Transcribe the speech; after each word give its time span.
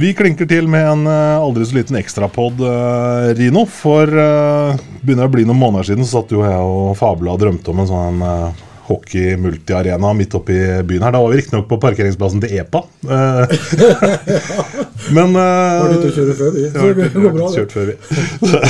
Vi 0.00 0.14
klinker 0.16 0.48
til 0.48 0.68
med 0.72 0.86
en 0.88 1.06
eh, 1.10 1.42
aldri 1.42 1.66
så 1.68 1.76
liten 1.76 1.98
ekstrapod, 2.00 2.60
uh, 2.64 3.28
Rino. 3.36 3.66
For 3.68 4.08
uh, 4.08 4.78
begynner 5.02 5.28
å 5.28 5.32
bli 5.32 5.44
noen 5.44 5.60
måneder 5.60 5.90
siden 5.90 6.06
så 6.06 6.22
satt 6.22 6.32
jo 6.32 6.44
jeg 6.46 6.60
og 6.64 6.94
fabla 6.98 7.34
og 7.34 7.42
drømte 7.42 7.72
om 7.72 7.82
en 7.82 7.90
sånn 7.90 8.22
uh, 8.24 8.62
hockey-multiarena 8.88 10.12
midt 10.12 10.34
oppi 10.34 10.56
byen 10.84 11.02
her. 11.06 11.12
Da 11.14 11.20
var 11.22 11.32
vi 11.32 11.40
riktignok 11.40 11.68
på 11.70 11.78
parkeringsplassen 11.82 12.42
til 12.42 12.56
EPA. 12.60 12.82
Uh, 13.06 13.44
men 15.16 15.36
uh, 15.36 15.82
Var 15.84 15.96
ute 15.96 16.10
og 16.10 16.16
kjøre 16.16 16.38
før, 16.40 16.54
vi. 16.56 16.64
Så 16.72 16.92
det 16.98 17.10
går 17.14 17.36
bra, 17.36 17.48
det. 17.48 17.54
kjørt 17.58 17.76
før 17.76 17.90
vi. 17.90 17.96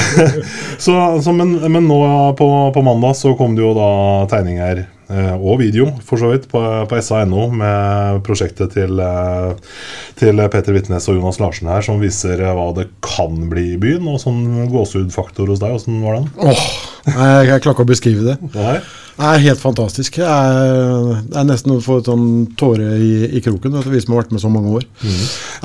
så, 0.84 0.96
så, 1.22 1.36
men, 1.36 1.54
men 1.68 1.88
nå 1.88 2.00
på, 2.38 2.48
på 2.74 2.84
mandag 2.86 3.16
så 3.18 3.36
kom 3.38 3.56
det 3.56 3.64
jo 3.64 3.72
da 3.78 3.92
tegninger 4.32 4.84
eh, 4.84 4.90
og 5.10 5.58
video 5.60 5.88
for 6.06 6.20
så 6.20 6.30
vidt 6.32 6.46
på, 6.50 6.60
på 6.88 7.00
sa.no 7.02 7.48
med 7.52 8.22
prosjektet 8.26 8.74
til, 8.76 9.00
eh, 9.02 9.74
til 10.20 10.42
Peter 10.52 10.76
Vitnes 10.76 11.08
og 11.10 11.18
Jonas 11.18 11.40
Larsen 11.42 11.70
her, 11.72 11.84
som 11.84 12.00
viser 12.02 12.40
eh, 12.40 12.54
hva 12.56 12.70
det 12.76 12.88
kan 13.04 13.48
bli 13.50 13.72
i 13.74 13.80
byen. 13.80 14.06
Og 14.08 14.20
sånn 14.22 14.42
gåsehudfaktor 14.72 15.52
hos 15.52 15.62
deg, 15.62 15.76
åssen 15.76 16.00
var 16.04 16.20
den? 16.20 16.30
Åh, 16.42 16.64
jeg, 17.06 17.46
jeg 17.48 17.62
klarer 17.62 17.76
ikke 17.76 17.86
å 17.86 17.92
beskrive 17.92 18.26
det. 18.32 18.36
Nei? 18.56 18.80
Det 19.12 19.28
er 19.28 19.42
helt 19.44 19.60
fantastisk. 19.60 20.16
Er, 20.24 21.20
det 21.28 21.36
er 21.36 21.44
nesten 21.46 21.74
å 21.74 21.82
få 21.84 21.98
et 22.00 22.08
sånn 22.08 22.24
tåre 22.58 22.94
i, 22.96 23.10
i 23.36 23.42
kroken, 23.44 23.74
vet 23.76 23.84
du, 23.84 23.90
vi 23.92 24.00
som 24.00 24.14
har 24.14 24.22
vært 24.22 24.32
med 24.32 24.42
så 24.42 24.48
mange 24.50 24.72
år. 24.78 24.86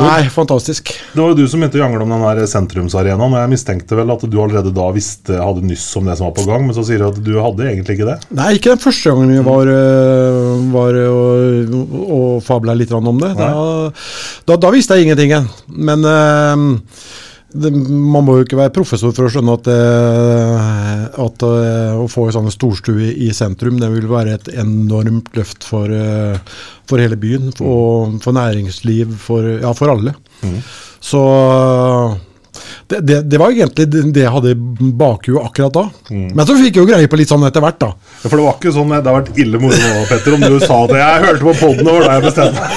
Nei, 0.01 0.17
fantastisk. 0.33 0.91
Det 1.13 1.21
var 1.21 1.31
jo 1.31 1.37
du 1.39 1.45
som 1.47 1.63
begynte 1.63 1.79
å 1.79 1.83
jangle 1.85 2.03
om 2.03 2.11
den 2.11 2.25
der 2.25 2.49
sentrumsarenaen. 2.51 3.23
Og 3.23 3.39
jeg 3.39 3.51
mistenkte 3.53 3.97
vel 3.97 4.11
at 4.13 4.25
du 4.27 4.35
allerede 4.43 4.73
da 4.75 4.89
visste, 4.95 5.39
hadde 5.39 5.63
nyss 5.65 5.85
om 5.99 6.09
det 6.11 6.17
som 6.19 6.27
var 6.27 6.35
på 6.37 6.45
gang, 6.49 6.67
men 6.67 6.75
så 6.75 6.83
sier 6.87 7.01
du 7.01 7.07
at 7.07 7.21
du 7.23 7.31
hadde 7.39 7.69
egentlig 7.69 7.97
ikke 7.97 8.09
det. 8.11 8.17
Nei, 8.37 8.49
ikke 8.59 8.73
den 8.75 8.83
første 8.83 9.13
gangen 9.13 9.31
vi 9.31 9.45
var, 9.47 9.71
øh, 9.77 10.51
var 10.75 10.99
og, 11.07 11.77
og 12.03 12.27
fabla 12.45 12.75
litt 12.77 12.91
om 12.97 13.23
det. 13.23 13.31
Da, 13.39 13.53
da, 14.51 14.59
da 14.59 14.73
visste 14.75 14.99
jeg 14.99 15.07
ingenting. 15.07 15.47
Men 15.71 16.03
øh, 16.03 16.67
det, 17.53 17.71
man 17.71 18.25
må 18.27 18.37
jo 18.37 18.45
ikke 18.45 18.59
være 18.59 18.73
professor 18.75 19.13
for 19.15 19.27
å 19.27 19.31
skjønne 19.31 19.55
at, 19.55 19.69
øh, 19.71 21.03
at 21.23 21.45
øh, 21.47 22.01
å 22.03 22.07
få 22.11 22.27
en 22.27 22.35
sånn 22.35 22.51
storstue 22.53 23.13
i 23.23 23.29
sentrum, 23.35 23.79
det 23.79 23.89
vil 23.93 24.09
være 24.11 24.35
et 24.35 24.49
enormt 24.59 25.31
løft 25.37 25.67
for, 25.67 25.87
øh, 25.87 26.35
for 26.89 27.03
hele 27.03 27.19
byen. 27.19 27.53
Og 27.63 28.19
for 28.23 28.35
næringsliv, 28.35 29.15
for, 29.23 29.47
ja, 29.63 29.71
for 29.77 29.95
alle. 29.95 30.15
Så 30.99 31.23
det, 32.87 32.99
det, 33.03 33.21
det 33.27 33.39
var 33.41 33.51
egentlig 33.51 33.85
det 34.15 34.21
jeg 34.21 34.31
hadde 34.31 34.53
i 34.53 34.91
bakhuet 34.95 35.43
akkurat 35.43 35.73
da. 35.75 35.83
Men 36.09 36.43
så 36.47 36.55
fikk 36.55 36.77
jeg 36.77 36.85
jo 36.85 36.87
greie 36.87 37.09
på 37.11 37.19
litt 37.19 37.31
sånn 37.31 37.43
etter 37.47 37.63
hvert, 37.63 37.79
da. 37.81 37.89
Ja, 37.91 38.29
For 38.29 38.35
det 38.39 38.45
var 38.45 38.55
ikke 38.55 38.73
sånn, 38.75 38.93
det 38.95 39.11
har 39.11 39.17
vært 39.17 39.41
ille 39.43 39.59
moro 39.59 39.79
nå, 39.81 40.03
Petter, 40.07 40.37
om 40.37 40.45
du 40.45 40.57
sa 40.63 40.79
det. 40.87 40.99
Jeg 41.01 41.23
hørte 41.25 41.43
på 41.43 41.55
poden, 41.59 41.83
det 41.83 41.95
var 41.97 42.05
da 42.07 42.15
jeg 42.15 42.25
bestemte. 42.27 42.67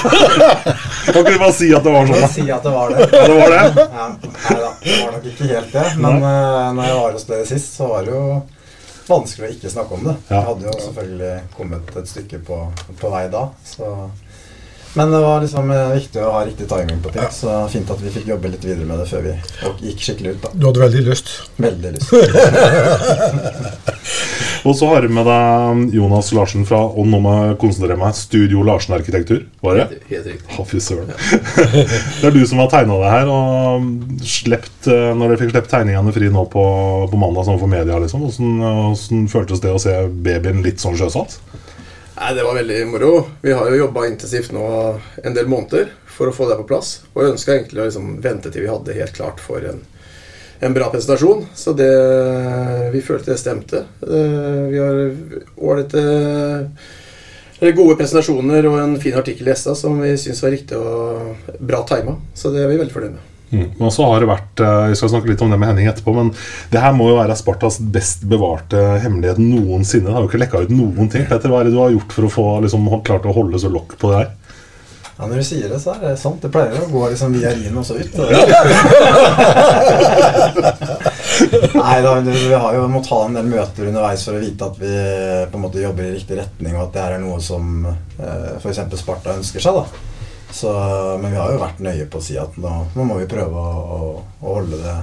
Kan 1.11 1.21
ikke 1.21 1.35
du 1.35 1.41
bare 1.41 1.55
si 1.55 1.69
at 1.75 1.85
det 1.85 1.93
var 1.95 2.09
sånn? 2.09 2.23
Da? 2.25 2.31
si 2.31 2.47
at 2.51 2.65
det 2.67 2.73
var 2.75 2.91
det. 2.91 3.05
Ja, 3.07 3.21
det 3.27 3.37
var 3.37 3.53
det? 3.55 3.61
Ja, 3.81 4.07
nei 4.11 4.57
da, 4.57 4.71
det 4.83 4.97
var 4.97 5.13
nok 5.15 5.29
ikke 5.31 5.51
helt 5.53 5.77
det. 5.77 5.85
Men 6.03 6.25
uh, 6.25 6.65
når 6.75 6.89
jeg 6.89 6.97
var 6.99 7.15
hos 7.15 7.29
dere 7.31 7.47
sist, 7.47 7.77
så 7.79 7.87
var 7.93 8.07
det 8.07 8.13
jo 8.15 8.25
vanskelig 9.07 9.47
å 9.47 9.53
ikke 9.55 9.71
snakke 9.71 9.97
om 9.97 10.03
det. 10.09 10.17
Ja. 10.27 10.33
Jeg 10.35 10.47
hadde 10.49 10.67
jo 10.67 10.75
selvfølgelig 10.89 11.31
kommet 11.55 11.95
et 12.03 12.11
stykke 12.11 12.41
på, 12.51 12.59
på 12.99 13.13
vei 13.15 13.23
da. 13.31 13.47
Så. 13.67 13.95
Men 14.93 15.11
det 15.11 15.19
var 15.23 15.39
liksom 15.41 15.71
eh, 15.71 15.93
viktig 15.95 16.19
å 16.19 16.31
ha 16.35 16.41
riktig 16.45 16.67
timing 16.67 16.99
på 17.03 17.13
ting, 17.15 17.27
så 17.31 17.61
fint 17.71 17.91
at 17.93 18.01
vi 18.03 18.11
fikk 18.11 18.27
jobbe 18.33 18.51
litt 18.51 18.65
videre 18.65 18.87
med 18.87 18.99
det 18.99 19.07
før 19.07 19.23
vi 19.23 19.35
gikk 19.87 20.03
skikkelig 20.03 20.33
ut. 20.35 20.41
da. 20.43 20.49
Du 20.51 20.67
hadde 20.67 20.83
veldig 20.83 21.03
lyst. 21.07 21.31
Veldig 21.63 21.93
lyst. 21.95 22.11
Og 24.67 24.75
så 24.77 24.85
har 24.91 25.01
du 25.01 25.09
med 25.09 25.25
deg 25.25 25.95
Jonas 25.95 26.27
Larsen 26.37 26.67
fra 26.69 26.83
Og 26.85 27.07
nå 27.09 27.17
må 27.23 27.31
jeg 27.33 27.55
konsentrere 27.63 27.97
meg 27.97 28.13
Studio 28.17 28.61
Larsen 28.65 28.93
Arkitektur. 28.93 29.39
Var 29.63 29.79
det? 29.79 29.85
Helt 30.11 30.27
riktig. 30.29 30.65
Fy 30.69 30.81
søren. 30.83 31.09
Det 32.21 32.27
er 32.29 32.35
du 32.35 32.43
som 32.45 32.61
har 32.61 32.69
tegna 32.69 32.99
det 33.01 33.09
her, 33.15 33.31
og 33.31 34.21
slept, 34.27 34.85
eh, 34.91 35.09
når 35.15 35.31
dere 35.31 35.39
fikk 35.41 35.55
sluppet 35.55 35.71
tegningene 35.71 36.13
fri 36.13 36.29
nå 36.33 36.43
på, 36.51 36.65
på 37.09 37.19
mandag 37.19 37.47
sånn 37.47 37.59
for 37.61 37.71
media, 37.71 37.97
liksom. 38.03 38.27
Hvordan, 38.27 38.61
hvordan 38.91 39.25
føltes 39.31 39.63
det 39.63 39.73
å 39.73 39.81
se 39.81 39.95
babyen 40.27 40.61
litt 40.65 40.83
sånn 40.83 40.99
sjøsatt? 40.99 41.39
Nei, 42.21 42.33
Det 42.35 42.43
var 42.43 42.53
veldig 42.53 42.87
moro. 42.87 43.25
Vi 43.41 43.51
har 43.51 43.69
jo 43.71 43.79
jobba 43.79 44.03
intensivt 44.07 44.51
nå 44.53 44.65
en 45.25 45.33
del 45.33 45.47
måneder 45.49 45.87
for 46.05 46.29
å 46.29 46.35
få 46.35 46.45
det 46.51 46.59
på 46.59 46.67
plass. 46.69 46.99
Og 47.15 47.23
jeg 47.23 47.33
ønska 47.33 47.55
egentlig 47.55 47.81
å 47.81 47.87
liksom 47.87 48.11
vente 48.21 48.51
til 48.53 48.61
vi 48.67 48.69
hadde 48.69 48.93
helt 48.97 49.15
klart 49.17 49.41
for 49.41 49.65
en, 49.65 49.79
en 50.61 50.75
bra 50.75 50.91
presentasjon. 50.93 51.47
Så 51.57 51.73
det, 51.77 51.89
vi 52.93 53.01
følte 53.01 53.33
det 53.33 53.39
stemte. 53.41 53.85
Eh, 54.05 54.61
Vi 54.69 54.77
har 54.77 55.01
ålreite 55.57 56.05
gode 57.73 57.97
presentasjoner 57.97 58.69
og 58.69 58.77
en 58.83 58.95
fin 59.01 59.17
artikkel 59.17 59.49
i 59.49 59.57
SA 59.57 59.73
som 59.77 59.97
vi 60.01 60.13
syns 60.17 60.43
var 60.45 60.53
riktig 60.53 60.77
og 60.77 61.57
bra 61.57 61.81
tima. 61.89 62.19
Så 62.37 62.53
det 62.53 62.61
er 62.63 62.69
vi 62.69 62.77
veldig 62.83 62.93
fornøyd 62.99 63.17
med. 63.17 63.30
Mm. 63.51 63.67
Men 63.77 63.91
så 63.91 64.05
har 64.07 64.23
det 64.23 64.29
vært 64.29 64.61
eh, 64.63 64.85
Vi 64.93 64.95
skal 64.95 65.09
snakke 65.11 65.27
litt 65.27 65.41
om 65.43 65.51
det 65.51 65.57
med 65.59 65.67
Henning 65.67 65.89
etterpå, 65.91 66.13
men 66.15 66.29
det 66.71 66.79
her 66.79 66.93
må 66.95 67.09
jo 67.09 67.17
være 67.17 67.35
Spartas 67.35 67.81
best 67.83 68.23
bevarte 68.31 68.79
hemmelighet 69.03 69.41
noensinne. 69.43 70.07
Det 70.07 70.15
har 70.15 70.23
jo 70.23 70.29
ikke 70.31 70.39
lekka 70.45 70.61
ut 70.63 70.71
noen 70.75 71.11
ting. 71.11 71.25
Petter, 71.27 71.51
hva 71.51 71.59
er 71.61 71.67
det 71.67 71.75
du 71.75 71.81
har 71.81 71.91
gjort 71.91 72.15
for 72.15 72.27
å 72.27 72.31
få 72.31 72.45
liksom, 72.65 72.87
klart 73.07 73.27
å 73.27 73.35
holde 73.35 73.59
så 73.59 73.69
lokk 73.71 73.97
på 73.99 74.13
det 74.13 74.21
her? 74.21 74.29
Ja, 75.21 75.27
Når 75.27 75.35
du 75.37 75.43
sier 75.45 75.67
det, 75.69 75.77
så 75.83 75.91
er 75.93 75.99
det 76.01 76.15
sant. 76.17 76.41
Det 76.41 76.49
pleier 76.49 76.79
å 76.81 76.87
gå 76.89 77.01
liksom 77.11 77.35
via 77.35 77.51
Rien 77.53 77.75
og 77.77 77.85
så 77.85 77.93
ut. 77.99 78.15
Nei 81.75 81.97
da, 82.01 82.15
vi 82.25 82.53
har 82.55 82.73
jo 82.77 82.87
måttet 82.89 83.11
ha 83.13 83.19
en 83.27 83.37
del 83.37 83.47
møter 83.51 83.91
underveis 83.91 84.23
for 84.25 84.33
å 84.37 84.41
vite 84.41 84.65
at 84.71 84.75
vi 84.81 84.93
på 85.51 85.59
en 85.59 85.65
måte 85.67 85.83
jobber 85.83 86.07
i 86.07 86.15
riktig 86.15 86.39
retning, 86.39 86.73
og 86.77 86.87
at 86.87 86.93
det 86.95 87.03
her 87.03 87.13
er 87.19 87.21
noe 87.21 87.37
som 87.43 87.63
eh, 87.85 88.57
f.eks. 88.57 88.81
Sparta 88.97 89.35
ønsker 89.37 89.61
seg. 89.61 89.77
da. 89.77 90.10
Så, 90.51 90.71
men 91.21 91.31
vi 91.31 91.39
har 91.39 91.53
jo 91.53 91.61
vært 91.61 91.79
nøye 91.83 92.05
på 92.11 92.19
å 92.19 92.25
si 92.25 92.37
at 92.39 92.57
nå, 92.59 92.71
nå 92.95 93.05
må 93.07 93.17
vi 93.21 93.29
prøve 93.31 93.55
å, 93.55 93.71
å, 93.95 93.99
å 94.41 94.55
holde, 94.59 94.79
det, 94.81 94.95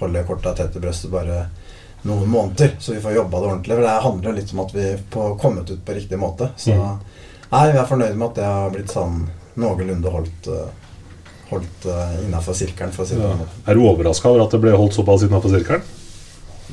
holde 0.00 0.24
korta 0.26 0.54
tett 0.56 0.72
til 0.74 0.82
brøstet 0.82 1.12
bare 1.12 1.44
noen 2.06 2.30
måneder, 2.30 2.76
så 2.78 2.94
vi 2.94 3.02
får 3.02 3.16
jobba 3.16 3.40
det 3.40 3.48
ordentlig. 3.50 3.74
For 3.74 3.86
det 3.86 3.94
handler 4.06 4.36
litt 4.36 4.52
om 4.54 4.62
at 4.64 4.74
vi 4.74 4.86
har 5.14 5.36
kommet 5.42 5.70
ut 5.70 5.84
på 5.86 5.96
riktig 5.96 6.18
måte. 6.20 6.50
Så 6.60 6.74
nei, 6.76 7.64
vi 7.72 7.78
er 7.78 7.88
fornøyd 7.88 8.18
med 8.18 8.28
at 8.30 8.40
det 8.40 8.48
har 8.50 8.74
blitt 8.74 8.94
sånn 8.94 9.24
noenlunde 9.56 10.12
holdt, 10.12 10.50
holdt 11.50 11.86
uh, 11.88 12.18
innafor 12.26 12.56
sirkelen, 12.58 12.92
for 12.94 13.06
å 13.06 13.08
si 13.08 13.18
det 13.18 13.26
den. 13.26 13.46
Er 13.66 13.78
du 13.78 13.86
overraska 13.88 14.30
over 14.30 14.44
at 14.44 14.54
det 14.54 14.62
ble 14.62 14.74
holdt 14.76 14.98
såpass 14.98 15.24
innafor 15.26 15.54
sirkelen? 15.54 15.95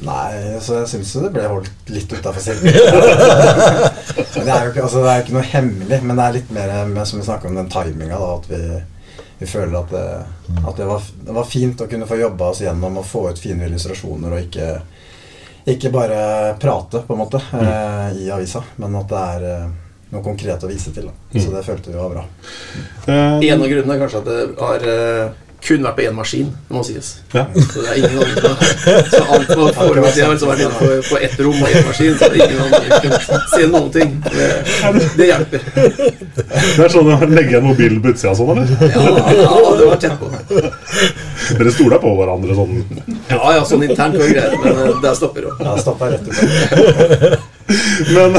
Nei, 0.02 0.58
så 0.60 0.80
jeg 0.82 0.90
syns 0.90 1.12
det 1.22 1.30
ble 1.36 1.44
holdt 1.48 1.92
litt 1.94 2.12
utafor 2.12 2.42
selv. 2.42 2.66
Det 4.34 4.50
er 4.52 4.66
jo 4.66 4.72
ikke, 4.74 4.84
altså, 4.84 5.02
det 5.04 5.12
er 5.12 5.22
ikke 5.24 5.36
noe 5.38 5.46
hemmelig, 5.48 6.00
men 6.04 6.18
det 6.18 6.24
er 6.26 6.34
litt 6.36 6.50
mer 6.54 6.72
med, 6.90 7.06
som 7.08 7.20
vi 7.20 7.26
snakker 7.26 7.48
om 7.50 7.56
den 7.58 7.70
timinga, 7.72 8.18
at 8.18 8.48
vi, 8.50 8.60
vi 9.40 9.48
føler 9.48 9.78
at, 9.80 9.94
det, 9.94 10.58
at 10.68 10.80
det, 10.82 10.88
var, 10.90 11.06
det 11.30 11.36
var 11.38 11.48
fint 11.48 11.82
å 11.82 11.88
kunne 11.90 12.08
få 12.10 12.18
jobba 12.20 12.50
oss 12.52 12.62
gjennom 12.66 12.98
og 13.00 13.06
få 13.08 13.22
ut 13.30 13.40
fine 13.40 13.70
illustrasjoner 13.70 14.36
og 14.36 14.42
ikke, 14.44 14.68
ikke 15.76 15.94
bare 15.94 16.20
prate, 16.62 17.04
på 17.08 17.16
en 17.16 17.22
måte, 17.24 17.40
eh, 17.62 18.20
i 18.26 18.28
avisa, 18.36 18.64
men 18.82 19.00
at 19.00 19.14
det 19.14 19.22
er 19.38 19.48
eh, 19.54 19.72
noe 20.14 20.26
konkret 20.26 20.66
å 20.68 20.70
vise 20.74 20.92
til. 20.94 21.08
Da. 21.10 21.40
Så 21.40 21.54
det 21.54 21.64
følte 21.70 21.94
vi 21.94 22.02
var 22.02 22.12
bra. 22.18 22.26
Eh, 23.08 23.48
En 23.54 23.64
av 23.64 23.70
grunnene 23.72 23.96
er 23.96 24.04
kanskje 24.04 24.22
at 24.26 24.30
det 24.30 24.42
har 24.60 24.90
eh, 24.98 25.40
kun 25.64 25.86
vært 25.86 25.96
på 25.98 26.04
én 26.04 26.16
maskin, 26.18 26.50
det 26.68 26.76
må 26.76 26.82
sies. 26.84 27.10
ja. 27.34 27.46
Så 27.56 27.84
det 27.84 27.90
er 27.94 28.00
ingen 28.02 28.20
andre 28.20 28.52
Så 29.12 29.22
alt 29.36 29.52
var 29.56 29.72
foreløpig 29.78 30.24
har 30.26 30.34
liksom 30.34 30.52
vært 30.52 30.64
inne 30.66 30.80
på, 30.80 30.90
på 31.10 31.20
ett 31.28 31.38
rom 31.46 31.62
og 31.64 31.70
én 31.70 31.88
maskin, 31.88 32.18
så 32.20 32.30
det 32.34 32.48
ingen 32.48 32.62
andre 32.66 33.00
kunne 33.06 33.40
se 33.54 33.70
noen 33.72 33.90
ting. 33.94 34.16
Det, 34.28 34.50
det 35.18 35.30
hjelper. 35.30 35.68
Det 35.74 36.84
er 36.84 36.94
sånn 36.94 37.12
å 37.16 37.20
legge 37.32 37.58
en 37.60 37.68
mobil 37.70 38.00
på 38.04 38.14
utsida 38.14 38.36
sånn, 38.38 38.54
eller? 38.54 38.68
Ja, 38.92 39.06
ja, 39.40 39.74
det 39.80 39.88
var 39.88 40.04
tett 40.04 40.20
på. 40.20 40.32
Dere 41.58 41.74
stoler 41.76 42.02
på 42.04 42.14
hverandre 42.20 42.56
sånn? 42.58 42.78
Ja, 43.32 43.42
ja, 43.56 43.64
sånn 43.68 43.84
internt 43.88 44.20
var 44.20 44.32
greit, 44.36 44.56
men 44.64 44.84
eh, 44.84 44.94
der 45.04 45.18
stopper 45.18 45.48
det. 45.48 45.58
Ja, 45.64 45.76
stopper 45.82 46.14
rett 46.14 46.28
ut. 46.28 47.52
Men, 48.16 48.36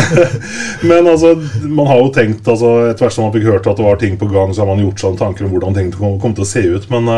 men 0.85 1.07
altså, 1.09 1.31
man 1.65 1.87
har 1.89 2.03
jo 2.03 2.11
tenkt 2.13 2.49
altså, 2.51 2.91
Etter 2.91 3.07
hvert 3.07 3.15
som 3.17 3.25
man 3.25 3.33
fikk 3.33 3.47
hørt 3.49 3.69
at 3.71 3.79
det 3.79 3.87
var 3.87 3.97
ting 4.01 4.19
på 4.21 4.29
gang, 4.29 4.53
så 4.53 4.63
har 4.63 4.69
man 4.69 4.83
gjort 4.85 5.01
seg 5.01 5.17
tanker 5.21 5.47
om 5.47 5.55
hvordan 5.55 5.77
ting 5.79 5.89
kom, 5.95 6.19
kom 6.21 6.35
til 6.37 6.45
å 6.45 6.51
se 6.51 6.65
ut. 6.75 6.91
Men 6.93 7.09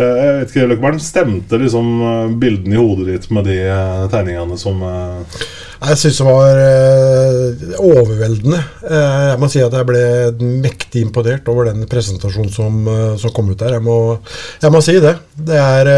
Eh, 0.00 0.20
Jeg 0.20 0.36
vet 0.36 0.52
ikke, 0.52 0.68
Løkkeberg, 0.70 1.00
Stemte 1.02 1.58
liksom 1.60 1.88
eh, 2.02 2.36
bildene 2.40 2.76
i 2.76 2.80
hodet 2.80 3.08
ditt 3.10 3.26
med 3.34 3.48
de 3.48 3.58
uh, 3.66 4.06
tegningene 4.12 4.58
som 4.60 4.80
uh... 4.84 5.42
Jeg 5.80 5.96
syns 5.96 6.18
det 6.20 6.24
var 6.26 6.58
overveldende. 7.80 8.58
Jeg 8.84 9.38
må 9.40 9.48
si 9.48 9.62
at 9.64 9.72
jeg 9.72 9.86
ble 9.88 10.02
mektig 10.60 11.06
imponert 11.06 11.48
over 11.48 11.70
den 11.70 11.86
presentasjonen 11.88 12.52
som, 12.52 12.74
som 13.16 13.32
kom 13.32 13.48
ut 13.48 13.56
der. 13.62 13.78
Jeg 13.78 13.86
må, 13.86 13.94
jeg 14.60 14.74
må 14.74 14.82
si 14.84 14.98
det. 15.00 15.14
Det 15.48 15.56
er 15.56 15.88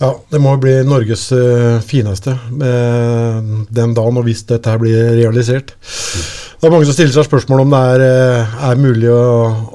Ja, 0.00 0.14
det 0.32 0.38
må 0.40 0.54
bli 0.56 0.78
Norges 0.88 1.26
eh, 1.36 1.80
fineste 1.84 2.32
eh, 2.32 3.40
den 3.68 3.92
dagen, 3.96 4.16
og 4.16 4.24
hvis 4.24 4.46
dette 4.48 4.72
her 4.72 4.80
blir 4.80 5.10
realisert. 5.18 5.74
Det 5.76 6.68
er 6.68 6.72
mange 6.72 6.88
som 6.88 6.96
stiller 6.96 7.12
seg 7.12 7.26
spørsmål 7.28 7.66
om 7.66 7.74
det 7.74 7.80
er, 7.90 8.04
eh, 8.06 8.54
er 8.70 8.80
mulig 8.80 9.10
å, 9.12 9.20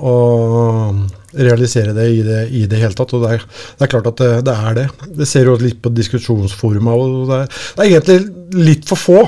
å 0.02 0.16
realisere 1.36 1.94
det 1.94 2.08
i, 2.10 2.24
det 2.26 2.42
i 2.58 2.64
det 2.72 2.82
hele 2.82 2.98
tatt. 2.98 3.14
Og 3.14 3.22
det 3.22 3.36
er, 3.36 3.46
det 3.78 3.86
er 3.86 3.92
klart 3.94 4.10
at 4.10 4.24
det, 4.24 4.32
det 4.50 4.56
er 4.56 4.80
det. 4.80 4.88
Det 5.22 5.30
ser 5.30 5.52
jo 5.52 5.60
litt 5.62 5.82
på 5.84 5.94
diskusjonsforumet. 5.94 7.06
og 7.06 7.30
det 7.30 7.42
det 7.46 7.86
er 7.86 7.92
egentlig 7.92 8.66
litt 8.66 8.90
for 8.90 9.02
få 9.02 9.22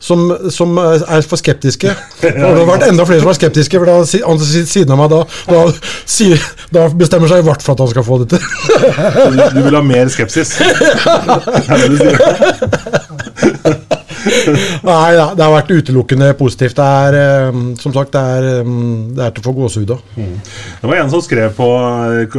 som, 0.00 0.50
som 0.54 0.78
er 0.78 1.26
for 1.26 1.36
skeptiske. 1.40 1.90
Og 2.22 2.30
det 2.30 2.46
har 2.46 2.68
vært 2.68 2.86
enda 2.88 3.06
flere 3.08 3.24
som 3.24 3.32
er 3.32 3.38
skeptiske, 3.38 3.80
for 3.80 3.86
da 3.88 3.98
han 3.98 4.42
siden 4.44 4.94
av 4.94 5.00
meg 5.00 5.12
da, 5.12 5.20
da, 5.50 5.64
sier, 6.06 6.42
da 6.74 6.86
bestemmer 6.94 7.30
seg 7.30 7.42
i 7.42 7.48
hvert 7.48 7.64
fall 7.66 7.78
at 7.78 7.84
han 7.86 7.92
skal 7.94 8.06
få 8.06 8.22
det 8.22 8.28
til. 8.36 8.42
Du, 9.34 9.42
du 9.58 9.62
vil 9.66 9.78
ha 9.78 9.84
mer 9.84 10.10
skepsis? 10.12 10.56
Er 11.68 11.76
det 11.76 11.88
du 11.92 11.96
sier? 12.02 12.18
Nei, 14.88 15.10
da, 15.16 15.26
det 15.36 15.44
har 15.44 15.52
vært 15.52 15.72
utelukkende 15.72 16.28
positivt. 16.38 16.76
Det 16.78 16.86
er, 17.04 17.16
eh, 17.18 17.60
som 17.80 17.94
sagt, 17.94 18.14
det 18.14 18.22
er, 18.22 18.46
eh, 18.60 18.72
det 19.16 19.24
er 19.24 19.34
til 19.34 19.42
å 19.42 19.46
få 19.48 19.54
gåsehud 19.56 19.92
av. 19.94 20.02
Det 20.16 20.90
var 20.90 21.00
en 21.00 21.12
som 21.12 21.22
skrev 21.24 21.54
på 21.56 21.68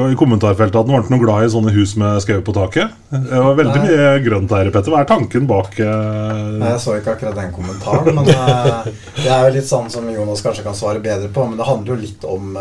i 0.09 0.17
kommentarfeltet 0.19 0.79
at 0.79 0.87
han 0.87 0.95
var 0.95 1.05
ikke 1.05 1.15
noe 1.15 1.23
glad 1.23 1.45
i 1.45 1.51
sånne 1.53 1.73
hus 1.75 1.95
med 1.99 2.21
skau 2.23 2.39
på 2.45 2.55
taket. 2.55 2.95
Det 3.09 3.41
var 3.45 3.57
veldig 3.57 3.83
mye 3.85 4.09
grønt 4.25 4.55
her, 4.55 4.71
Petter. 4.73 4.93
Hva 4.93 5.03
er 5.03 5.09
tanken 5.09 5.47
bak 5.49 5.79
eh, 5.81 6.43
Nei, 6.59 6.73
Jeg 6.75 6.83
så 6.83 6.97
ikke 6.99 7.15
akkurat 7.15 7.39
den 7.39 7.53
kommentaren, 7.55 8.13
men 8.15 8.29
det 8.29 9.29
er 9.29 9.47
jo 9.47 9.55
litt 9.55 9.69
sånn 9.69 9.89
som 9.91 10.07
Jonas 10.13 10.43
kanskje 10.45 10.65
kan 10.67 10.77
svare 10.77 11.03
bedre 11.03 11.31
på. 11.33 11.47
Men 11.49 11.59
det 11.59 11.69
handler 11.69 11.95
jo 11.95 12.03
litt 12.03 12.27
om 12.29 12.53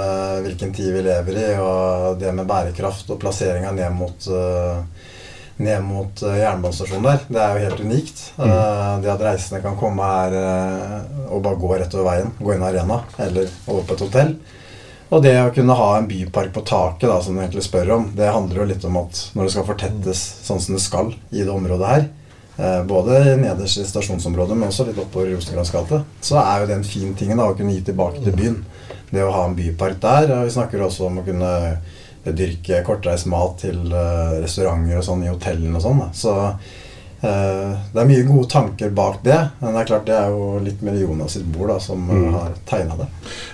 hvilken 0.44 0.74
tid 0.76 0.94
vi 0.96 1.04
lever 1.06 1.42
i, 1.42 1.48
og 1.60 2.18
det 2.20 2.32
med 2.34 2.48
bærekraft 2.48 3.10
og 3.12 3.20
plasseringa 3.22 3.72
ned 3.76 3.94
mot 3.98 4.28
uh, 4.32 4.80
ned 5.58 5.82
mot 5.82 6.22
eh, 6.22 6.38
jernbanestasjonen 6.42 7.08
der. 7.08 7.24
Det 7.28 7.40
er 7.42 7.56
jo 7.56 7.64
helt 7.66 7.82
unikt. 7.86 8.22
Mm. 8.38 9.02
det 9.02 9.10
at 9.12 9.24
reisende 9.24 9.62
kan 9.64 9.78
komme 9.78 10.06
her 10.06 10.36
eh, 10.38 11.26
og 11.28 11.42
bare 11.44 11.58
gå 11.60 11.72
rett 11.74 11.98
over 11.98 12.08
veien, 12.12 12.30
gå 12.38 12.54
inn 12.54 12.62
i 12.62 12.70
arena 12.70 13.02
eller 13.18 13.50
over 13.66 13.84
på 13.88 13.98
et 13.98 14.06
hotell. 14.06 14.32
Og 15.08 15.22
det 15.24 15.34
å 15.40 15.52
kunne 15.56 15.76
ha 15.76 15.88
en 15.96 16.06
bypark 16.08 16.52
på 16.52 16.62
taket, 16.68 17.08
da, 17.08 17.16
som 17.24 17.34
du 17.34 17.40
egentlig 17.40 17.64
spør 17.64 17.94
om, 17.96 18.08
det 18.16 18.28
handler 18.28 18.60
jo 18.60 18.68
litt 18.68 18.84
om 18.84 18.98
at 19.00 19.22
når 19.32 19.46
det 19.46 19.52
skal 19.54 19.68
fortettes 19.70 20.24
sånn 20.44 20.60
som 20.60 20.76
det 20.76 20.84
skal 20.84 21.14
i 21.32 21.40
det 21.40 21.52
området 21.52 21.92
her, 21.92 22.08
eh, 22.58 22.80
både 22.88 23.22
nederst 23.40 23.80
i 23.80 23.86
stasjonsområdet, 23.88 24.58
men 24.58 24.68
også 24.68 24.84
litt 24.88 25.00
oppover 25.00 25.32
Rosenkrantz 25.32 25.72
gate, 25.72 26.02
så 26.20 26.42
er 26.42 26.60
jo 26.60 26.68
det 26.68 26.76
en 26.76 26.90
fin 26.90 27.14
ting 27.16 27.32
da, 27.32 27.48
å 27.48 27.56
kunne 27.56 27.72
gi 27.72 27.86
tilbake 27.88 28.20
til 28.24 28.36
byen. 28.36 28.60
Det 29.08 29.24
å 29.24 29.32
ha 29.32 29.46
en 29.48 29.56
bypark 29.56 29.96
der. 30.02 30.34
Og 30.36 30.44
vi 30.44 30.52
snakker 30.52 30.84
også 30.84 31.06
om 31.08 31.22
å 31.22 31.24
kunne 31.24 31.52
dyrke 32.36 32.82
kortreist 32.86 33.28
mat 33.30 33.58
til 33.62 33.78
eh, 33.92 34.36
restauranter 34.42 35.00
og 35.00 35.06
sånn 35.06 35.24
i 35.24 35.32
hotellene 35.32 35.78
og 35.78 35.84
sånn. 35.84 36.04
Så 36.16 36.34
det 37.20 37.98
er 37.98 38.06
mye 38.06 38.26
gode 38.28 38.46
tanker 38.52 38.92
bak 38.94 39.16
det. 39.24 39.38
Men 39.58 39.74
det 39.74 39.80
er 39.80 39.88
klart 39.90 40.06
det 40.06 40.14
er 40.14 40.34
jo 40.34 40.58
litt 40.62 40.84
mer 40.86 40.98
Jonas 41.00 41.34
sitt 41.34 41.48
bord 41.50 41.72
da, 41.72 41.78
som 41.82 42.04
mm. 42.06 42.28
har 42.34 42.52
tegna 42.68 42.98
det. 43.00 43.08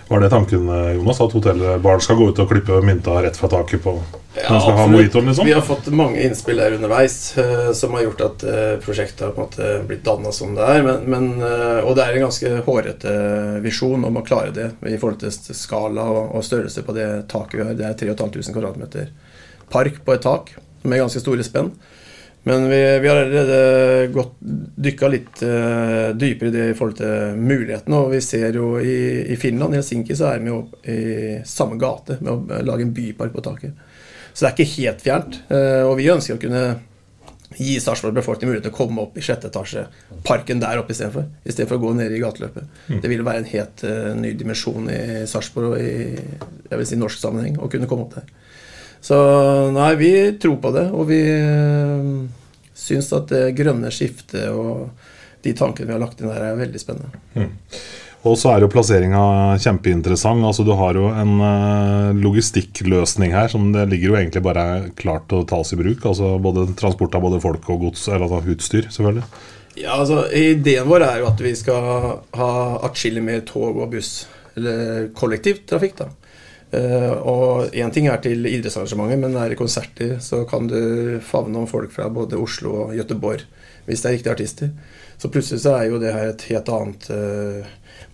Var 0.09 0.21
det 0.21 0.29
tanken, 0.31 0.69
eh, 0.69 0.93
Jonas? 0.93 1.21
At 1.21 1.33
hotellbarn 1.33 2.01
skal 2.01 2.17
gå 2.17 2.29
ut 2.29 2.43
og 2.43 2.51
klippe 2.51 2.81
mynta 2.85 3.17
rett 3.25 3.37
fra 3.41 3.49
taket 3.49 3.83
på 3.85 3.95
Ja, 4.35 4.51
når 4.51 4.61
skal 4.61 4.77
ha 4.77 4.87
mojitoen, 4.91 5.29
liksom? 5.31 5.47
Vi 5.47 5.55
har 5.55 5.65
fått 5.65 5.87
mange 5.95 6.21
innspill 6.27 6.61
der 6.61 6.77
underveis 6.77 7.17
eh, 7.39 7.71
som 7.73 7.95
har 7.97 8.05
gjort 8.05 8.25
at 8.27 8.45
eh, 8.51 8.75
prosjektet 8.85 9.25
har 9.25 9.33
på 9.33 9.41
en 9.41 9.49
måte 9.49 9.71
blitt 9.89 10.05
danna 10.05 10.33
som 10.35 10.53
det 10.59 10.67
er. 10.75 10.83
Men, 10.85 11.09
men, 11.09 11.31
eh, 11.41 11.81
og 11.87 11.97
det 11.97 12.05
er 12.05 12.19
en 12.19 12.27
ganske 12.27 12.53
hårete 12.67 13.15
visjon 13.65 14.05
om 14.05 14.21
å 14.21 14.27
klare 14.27 14.53
det 14.53 14.69
i 14.91 14.99
forhold 14.99 15.23
til 15.25 15.57
skala 15.57 16.05
og, 16.05 16.37
og 16.37 16.45
størrelse 16.45 16.85
på 16.85 16.97
det 16.99 17.09
taket 17.33 17.61
vi 17.61 17.69
har. 17.71 17.79
Det 17.79 17.89
er 17.89 17.99
3500 18.05 18.53
kvadratmeter 18.53 19.13
park 19.73 20.03
på 20.05 20.13
et 20.13 20.27
tak 20.27 20.53
med 20.85 21.01
ganske 21.01 21.23
store 21.23 21.47
spenn. 21.47 21.73
Men 22.47 22.69
vi, 22.69 22.99
vi 23.01 23.09
har 23.09 23.17
allerede 23.17 24.09
gått, 24.13 24.35
dykka 24.85 25.09
litt 25.09 25.43
uh, 25.43 26.11
dypere 26.13 26.51
i 26.51 26.53
det 26.53 26.65
i 26.71 26.75
forhold 26.77 26.99
til 26.99 27.39
mulighetene. 27.41 28.01
Og 28.05 28.13
vi 28.13 28.21
ser 28.25 28.59
jo 28.59 28.75
i, 28.85 28.97
i 29.33 29.39
Finland, 29.41 29.73
i 29.73 29.81
Helsinki, 29.81 30.17
så 30.19 30.29
er 30.35 30.43
vi 30.45 30.53
jo 30.53 30.59
i 30.85 31.39
samme 31.49 31.79
gate 31.81 32.19
med 32.21 32.33
å 32.35 32.65
lage 32.69 32.85
en 32.85 32.93
bypark 32.97 33.33
på 33.33 33.45
taket. 33.49 33.79
Så 34.35 34.45
det 34.45 34.51
er 34.51 34.57
ikke 34.59 34.75
helt 34.75 35.07
fjernt. 35.07 35.41
Uh, 35.49 35.87
og 35.89 35.97
vi 36.03 36.11
ønsker 36.13 36.37
å 36.37 36.43
kunne 36.43 36.67
gi 37.55 37.79
Sarpsborg 37.81 38.17
befolkning 38.17 38.51
mulighet 38.51 38.67
til 38.67 38.75
å 38.75 38.77
komme 38.77 39.03
opp 39.07 39.17
i 39.17 39.25
sjette 39.25 39.49
etasje, 39.49 39.87
parken 40.27 40.61
der 40.61 40.83
oppe 40.83 40.93
istedenfor. 40.93 41.31
Istedenfor 41.47 41.79
å 41.79 41.85
gå 41.87 41.97
ned 41.97 42.13
i 42.13 42.21
gateløpet. 42.21 42.81
Det 42.91 43.09
ville 43.09 43.25
være 43.25 43.41
en 43.41 43.53
helt 43.55 43.89
uh, 43.89 44.13
ny 44.21 44.35
dimensjon 44.37 44.93
i 44.93 45.03
Sarpsborg 45.31 45.79
og 45.79 45.81
i 45.81 45.95
jeg 46.75 46.81
vil 46.81 46.89
si, 46.89 47.01
norsk 47.01 47.21
sammenheng 47.21 47.57
å 47.63 47.73
kunne 47.73 47.89
komme 47.89 48.05
opp 48.05 48.19
der. 48.19 48.29
Så 49.05 49.17
nei, 49.75 49.91
vi 50.01 50.13
tror 50.41 50.57
på 50.63 50.71
det, 50.73 50.87
og 50.97 51.11
vi 51.11 51.21
øh, 51.29 52.25
syns 52.73 53.11
at 53.13 53.29
det 53.29 53.51
grønne 53.59 53.91
skiftet 53.93 54.49
og 54.49 54.89
de 55.45 55.53
tankene 55.53 55.91
vi 55.91 55.93
har 55.93 56.01
lagt 56.01 56.23
inn 56.23 56.31
der, 56.33 56.41
er 56.41 56.57
veldig 56.57 56.81
spennende. 56.81 57.51
Og 58.25 58.39
så 58.41 58.55
er 58.55 58.65
jo 58.65 58.71
plasseringa 58.73 59.23
kjempeinteressant. 59.61 60.41
Altså 60.49 60.65
Du 60.65 60.73
har 60.79 60.97
jo 60.97 61.11
en 61.13 61.35
eh, 61.45 62.23
logistikkløsning 62.25 63.35
her 63.37 63.51
som 63.53 63.69
det 63.75 63.85
ligger 63.91 64.15
jo 64.15 64.17
egentlig 64.23 64.45
bare 64.47 64.65
klart 64.97 65.29
til 65.29 65.43
å 65.43 65.49
tas 65.49 65.75
i 65.77 65.81
bruk. 65.81 66.07
Altså 66.09 66.39
både 66.41 66.71
Transport 66.81 67.19
av 67.19 67.27
både 67.27 67.43
folk 67.45 67.69
og 67.75 67.85
gods, 67.91 68.07
eller 68.09 68.25
altså 68.25 68.57
utstyr, 68.57 68.89
selvfølgelig. 68.89 69.29
Ja, 69.75 69.99
altså, 69.99 70.23
Ideen 70.33 70.89
vår 70.89 71.05
er 71.05 71.21
jo 71.21 71.29
at 71.29 71.45
vi 71.45 71.53
skal 71.59 71.85
ha 72.39 72.51
atskillig 72.87 73.25
mer 73.27 73.45
tog 73.45 73.77
og 73.77 73.93
buss, 73.93 74.23
eller 74.57 75.11
kollektivtrafikk. 75.19 75.99
da. 76.01 76.09
Eh, 76.75 77.13
og 77.23 77.75
Én 77.77 77.93
ting 77.95 78.09
er 78.11 78.21
til 78.25 78.47
idrettsarrangementer, 78.49 79.21
men 79.21 79.37
er 79.39 79.53
det 79.53 79.61
konserter, 79.61 80.17
så 80.25 80.43
kan 80.49 80.69
du 80.71 81.21
favne 81.25 81.63
om 81.63 81.71
folk 81.71 81.93
fra 81.95 82.09
både 82.13 82.41
Oslo 82.41 82.75
og 82.85 82.97
Gøteborg 82.99 83.45
hvis 83.85 84.01
det 84.01 84.09
er 84.09 84.15
riktige 84.17 84.33
artister. 84.33 84.71
Så 85.21 85.29
plutselig 85.29 85.61
så 85.61 85.75
er 85.77 85.91
jo 85.91 86.01
det 86.01 86.13
her 86.15 86.31
et 86.31 86.45
helt 86.49 86.71
annet 86.73 87.09
uh, 87.13 87.67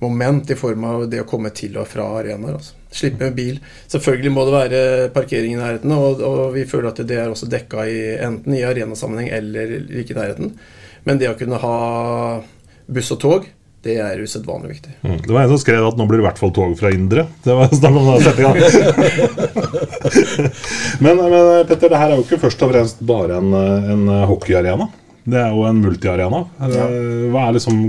moment 0.03 0.51
i 0.51 0.57
form 0.59 0.85
av 0.89 1.05
det 1.13 1.21
å 1.23 1.29
komme 1.31 1.53
til 1.55 1.79
og 1.79 1.87
fra 1.89 2.09
arenaer. 2.19 2.57
Altså. 2.59 2.75
Slippe 2.91 3.29
bil. 3.37 3.61
Selvfølgelig 3.93 4.33
må 4.35 4.45
det 4.49 4.57
være 4.57 4.83
parkering 5.15 5.55
i 5.55 5.61
nærheten, 5.61 5.95
og, 5.95 6.25
og 6.27 6.43
vi 6.57 6.67
føler 6.67 6.91
at 6.91 7.03
det 7.07 7.21
er 7.23 7.31
også 7.31 7.49
dekka 7.51 7.87
i, 7.87 8.01
enten 8.19 8.57
i 8.59 8.65
arenasammenheng 8.67 9.31
eller 9.37 9.77
like 9.87 10.11
i 10.11 10.19
nærheten. 10.19 10.57
Men 11.07 11.23
det 11.23 11.31
å 11.31 11.39
kunne 11.39 11.63
ha 11.63 11.77
buss 12.91 13.15
og 13.15 13.23
tog, 13.23 13.47
det 13.87 13.97
er 14.05 14.21
usedvanlig 14.21 14.75
viktig. 14.75 14.93
Mm. 15.01 15.19
Det 15.25 15.33
var 15.33 15.43
en 15.43 15.53
som 15.55 15.61
skrev 15.63 15.87
at 15.89 15.97
nå 15.97 16.05
blir 16.09 16.21
det 16.21 16.25
i 16.25 16.29
hvert 16.29 16.41
fall 16.41 16.53
tog 16.53 16.75
fra 16.77 16.91
Indre. 16.93 17.25
Det 17.45 17.55
var 17.57 17.71
snakk 17.73 17.97
om 17.97 18.11
det 18.13 18.35
men, 21.05 21.17
men 21.17 21.47
Petter, 21.69 21.89
det 21.89 22.01
her 22.01 22.11
er 22.11 22.19
jo 22.19 22.27
ikke 22.27 22.43
først 22.43 22.65
og 22.67 22.75
fremst 22.75 23.01
bare 23.09 23.39
en, 23.41 23.55
en 23.57 24.05
hockeyarena. 24.29 24.91
Det 25.25 25.41
er 25.41 25.55
jo 25.55 25.65
en 25.69 25.81
multiarena. 25.81 26.43
Ja. 26.61 26.87
Hva 27.33 27.47
er 27.47 27.57
liksom 27.57 27.81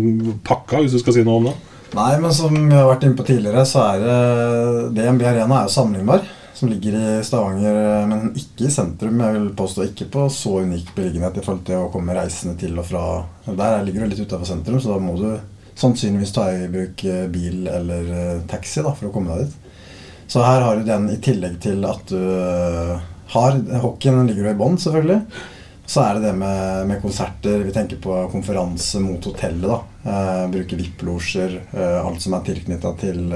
pakka, 0.47 0.79
hvis 0.83 0.95
du 0.95 1.01
skal 1.03 1.17
si 1.17 1.25
noe 1.27 1.41
om 1.41 1.49
det? 1.49 1.57
Nei, 1.91 2.11
men 2.23 2.31
som 2.35 2.55
vi 2.55 2.75
har 2.75 2.87
vært 2.87 3.03
inne 3.03 3.19
på 3.19 3.27
tidligere, 3.27 3.65
så 3.67 3.83
er 3.89 4.05
det 4.05 4.19
DNB 4.95 5.25
Arena 5.27 5.59
er 5.59 5.67
jo 5.67 5.75
sammenlignbar. 5.75 6.23
Som 6.55 6.69
ligger 6.69 6.93
i 6.93 7.23
Stavanger, 7.25 8.05
men 8.07 8.27
ikke 8.37 8.67
i 8.67 8.71
sentrum. 8.71 9.19
Jeg 9.23 9.33
vil 9.33 9.47
påstå 9.57 9.87
ikke 9.87 10.07
på 10.13 10.27
så 10.31 10.59
unik 10.61 10.91
beliggenhet 10.95 11.39
i 11.39 11.43
forhold 11.43 11.63
til 11.67 11.81
å 11.81 11.89
komme 11.91 12.15
reisende 12.15 12.53
til 12.61 12.77
og 12.77 12.85
fra. 12.87 13.05
Der 13.47 13.81
ligger 13.83 14.05
du 14.05 14.11
litt 14.11 14.21
utafor 14.21 14.45
sentrum, 14.47 14.77
så 14.79 14.93
da 14.93 14.99
må 15.01 15.15
du 15.17 15.31
sannsynligvis 15.79 16.33
ta 16.35 16.47
i 16.53 16.67
bruk 16.71 17.03
eh, 17.05 17.27
bil 17.31 17.67
eller 17.67 18.11
eh, 18.17 18.41
taxi 18.49 18.83
da, 18.83 18.93
for 18.95 19.09
å 19.09 19.13
komme 19.13 19.35
deg 19.35 19.47
dit. 19.47 19.57
Så 20.31 20.43
her 20.43 20.61
har 20.61 20.75
du 20.75 20.83
den 20.87 21.09
i 21.11 21.17
tillegg 21.19 21.57
til 21.63 21.83
at 21.83 22.07
du 22.07 22.19
eh, 22.19 22.99
har 23.33 23.57
Hockeyen 23.83 24.27
ligger 24.27 24.45
jo 24.47 24.53
i 24.53 24.59
bånn, 24.59 24.77
selvfølgelig. 24.79 25.21
Så 25.91 26.03
er 26.05 26.15
det 26.15 26.29
det 26.29 26.33
med, 26.39 26.87
med 26.87 27.01
konserter. 27.03 27.65
Vi 27.65 27.73
tenker 27.75 27.99
på 27.99 28.15
konferanse 28.31 29.01
mot 29.03 29.25
hotellet. 29.27 29.67
da. 29.67 29.79
Eh, 30.07 30.45
bruke 30.53 30.79
VIP-losjer. 30.79 31.57
Eh, 31.71 31.97
alt 31.99 32.23
som 32.23 32.35
er 32.37 32.45
tilknytta 32.47 32.93
til, 33.01 33.33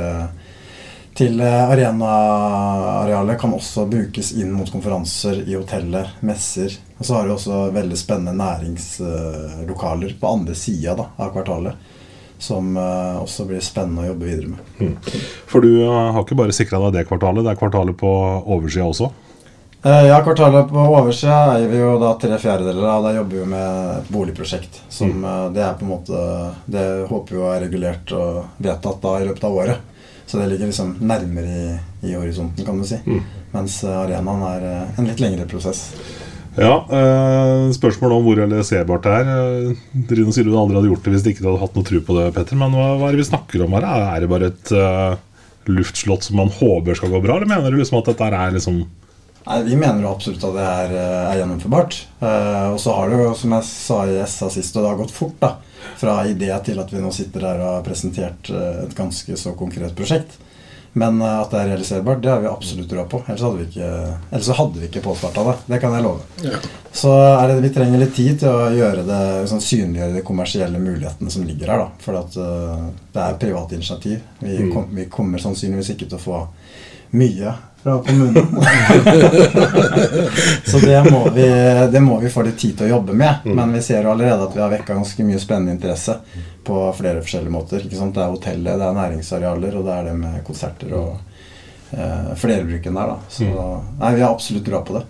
til 1.20 1.44
arenaarealet, 1.44 3.40
kan 3.42 3.56
også 3.58 3.88
brukes 3.92 4.32
inn 4.40 4.56
mot 4.56 4.72
konferanser 4.72 5.44
i 5.44 5.58
hotellet. 5.58 6.16
Messer. 6.24 6.80
Og 6.96 7.04
så 7.04 7.18
har 7.18 7.28
du 7.28 7.36
også 7.36 7.60
veldig 7.76 8.00
spennende 8.00 8.40
næringslokaler 8.40 10.16
på 10.20 10.32
andre 10.38 10.56
sida 10.56 10.96
av 10.96 11.36
kvartalet. 11.36 11.92
Som 12.40 12.76
eh, 12.78 13.20
også 13.22 13.46
blir 13.48 13.62
spennende 13.64 14.04
å 14.04 14.10
jobbe 14.12 14.26
videre 14.28 14.52
med. 14.56 15.12
For 15.48 15.64
du 15.64 15.70
eh, 15.86 15.92
har 16.16 16.20
ikke 16.26 16.36
bare 16.38 16.56
sikra 16.56 16.82
deg 16.86 16.98
det 17.00 17.06
kvartalet, 17.10 17.46
det 17.46 17.54
er 17.54 17.62
kvartalet 17.62 17.96
på 17.98 18.10
oversida 18.44 18.86
også. 18.90 19.12
Eh, 19.86 20.08
Ja, 20.10 20.18
kvartalet 20.26 20.68
på 20.72 20.84
oversida 20.98 21.56
eier 21.56 21.70
vi 21.72 21.80
jo 21.80 21.94
da 22.02 22.12
tre 22.22 22.38
fjerdedeler 22.42 22.88
av. 22.90 23.04
Da 23.06 23.14
jobber 23.16 23.36
vi 23.38 23.42
jo 23.44 23.50
med 23.56 23.98
et 24.00 24.12
boligprosjekt. 24.14 24.82
Som 24.90 25.24
eh, 25.24 25.46
det 25.56 25.64
er 25.64 25.76
på 25.80 25.86
en 25.88 25.94
måte 25.96 26.22
Det 26.66 26.86
håper 27.12 27.38
vi 27.38 27.44
er 27.54 27.64
regulert 27.68 28.16
og 28.18 28.44
vedtatt 28.58 29.02
da 29.06 29.16
i 29.22 29.28
løpet 29.30 29.48
av 29.48 29.60
året. 29.64 29.92
Så 30.26 30.40
det 30.42 30.48
ligger 30.50 30.72
liksom 30.72 30.96
nærmere 31.06 31.52
i, 31.54 31.66
i 32.10 32.16
horisonten, 32.18 32.66
kan 32.66 32.80
du 32.82 32.86
si. 32.90 32.98
Mens 33.54 33.80
eh, 33.86 33.96
arenaen 34.04 34.42
er 34.50 34.64
en 34.98 35.06
litt 35.08 35.22
lengre 35.22 35.46
prosess. 35.48 35.86
Ja, 36.56 36.76
eh, 36.88 37.72
Spørsmål 37.76 38.14
om 38.16 38.26
hvor 38.26 38.38
realiserbart 38.40 39.04
det 39.04 39.16
er. 39.20 39.32
Eh, 39.32 40.04
Rino 40.16 40.32
sier 40.32 40.48
du 40.48 40.56
aldri 40.56 40.78
hadde 40.78 40.92
gjort 40.92 41.04
det 41.04 41.16
hvis 41.16 41.26
du 41.26 41.32
ikke 41.34 41.44
hadde 41.44 41.62
hatt 41.66 41.76
noe 41.76 41.88
tro 41.88 42.00
på 42.08 42.16
det, 42.16 42.28
Petter. 42.36 42.60
Men 42.60 42.76
hva, 42.76 42.94
hva 42.96 43.10
er 43.10 43.16
det 43.16 43.24
vi 43.26 43.32
snakker 43.32 43.66
om 43.66 43.76
her? 43.76 43.88
Er 44.16 44.24
det 44.24 44.30
bare 44.32 44.52
et 44.54 44.72
uh, 44.72 45.18
luftslott 45.68 46.24
som 46.24 46.40
man 46.40 46.54
håper 46.54 46.96
skal 46.96 47.12
gå 47.12 47.20
bra, 47.24 47.36
eller 47.36 47.50
mener 47.50 47.74
du 47.74 47.82
liksom 47.82 48.00
at 48.00 48.14
dette 48.14 48.30
er 48.30 48.56
liksom 48.56 48.86
Nei, 49.46 49.60
Vi 49.62 49.76
mener 49.78 50.02
jo 50.02 50.10
absolutt 50.10 50.42
at 50.48 50.56
det 50.56 50.64
er, 50.66 50.94
eh, 50.98 51.26
er 51.30 51.36
gjennomførbart. 51.38 51.96
Eh, 52.18 52.70
og 52.72 52.80
så 52.82 52.96
har 52.98 53.12
det 53.12 53.20
jo, 53.20 53.28
som 53.38 53.52
jeg 53.54 53.68
sa 53.68 53.98
i 54.10 54.16
SA 54.26 54.48
sist, 54.50 54.74
og 54.74 54.82
det 54.82 54.90
har 54.90 54.98
gått 54.98 55.14
fort, 55.14 55.36
da. 55.38 55.52
Fra 56.02 56.16
idé 56.26 56.50
til 56.66 56.82
at 56.82 56.90
vi 56.90 57.04
nå 57.04 57.12
sitter 57.14 57.46
der 57.46 57.62
og 57.62 57.76
har 57.76 57.84
presentert 57.86 58.50
et 58.50 58.96
ganske 58.98 59.38
så 59.38 59.54
konkret 59.54 59.94
prosjekt. 59.94 60.40
Men 60.98 61.22
eh, 61.22 61.42
at 61.42 61.52
det 61.52 61.60
er 61.60 61.66
realiserbart, 61.74 62.22
det 62.24 62.30
har 62.32 62.40
vi 62.40 62.48
absolutt 62.48 62.88
trua 62.90 63.04
på. 63.12 63.20
Ellers 63.28 63.42
hadde 63.44 63.58
vi 63.60 63.66
ikke, 63.68 63.88
ellers 64.32 64.46
så 64.48 64.54
hadde 64.56 64.80
vi 64.80 64.88
ikke 64.88 65.02
påstarta 65.04 65.44
det. 65.44 65.56
Det 65.74 65.80
kan 65.84 65.92
jeg 65.98 66.06
love. 66.06 66.24
Så 66.96 67.12
er 67.12 67.52
det, 67.52 67.58
vi 67.66 67.72
trenger 67.76 68.00
litt 68.00 68.14
tid 68.16 68.40
til 68.40 68.48
å 68.54 68.70
gjøre 68.72 69.04
det, 69.04 69.20
liksom 69.44 69.60
synliggjøre 69.66 70.16
de 70.16 70.24
kommersielle 70.24 70.80
mulighetene 70.80 71.28
som 71.36 71.44
ligger 71.44 71.68
her. 71.74 71.84
da. 71.84 71.90
For 72.00 72.16
at, 72.22 72.32
eh, 72.40 72.88
det 73.12 73.22
er 73.26 73.36
privat 73.44 73.76
initiativ. 73.76 74.24
Vi, 74.40 74.56
kom, 74.72 74.88
vi 74.96 75.10
kommer 75.12 75.36
sannsynligvis 75.44 75.92
ikke 75.98 76.08
til 76.08 76.16
å 76.22 76.26
få 76.30 76.40
mye 77.16 77.52
fra 77.84 78.00
kommunen. 78.08 78.48
Så 80.72 80.80
det 80.80 81.04
må, 81.12 81.26
vi, 81.36 81.44
det 81.92 82.02
må 82.02 82.18
vi 82.24 82.32
få 82.34 82.42
litt 82.48 82.56
tid 82.58 82.80
til 82.80 82.88
å 82.88 82.94
jobbe 82.96 83.14
med. 83.20 83.44
Men 83.46 83.76
vi 83.76 83.84
ser 83.86 84.08
jo 84.08 84.16
allerede 84.16 84.48
at 84.48 84.56
vi 84.56 84.64
har 84.64 84.72
vekka 84.72 84.96
ganske 84.96 85.28
mye 85.28 85.44
spennende 85.44 85.76
interesse 85.76 86.16
på 86.66 86.82
flere 86.98 87.22
forskjellige 87.24 87.54
måter. 87.54 87.86
Ikke 87.86 88.00
sant? 88.00 88.16
Det 88.16 88.24
er 88.26 88.34
hotellet, 88.34 88.82
det 88.82 88.90
er 88.90 89.00
næringsarealer, 89.00 89.80
og 89.80 89.88
det 89.88 89.96
er 89.96 90.10
det 90.10 90.18
med 90.20 90.44
konserter 90.48 90.94
og 90.98 91.10
eh, 91.96 92.34
flerbruken 92.42 92.98
der. 93.00 93.14
da. 93.14 93.18
Så 93.32 93.48
nei, 93.48 94.12
vi 94.18 94.24
har 94.26 94.34
absolutt 94.34 94.66
trua 94.68 94.82
på 94.86 94.98
det. 94.98 95.04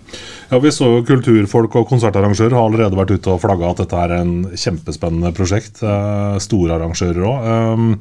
Ja, 0.52 0.60
Vi 0.62 0.74
så 0.76 0.90
jo 0.92 1.02
kulturfolk 1.08 1.80
og 1.80 1.90
konsertarrangører 1.90 2.54
har 2.54 2.68
allerede 2.68 3.00
vært 3.00 3.16
ute 3.16 3.34
og 3.34 3.42
flagga 3.44 3.72
at 3.72 3.82
dette 3.82 4.04
er 4.04 4.16
en 4.20 4.36
kjempespennende 4.54 5.34
prosjekt. 5.38 5.82
Eh, 5.84 6.38
store 6.44 6.78
arrangører 6.78 7.26
òg. 7.32 8.00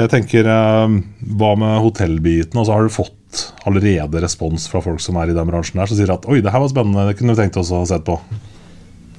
jeg 0.00 0.12
tenker, 0.16 0.52
eh, 0.56 1.00
Hva 1.36 1.54
med 1.56 1.80
hotellbiten? 1.86 2.58
Altså, 2.58 2.72
har 2.72 2.82
du 2.82 2.88
fått 2.88 3.54
allerede 3.66 4.22
respons 4.24 4.66
fra 4.68 4.80
folk 4.82 5.00
som 5.00 5.16
er 5.20 5.30
i 5.30 5.36
den 5.36 5.46
bransjen 5.46 5.78
her, 5.78 5.86
som 5.86 5.96
sier 5.96 6.10
at 6.10 6.26
oi, 6.26 6.40
det 6.42 6.50
her 6.50 6.62
var 6.64 6.72
spennende, 6.72 7.06
det 7.06 7.18
kunne 7.18 7.36
vi 7.36 7.42
tenkt 7.44 7.60
oss 7.60 7.70
å 7.70 7.84
ha 7.84 7.86
sett 7.86 8.02
på? 8.08 8.18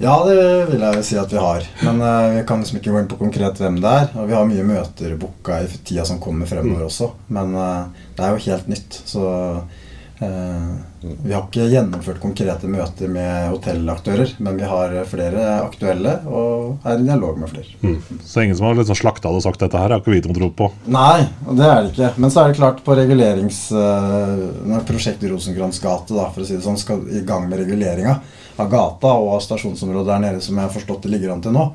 Ja, 0.02 0.16
det 0.26 0.36
vil 0.72 0.82
jeg 0.82 1.04
si 1.06 1.18
at 1.22 1.30
vi 1.30 1.38
har. 1.38 1.66
Men 1.86 2.02
uh, 2.02 2.32
vi 2.34 2.46
kan 2.50 2.64
liksom 2.64 2.80
ikke 2.80 2.94
gå 2.94 3.04
inn 3.04 3.12
på 3.12 3.20
konkret 3.20 3.60
hvem 3.62 3.78
det 3.84 3.92
er. 4.00 4.08
Og 4.18 4.32
vi 4.32 4.38
har 4.38 4.48
mye 4.50 4.66
møter 4.66 5.14
booka 5.20 5.62
i 5.62 5.70
tida 5.78 6.08
som 6.10 6.22
kommer 6.22 6.50
fremover 6.50 6.88
også. 6.88 7.12
Men 7.30 7.54
uh, 7.54 8.08
det 8.18 8.26
er 8.26 8.34
jo 8.34 8.46
helt 8.48 8.72
nytt. 8.72 8.98
Så 9.06 9.28
uh, 9.62 10.72
vi 11.02 11.36
har 11.36 11.46
ikke 11.46 11.70
gjennomført 11.70 12.22
konkrete 12.24 12.70
møter 12.70 13.14
med 13.14 13.52
hotellaktører. 13.54 14.34
Men 14.42 14.58
vi 14.58 14.74
har 14.74 14.98
flere 15.12 15.46
aktuelle 15.68 16.18
og 16.26 16.82
er 16.82 16.98
i 16.98 17.06
dialog 17.06 17.38
med 17.44 17.54
flere. 17.54 17.78
Mm. 17.86 18.02
Så 18.26 18.42
ingen 18.42 18.58
som 18.58 18.72
har 18.72 18.82
liksom 18.82 18.98
slakta 19.04 19.30
det 19.30 19.44
og 19.44 19.46
sagt 19.46 19.62
dette 19.62 19.86
her, 19.86 19.94
har 19.94 20.02
ikke 20.02 20.18
vi 20.18 20.26
noe 20.26 20.42
tro 20.42 20.54
på. 20.66 20.74
Nei, 20.98 21.28
det 21.46 21.70
er 21.70 21.82
det 21.86 21.94
ikke. 21.94 22.14
Men 22.18 22.34
så 22.34 22.42
er 22.42 22.50
det 22.50 22.62
klart 22.64 22.82
på 22.86 22.98
regulerings... 22.98 23.68
Når 23.72 24.86
prosjektet 24.90 25.30
Rosenkrantz 25.30 25.82
gate 25.84 26.18
da, 26.18 26.32
for 26.34 26.42
å 26.42 26.48
si 26.48 26.58
det 26.58 26.66
sånn, 26.66 26.82
skal 26.82 27.06
i 27.14 27.22
gang 27.28 27.46
med 27.50 27.62
reguleringa 27.62 28.22
av 28.62 28.70
gata 28.72 29.14
og 29.18 29.36
av 29.36 29.42
stasjonsområdet 29.46 30.12
der 30.14 30.24
nede, 30.26 30.44
som 30.44 30.58
jeg 30.58 30.68
har 30.68 30.76
forstått 30.76 31.08
det 31.08 31.16
ligger 31.16 31.34
an 31.34 31.44
til 31.44 31.56
nå, 31.56 31.66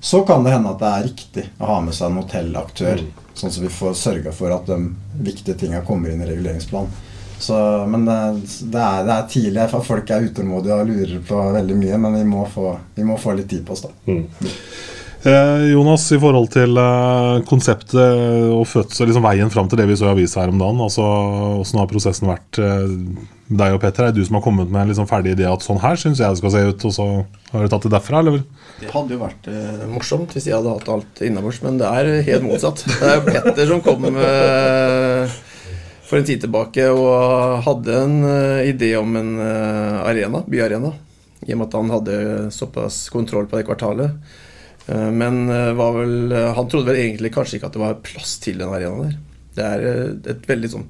så 0.00 0.22
kan 0.26 0.44
det 0.46 0.54
hende 0.54 0.70
at 0.72 0.82
det 0.82 0.88
er 0.88 1.06
riktig 1.08 1.44
å 1.58 1.72
ha 1.72 1.80
med 1.82 1.96
seg 1.96 2.10
en 2.10 2.20
hotellaktør. 2.22 3.02
Sånn 3.34 3.50
at 3.50 3.60
vi 3.62 3.70
får 3.72 3.96
sørga 3.98 4.32
for 4.34 4.54
at 4.54 4.66
de 4.70 4.78
viktige 5.26 5.58
tinga 5.58 5.82
kommer 5.86 6.12
inn 6.12 6.22
i 6.22 6.28
reguleringsplanen. 6.30 7.06
Så, 7.38 7.86
men 7.86 8.04
det, 8.06 8.18
det, 8.60 8.82
er, 8.82 9.04
det 9.06 9.14
er 9.14 9.26
tidlig. 9.30 9.66
for 9.70 9.86
Folk 9.86 10.10
er 10.10 10.26
utålmodige 10.26 10.74
og 10.74 10.88
lurer 10.90 11.20
på 11.26 11.42
veldig 11.54 11.76
mye. 11.78 11.98
Men 12.02 12.16
vi 12.18 12.24
må 12.26 12.46
få, 12.50 12.72
vi 12.96 13.06
må 13.06 13.18
få 13.18 13.36
litt 13.38 13.50
tid 13.50 13.62
på 13.66 13.76
oss, 13.76 13.84
da. 13.86 13.92
Eh, 14.10 14.48
Jonas, 15.24 16.04
i 16.14 16.20
forhold 16.22 16.46
til 16.54 16.78
eh, 16.78 17.40
konseptet 17.48 18.52
og 18.54 18.62
fødsel, 18.70 19.08
liksom 19.10 19.26
veien 19.26 19.50
fram 19.50 19.66
til 19.68 19.80
det 19.80 19.88
vi 19.90 19.96
så 19.98 20.06
i 20.06 20.12
avisa 20.12 20.44
her 20.44 20.52
om 20.52 20.60
dagen, 20.62 20.84
altså 20.84 21.02
hvordan 21.02 21.82
har 21.82 21.90
prosessen 21.90 22.30
vært? 22.30 22.60
med 23.48 23.60
deg 23.62 23.74
og 23.74 23.80
Petter, 23.80 24.04
er 24.04 24.12
det 24.12 24.20
du 24.20 24.28
som 24.28 24.36
har 24.36 24.44
kommet 24.44 24.68
med 24.68 24.82
en 24.82 24.90
liksom 24.92 25.08
ferdig 25.08 25.32
idé 25.32 25.46
at 25.48 25.64
sånn 25.64 25.80
her 25.80 25.96
syns 26.00 26.20
jeg 26.20 26.34
det 26.34 26.40
skal 26.40 26.52
se 26.52 26.64
ut, 26.68 26.84
og 26.84 26.94
så 26.94 27.06
har 27.52 27.64
du 27.64 27.72
tatt 27.72 27.86
det 27.86 27.92
derfra, 27.94 28.20
eller? 28.20 28.42
Det 28.78 28.90
hadde 28.92 29.16
jo 29.16 29.20
vært 29.22 29.48
eh, 29.50 29.84
morsomt 29.90 30.34
hvis 30.36 30.48
jeg 30.50 30.56
hadde 30.58 30.74
hatt 30.74 30.90
alt 30.92 31.22
innabords, 31.24 31.62
men 31.64 31.80
det 31.80 31.88
er 31.88 32.10
helt 32.28 32.44
motsatt. 32.44 32.84
Det 32.86 33.12
er 33.14 33.24
Petter 33.24 33.70
som 33.70 33.80
kom 33.84 34.04
eh, 34.10 35.38
for 36.08 36.20
en 36.20 36.28
tid 36.28 36.44
tilbake 36.44 36.90
og 36.92 37.64
hadde 37.64 37.96
en 38.02 38.18
eh, 38.28 38.68
idé 38.74 38.92
om 39.00 39.16
en 39.18 39.32
eh, 39.44 39.96
arena, 40.12 40.44
byarena. 40.44 40.92
I 41.46 41.54
og 41.54 41.62
med 41.62 41.68
at 41.70 41.78
han 41.78 41.94
hadde 41.94 42.20
såpass 42.52 43.06
kontroll 43.14 43.48
på 43.48 43.56
det 43.56 43.64
kvartalet. 43.68 44.36
Eh, 44.88 45.10
men 45.10 45.50
eh, 45.50 45.72
var 45.72 45.92
vel, 45.92 46.32
eh, 46.32 46.52
han 46.54 46.68
trodde 46.68 46.88
vel 46.90 47.00
egentlig 47.02 47.32
kanskje 47.34 47.58
ikke 47.58 47.68
at 47.68 47.76
det 47.76 47.82
var 47.82 47.98
plass 48.04 48.38
til 48.44 48.60
den 48.60 48.72
arenaen 48.72 49.08
der. 49.08 49.16
Det 49.58 49.66
er 49.66 50.36
et 50.36 50.46
veldig 50.48 50.70
sånn 50.72 50.86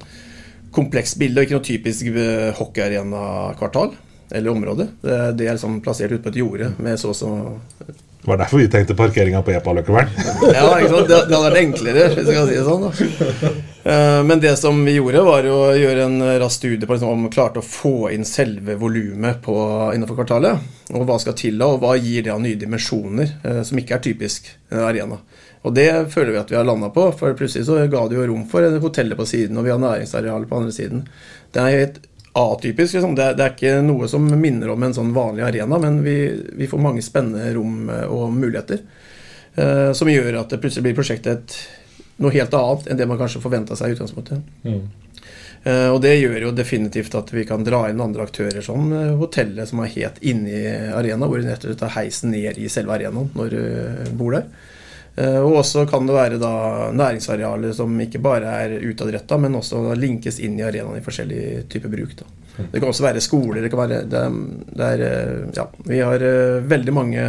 komplekst 0.74 1.16
bilde, 1.18 1.40
og 1.40 1.46
ikke 1.46 1.56
noe 1.56 1.64
typisk 1.64 2.10
hockeyarena-kvartal 2.58 3.94
eller 4.36 4.52
område. 4.52 4.90
Det, 5.00 5.16
det 5.38 5.46
er 5.46 5.56
liksom 5.56 5.78
plassert 5.82 6.12
ute 6.12 6.20
på 6.26 6.34
et 6.34 6.42
jorde 6.42 6.68
med 6.76 7.00
så 7.00 7.14
og 7.14 7.16
så 7.16 7.30
Det 7.88 8.28
var 8.28 8.42
derfor 8.42 8.60
vi 8.60 8.68
tenkte 8.68 8.98
parkeringa 8.98 9.40
på 9.46 9.54
Epa-Løkkevern. 9.56 10.12
Ja, 10.52 10.68
ikke 10.76 10.92
sant? 10.92 11.08
Det, 11.08 11.22
det 11.30 11.38
hadde 11.38 11.42
vært 11.46 11.62
enklere, 11.62 12.06
hvis 12.12 12.28
jeg 12.28 12.36
kan 12.36 12.50
si 12.50 12.58
det 12.58 12.66
sånn. 12.68 12.84
Da. 12.84 13.64
Eh, 13.84 14.24
Men 14.24 14.40
det 14.40 14.56
som 14.56 14.84
vi 14.84 14.96
gjorde, 14.98 15.22
var 15.24 15.46
å 15.48 15.58
gjøre 15.78 16.04
en 16.04 16.18
rask 16.40 16.56
studie 16.60 16.86
på 16.86 16.92
liksom, 16.96 17.08
om 17.14 17.24
vi 17.28 17.32
klarte 17.34 17.62
å 17.62 17.64
få 17.64 18.10
inn 18.12 18.24
selve 18.28 18.74
volumet 18.80 19.46
innenfor 19.46 20.18
kvartalet. 20.18 20.58
Og 20.92 21.06
hva 21.08 21.18
skal 21.22 21.36
til 21.38 21.58
da, 21.60 21.70
og 21.72 21.80
hva 21.82 21.94
gir 21.96 22.26
det 22.26 22.32
av 22.34 22.42
nye 22.42 22.58
dimensjoner, 22.58 23.36
eh, 23.44 23.62
som 23.62 23.78
ikke 23.78 23.96
er 23.98 24.04
typisk 24.10 24.50
en 24.70 24.84
arena. 24.84 25.20
Og 25.66 25.74
det 25.74 25.88
føler 26.12 26.32
vi 26.32 26.38
at 26.42 26.50
vi 26.52 26.56
har 26.56 26.64
landa 26.68 26.90
på, 26.94 27.08
for 27.18 27.34
plutselig 27.38 27.66
så 27.66 27.80
ga 27.90 28.04
det 28.08 28.14
jo 28.18 28.26
rom 28.30 28.44
for 28.50 28.62
hotellet 28.80 29.18
på 29.18 29.26
siden, 29.26 29.56
og 29.58 29.64
vi 29.66 29.72
har 29.74 29.80
næringsarealet 29.82 30.48
på 30.48 30.56
andre 30.60 30.72
siden. 30.72 31.02
Det 31.52 31.62
er 31.64 31.78
helt 31.78 31.98
atypisk. 32.38 32.94
Liksom. 32.94 33.16
Det, 33.18 33.24
er, 33.24 33.34
det 33.34 33.44
er 33.44 33.54
ikke 33.56 33.74
noe 33.82 34.06
som 34.10 34.28
minner 34.38 34.70
om 34.70 34.82
en 34.86 34.94
sånn 34.94 35.10
vanlig 35.16 35.42
arena, 35.48 35.80
men 35.82 35.98
vi, 36.04 36.14
vi 36.60 36.68
får 36.70 36.82
mange 36.84 37.02
spennende 37.02 37.50
rom 37.56 37.88
eh, 37.90 38.04
og 38.06 38.30
muligheter. 38.36 38.84
eh, 39.58 39.90
som 39.98 40.08
gjør 40.12 40.40
at 40.42 40.50
det 40.54 40.60
plutselig 40.62 40.86
blir 40.86 40.98
prosjektet 41.00 41.32
et, 41.34 41.58
noe 42.18 42.34
helt 42.34 42.54
annet 42.54 42.88
enn 42.88 42.98
det 42.98 43.06
man 43.08 43.20
kanskje 43.20 43.42
forventa 43.42 43.76
seg 43.78 43.92
i 43.92 43.96
utgangspunktet. 43.98 44.42
Eh, 45.64 45.88
og 45.90 46.00
det 46.04 46.14
gjør 46.18 46.48
jo 46.48 46.54
definitivt 46.54 47.14
at 47.18 47.32
vi 47.34 47.44
kan 47.48 47.64
dra 47.66 47.86
inn 47.90 48.00
andre 48.02 48.26
aktører, 48.28 48.62
som 48.64 48.90
uh, 48.94 49.16
hotellet 49.18 49.68
som 49.68 49.82
er 49.82 49.92
helt 49.96 50.18
inne 50.22 50.54
i 50.54 50.64
arena, 50.94 51.26
hvor 51.26 51.40
du 51.40 51.48
rett 51.48 51.64
og 51.64 51.72
slett 51.72 51.82
tar 51.82 51.94
heisen 51.96 52.32
ned 52.34 52.60
i 52.60 52.70
selve 52.72 52.94
arenaen 52.94 53.30
når 53.36 53.54
du 53.54 53.60
eh, 53.60 54.10
bor 54.18 54.36
der. 54.36 54.48
Uh, 55.18 55.40
Og 55.42 55.60
også 55.64 55.84
kan 55.90 56.06
det 56.06 56.14
være 56.14 56.38
da 56.40 56.52
næringsarealer 56.94 57.74
som 57.74 57.96
ikke 58.00 58.22
bare 58.22 58.58
er 58.64 58.76
utadretta, 58.86 59.38
men 59.42 59.58
også 59.58 59.82
linkes 59.98 60.38
inn 60.38 60.60
i 60.60 60.66
arenaen 60.66 61.00
i 61.00 61.04
forskjellige 61.04 61.64
typer 61.72 61.94
bruk. 61.96 62.14
Da. 62.20 62.28
Det 62.58 62.78
kan 62.78 62.90
også 62.90 63.06
være 63.06 63.22
skoler. 63.22 63.62
Det 63.62 63.72
kan 63.72 63.82
være 63.82 64.04
det, 64.10 64.22
det 64.78 64.92
er, 64.94 65.02
Ja, 65.54 65.66
vi 65.86 66.00
har 66.02 66.22
veldig 66.70 66.94
mange 66.94 67.26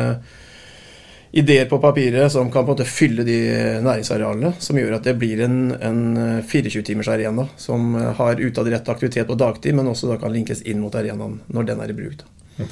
ideer 1.32 1.66
på 1.70 1.78
papiret 1.80 2.32
som 2.32 2.52
kan 2.52 2.66
på 2.66 2.72
en 2.72 2.78
måte 2.78 2.90
fylle 2.90 3.24
de 3.28 3.38
næringsarealene, 3.86 4.54
som 4.60 4.80
gjør 4.80 4.98
at 4.98 5.06
det 5.06 5.16
blir 5.22 5.44
en, 5.46 5.60
en 5.78 6.02
24-timers 6.42 7.12
arena 7.14 7.46
som 7.58 7.94
eh, 7.96 8.12
har 8.18 8.42
utadrettet 8.42 8.90
aktivitet 8.90 9.30
på 9.30 9.38
dagtid, 9.38 9.78
men 9.78 9.92
også 9.92 10.10
da 10.10 10.18
kan 10.22 10.34
linkes 10.34 10.66
inn 10.66 10.82
mot 10.82 10.96
arenaen 10.96 11.40
når 11.54 11.70
den 11.70 11.84
er 11.86 11.94
i 11.94 11.98
bruk. 11.98 12.24
Da. 12.24 12.70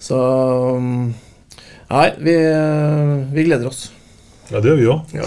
Så 0.00 0.18
mm, 0.80 1.08
Nei, 1.90 2.10
vi, 2.22 2.34
eh, 2.34 3.16
vi 3.34 3.44
gleder 3.48 3.66
oss. 3.66 3.88
Ja, 4.50 4.58
det 4.58 4.70
gjør 4.70 4.78
vi 4.78 4.86
òg. 4.90 5.12
Ja. 5.14 5.26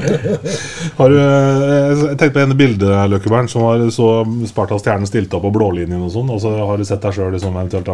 Har 0.98 1.10
du, 1.10 1.18
eh, 1.18 2.02
jeg 2.06 2.18
tenkte 2.18 2.34
på 2.34 2.42
en 2.44 2.56
bilde, 2.58 2.90
Løkkebern, 3.10 3.50
som 3.50 3.66
var 3.66 3.82
så 3.94 4.08
Sparta 4.46 4.78
Stjernen 4.78 5.06
stilte 5.10 5.38
opp 5.38 5.46
på 5.48 5.54
blålinjen 5.54 6.02
og 6.06 6.12
sånn. 6.14 6.30
Og 6.34 6.42
så 6.42 6.54
har 6.62 6.78
du 6.78 6.86
sett 6.86 7.02
deg 7.02 7.14
sjøl 7.14 7.30
liksom, 7.34 7.58
eventuelt 7.58 7.90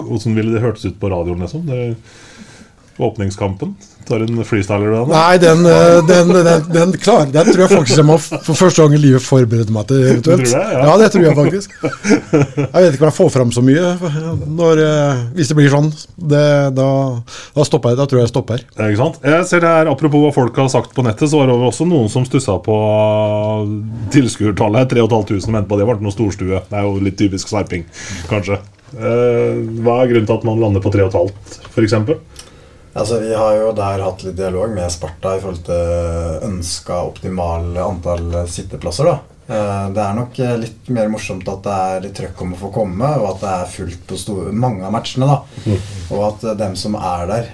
Hvordan 0.00 0.36
ville 0.38 0.54
det 0.54 0.64
hørtes 0.64 0.88
ut 0.88 1.00
på 1.00 1.12
radioen, 1.12 1.44
liksom? 1.44 1.64
Det, 1.68 1.80
åpningskampen? 2.98 3.74
Tar 4.02 4.24
en 4.24 4.40
freestyler 4.44 4.90
den? 4.90 5.10
Nei, 5.12 5.36
den, 5.38 5.60
eh, 5.68 5.98
den, 6.08 6.32
den, 6.34 6.64
den, 6.74 6.92
klar, 6.98 7.28
den 7.30 7.46
tror 7.52 7.62
jeg 7.62 7.70
faktisk 7.70 8.00
jeg 8.00 8.06
må 8.08 8.16
for 8.18 8.58
første 8.58 8.82
gang 8.82 8.96
i 8.96 9.00
livet 9.00 9.22
forberede 9.22 9.74
meg 9.74 9.86
til. 9.90 10.00
eventuelt. 10.10 10.42
Det, 10.48 10.56
ja? 10.56 10.82
ja, 10.88 10.96
det 10.98 11.10
tror 11.14 11.26
jeg 11.28 11.36
faktisk. 11.38 11.76
Jeg 11.82 12.66
vet 12.74 12.96
ikke 12.96 13.04
om 13.04 13.08
jeg 13.08 13.16
får 13.18 13.30
fram 13.36 13.52
så 13.54 13.62
mye 13.64 13.92
når, 14.58 14.82
eh, 14.82 15.22
hvis 15.38 15.52
det 15.52 15.58
blir 15.60 15.70
sånn. 15.72 15.92
Det, 16.18 16.44
da, 16.74 16.88
da 17.54 17.68
stopper 17.68 17.94
jeg. 17.94 18.00
Da 18.02 18.08
tror 18.10 18.22
jeg 18.22 18.26
jeg 18.26 18.34
stopper. 18.34 18.66
Ja, 18.74 18.90
Ikke 18.90 19.02
sant? 19.04 19.22
Jeg 19.22 19.48
ser 19.50 19.68
her, 19.70 19.92
Apropos 19.92 20.26
hva 20.26 20.34
folk 20.34 20.58
har 20.64 20.70
sagt 20.72 20.96
på 20.96 21.06
nettet, 21.06 21.30
så 21.30 21.40
var 21.40 21.52
det 21.52 21.56
også 21.70 21.86
noen 21.88 22.10
som 22.12 22.26
stussa 22.26 22.58
på 22.64 22.76
tilskuertallet. 24.12 24.90
3500 24.92 25.52
mente 25.52 25.70
på 25.70 25.78
det 25.78 25.86
var 25.88 25.98
ikke 25.98 26.08
noe 26.08 26.14
storstue. 26.14 26.62
Det 26.68 26.78
er 26.78 26.86
jo 26.86 26.98
litt 27.02 27.18
typisk 27.20 27.50
sverping, 27.52 27.86
kanskje. 28.30 28.58
Eh, 28.92 29.62
hva 29.80 30.02
er 30.02 30.10
grunnen 30.10 30.28
til 30.28 30.36
at 30.36 30.46
man 30.46 30.60
lander 30.60 30.82
på 30.84 30.92
3500, 30.92 31.60
f.eks.? 31.72 32.41
Altså, 32.94 33.18
Vi 33.20 33.34
har 33.34 33.56
jo 33.56 33.72
der 33.72 34.02
hatt 34.04 34.22
litt 34.26 34.36
dialog 34.36 34.72
med 34.74 34.92
Sparta 34.92 35.36
i 35.36 35.40
forhold 35.40 35.62
til 35.64 36.48
ønska 36.48 36.98
optimal 37.08 37.70
antall 37.80 38.42
sitteplasser. 38.48 39.08
da. 39.08 39.18
Eh, 39.48 39.86
Det 39.90 40.02
er 40.02 40.14
nok 40.14 40.38
eh, 40.38 40.56
litt 40.60 40.88
mer 40.88 41.08
morsomt 41.08 41.48
at 41.48 41.62
det 41.64 41.76
er 41.76 42.02
litt 42.04 42.14
trøkk 42.18 42.42
om 42.44 42.52
å 42.54 42.58
få 42.60 42.72
komme, 42.74 43.08
og 43.18 43.30
at 43.30 43.40
det 43.40 43.52
er 43.52 43.72
fullt 43.76 44.04
på 44.06 44.18
store, 44.20 44.52
mange 44.52 44.84
av 44.84 44.92
matchene. 44.92 45.26
da 45.26 45.40
Og 46.14 46.20
at 46.28 46.44
eh, 46.44 46.58
dem 46.60 46.76
som 46.76 46.94
er 47.00 47.26
der, 47.30 47.48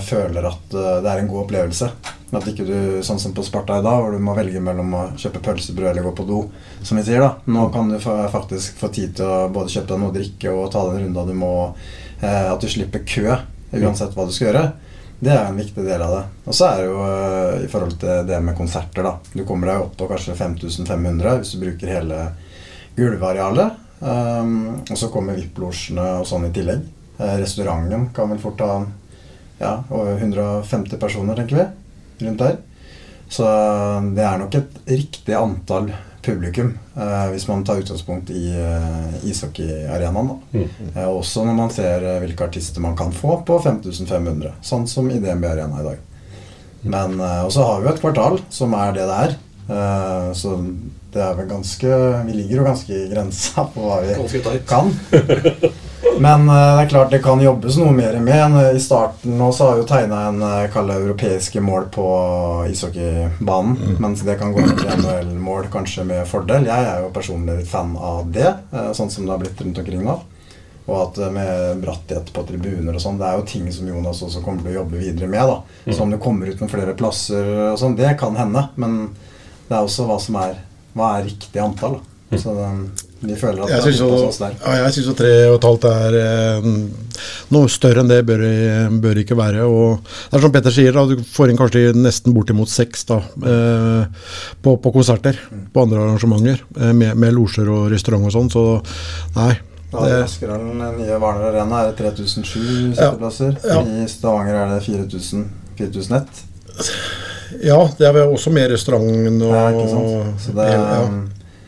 føler 0.00 0.48
at 0.48 0.72
det 0.72 1.10
er 1.10 1.20
en 1.20 1.28
god 1.28 1.44
opplevelse. 1.44 1.90
At 2.32 2.46
ikke 2.46 2.64
du, 2.64 2.74
sånn 3.04 3.18
som 3.20 3.34
på 3.36 3.44
Sparta 3.44 3.78
i 3.80 3.84
dag, 3.84 4.00
hvor 4.00 4.14
du 4.14 4.22
må 4.22 4.34
velge 4.38 4.62
mellom 4.62 4.94
å 4.94 5.04
kjøpe 5.18 5.42
pølsebrød 5.44 5.90
eller 5.90 6.06
gå 6.08 6.12
på 6.16 6.26
do. 6.28 6.40
Som 6.82 6.96
vi 6.96 7.04
sier 7.04 7.20
da 7.20 7.34
Nå 7.50 7.68
kan 7.74 7.90
du 7.90 7.98
faktisk 8.00 8.78
få 8.80 8.88
tid 8.94 9.16
til 9.18 9.26
å 9.26 9.48
både 9.52 9.74
kjøpe 9.74 9.92
deg 9.92 10.00
noe 10.00 10.12
å 10.12 10.16
drikke 10.16 10.54
og 10.54 10.70
ta 10.72 10.86
den 10.88 11.04
runda 11.04 11.26
du 11.26 11.34
må. 11.36 11.52
At 12.22 12.62
du 12.62 12.68
slipper 12.70 13.02
kø 13.04 13.36
uansett 13.72 14.16
hva 14.16 14.26
du 14.26 14.32
skal 14.34 14.50
gjøre. 14.50 14.64
Det 15.20 15.32
er 15.34 15.50
en 15.50 15.58
viktig 15.58 15.84
del 15.84 16.00
av 16.00 16.14
det. 16.14 16.22
Og 16.48 16.56
så 16.56 16.70
er 16.70 16.78
det 16.80 16.86
jo 16.88 17.00
eh, 17.04 17.64
i 17.66 17.68
forhold 17.68 17.98
til 18.00 18.22
det 18.28 18.38
med 18.44 18.56
konserter, 18.56 19.04
da. 19.04 19.18
Du 19.34 19.44
kommer 19.48 19.68
deg 19.68 19.84
opp 19.84 19.98
på 20.00 20.08
kanskje 20.08 20.36
5500 20.38 21.34
hvis 21.42 21.52
du 21.54 21.60
bruker 21.64 21.92
hele 21.92 22.22
gulvarealet. 22.96 23.86
Um, 24.00 24.80
og 24.88 24.96
så 24.96 25.10
kommer 25.12 25.36
VIP-losjene 25.36 26.06
og 26.22 26.28
sånn 26.28 26.48
i 26.48 26.54
tillegg. 26.56 26.86
Eh, 27.20 27.36
restauranten 27.42 28.08
kan 28.16 28.32
vel 28.32 28.40
fort 28.40 28.64
ha 28.64 28.78
ja, 29.60 29.74
over 29.92 30.16
150 30.16 30.96
personer, 31.00 31.36
tenker 31.36 31.60
vi. 31.60 31.66
Rundt 32.24 32.40
der. 32.40 32.56
Så 33.30 33.44
det 34.16 34.24
er 34.24 34.40
nok 34.40 34.56
et 34.56 34.78
riktig 34.88 35.36
antall 35.36 35.92
publikum 36.30 36.70
eh, 36.96 37.26
hvis 37.32 37.46
man 37.50 37.64
tar 37.66 37.82
utgangspunkt 37.82 38.30
i 38.30 38.44
uh, 38.54 39.26
ishockeyarenaen. 39.26 40.30
Mm. 40.54 40.68
Eh, 40.94 41.08
også 41.08 41.44
når 41.46 41.58
man 41.58 41.74
ser 41.74 42.06
eh, 42.06 42.20
hvilke 42.22 42.46
artister 42.46 42.82
man 42.84 42.96
kan 42.98 43.12
få 43.14 43.40
på 43.46 43.58
5500, 43.64 44.54
sånn 44.64 44.86
som 44.90 45.10
i 45.10 45.18
DNB 45.20 45.50
Arena 45.50 45.82
i 45.82 45.88
dag. 45.90 46.06
Men 46.82 47.20
eh, 47.20 47.42
Og 47.44 47.52
så 47.54 47.66
har 47.66 47.82
vi 47.82 47.92
et 47.92 48.00
kvartal 48.02 48.40
som 48.52 48.74
er 48.78 48.96
det 48.96 49.06
det 49.10 49.18
er. 49.26 49.36
Eh, 49.70 50.30
så 50.38 50.56
det 51.10 51.22
er 51.22 51.34
vel 51.34 51.48
ganske 51.50 52.00
Vi 52.26 52.34
ligger 52.36 52.60
jo 52.60 52.66
ganske 52.68 52.94
i 52.94 53.08
grensa 53.10 53.66
på 53.74 53.86
hva 53.86 54.00
vi 54.04 54.58
kan. 54.68 54.92
Men 56.20 56.48
eh, 56.48 56.54
det 56.76 56.84
er 56.84 56.90
klart 56.92 57.12
det 57.14 57.22
kan 57.24 57.40
jobbes 57.40 57.78
noe 57.80 57.92
mer 57.96 58.18
med. 58.20 58.58
I 58.76 58.80
starten 58.82 59.38
nå 59.40 59.50
så 59.56 59.68
har 59.70 59.78
vi 59.78 59.84
jo 59.84 59.88
tegna 59.88 60.20
en 60.28 60.42
kalla 60.72 60.98
europeiske 61.00 61.62
mål 61.64 61.88
på 61.94 62.08
ishockeybanen. 62.70 63.96
Mens 64.02 64.24
det 64.26 64.36
kan 64.40 64.52
gå 64.52 64.64
til 64.68 64.90
NHL-mål 65.00 65.70
kanskje 65.72 66.04
med 66.08 66.28
fordel. 66.28 66.68
Jeg 66.68 66.90
er 66.90 67.04
jo 67.04 67.14
personlig 67.14 67.60
litt 67.60 67.70
fan 67.70 67.96
av 67.96 68.28
det, 68.32 68.50
eh, 68.72 68.92
sånn 68.96 69.10
som 69.10 69.24
det 69.24 69.34
har 69.34 69.42
blitt 69.42 69.64
rundt 69.64 69.80
omkring 69.82 70.04
nå. 70.04 70.18
Og 70.90 70.96
at 71.04 71.18
eh, 71.22 71.32
med 71.34 71.82
bratthet 71.84 72.32
på 72.34 72.44
tribuner 72.48 72.96
og 72.96 73.02
sånn, 73.02 73.18
det 73.20 73.28
er 73.28 73.38
jo 73.38 73.48
ting 73.48 73.68
som 73.72 73.88
Jonas 73.88 74.22
også 74.26 74.42
kommer 74.44 74.64
til 74.64 74.74
å 74.74 74.80
jobbe 74.80 75.02
videre 75.02 75.28
med. 75.30 75.52
da 75.52 75.92
Så 75.92 76.02
om 76.04 76.10
det 76.12 76.22
kommer 76.22 76.50
ut 76.50 76.60
med 76.60 76.72
flere 76.72 76.96
plasser 76.98 77.52
og 77.70 77.78
sånn, 77.80 77.98
det 77.98 78.16
kan 78.20 78.36
hende. 78.38 78.68
Men 78.80 79.14
det 79.68 79.76
er 79.76 79.84
også 79.84 80.08
hva 80.08 80.18
som 80.20 80.40
er 80.42 80.66
Hva 80.90 81.20
er 81.20 81.28
riktig 81.28 81.60
antall. 81.62 82.00
da 82.30 82.38
Så 82.38 82.50
den, 82.56 82.90
vi 83.20 83.34
føler 83.36 83.62
at 83.66 83.70
Jeg 83.74 83.82
syns 83.84 84.00
er 84.00 84.06
jo, 84.06 84.18
ja, 84.64 85.14
tre 85.18 85.32
og 85.50 85.56
et 85.58 85.64
halvt 85.68 85.86
er 85.90 86.14
eh, 86.20 86.68
Noe 87.52 87.68
større 87.68 88.00
enn 88.00 88.08
det 88.08 88.20
bør, 88.24 88.44
bør 89.02 89.18
ikke 89.20 89.36
være. 89.36 89.66
Og 89.68 89.98
det 90.30 90.38
er 90.38 90.44
som 90.46 90.52
Petter 90.54 90.72
sier, 90.72 90.94
da, 90.96 91.02
du 91.04 91.20
får 91.28 91.50
inn 91.52 91.58
kanskje 91.60 91.90
nesten 91.98 92.32
bortimot 92.36 92.70
seks 92.72 93.04
da, 93.10 93.18
eh, 93.44 94.30
på, 94.64 94.76
på 94.80 94.92
konserter. 94.94 95.36
På 95.74 95.84
andre 95.84 96.00
arrangementer. 96.06 96.62
Eh, 96.80 96.94
med, 96.96 97.12
med 97.20 97.36
losjer 97.36 97.68
og 97.68 97.90
restaurant 97.92 98.24
og 98.30 98.32
sånn. 98.38 98.48
Så 98.54 98.64
nei. 99.36 99.52
Ja, 99.90 100.04
I 100.06 100.10
Det, 100.14 100.18
Askerhallen, 100.24 100.78
den 100.78 101.00
nye 101.02 101.16
Hvaler 101.18 101.48
Arena, 101.50 101.80
er 101.82 101.90
det 101.90 101.98
3007 101.98 102.94
sitteplasser. 102.94 103.56
Ja. 103.66 103.80
I 103.82 104.06
Stavanger 104.08 104.60
er 104.62 104.76
det 104.76 104.84
4000 104.86 105.48
4001. 105.80 106.44
ja, 107.66 107.78
det 107.98 108.06
er 108.06 108.14
vel 108.14 108.30
også 108.34 108.52
med 108.54 108.70
restauranten 108.72 109.40
og 109.42 109.50
Ja, 109.56 109.64
ikke 109.74 109.88
sant? 109.90 110.44
Så 110.44 110.54
det, 110.56 110.68
ja, 110.70 110.84
er- 111.00 111.18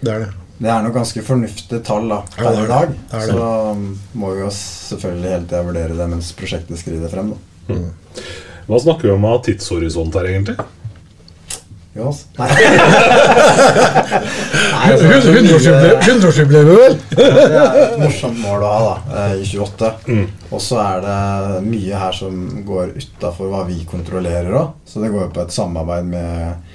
det 0.03 0.15
er 0.15 0.25
det. 0.25 0.31
Det 0.63 0.71
er 0.71 0.83
noe 0.85 0.95
ganske 0.95 1.23
fornuftige 1.27 1.81
tall 1.85 2.07
da, 2.13 2.21
Ja, 2.39 2.43
per 2.45 2.61
er 2.63 2.69
dag. 2.71 2.93
det. 2.93 2.99
Det 3.11 3.19
er 3.19 3.27
det. 3.27 3.35
Så 3.35 3.49
um, 3.73 3.87
må 4.23 4.31
vi 4.37 4.45
jo 4.45 4.51
selvfølgelig 4.59 5.33
hele 5.35 5.49
tida 5.51 5.63
vurdere 5.67 5.97
det 5.99 6.07
mens 6.13 6.29
prosjektet 6.39 6.79
skrider 6.79 7.11
frem. 7.11 7.33
da. 7.35 7.81
Hva 8.69 8.79
snakker 8.85 9.09
vi 9.11 9.15
om 9.17 9.25
av 9.27 9.41
tidshorisont 9.47 10.15
her, 10.21 10.31
egentlig? 10.31 10.57
Jo, 11.93 12.09
Nei. 12.39 12.47
Nei, 13.93 14.93
altså, 14.93 15.05
så 15.21 15.33
mye- 15.35 15.43
vel? 16.65 16.95
Det 17.13 17.27
er 17.27 17.77
et 17.83 17.99
morsomt 18.01 18.39
mål 18.41 18.63
å 18.65 18.71
ha 18.73 18.79
da, 18.87 18.95
eh, 19.27 19.35
i 19.43 19.45
28. 19.45 19.91
Og 20.53 20.63
så 20.63 20.79
er 20.81 21.03
det 21.05 21.19
mye 21.67 22.01
her 22.01 22.17
som 22.17 22.39
går 22.67 22.95
utafor 22.97 23.51
hva 23.53 23.65
vi 23.69 23.83
kontrollerer 23.89 24.55
òg. 24.57 24.73
Så 24.89 25.03
det 25.05 25.11
går 25.13 25.27
jo 25.27 25.33
på 25.37 25.45
et 25.45 25.53
samarbeid 25.55 26.09
med, 26.09 26.72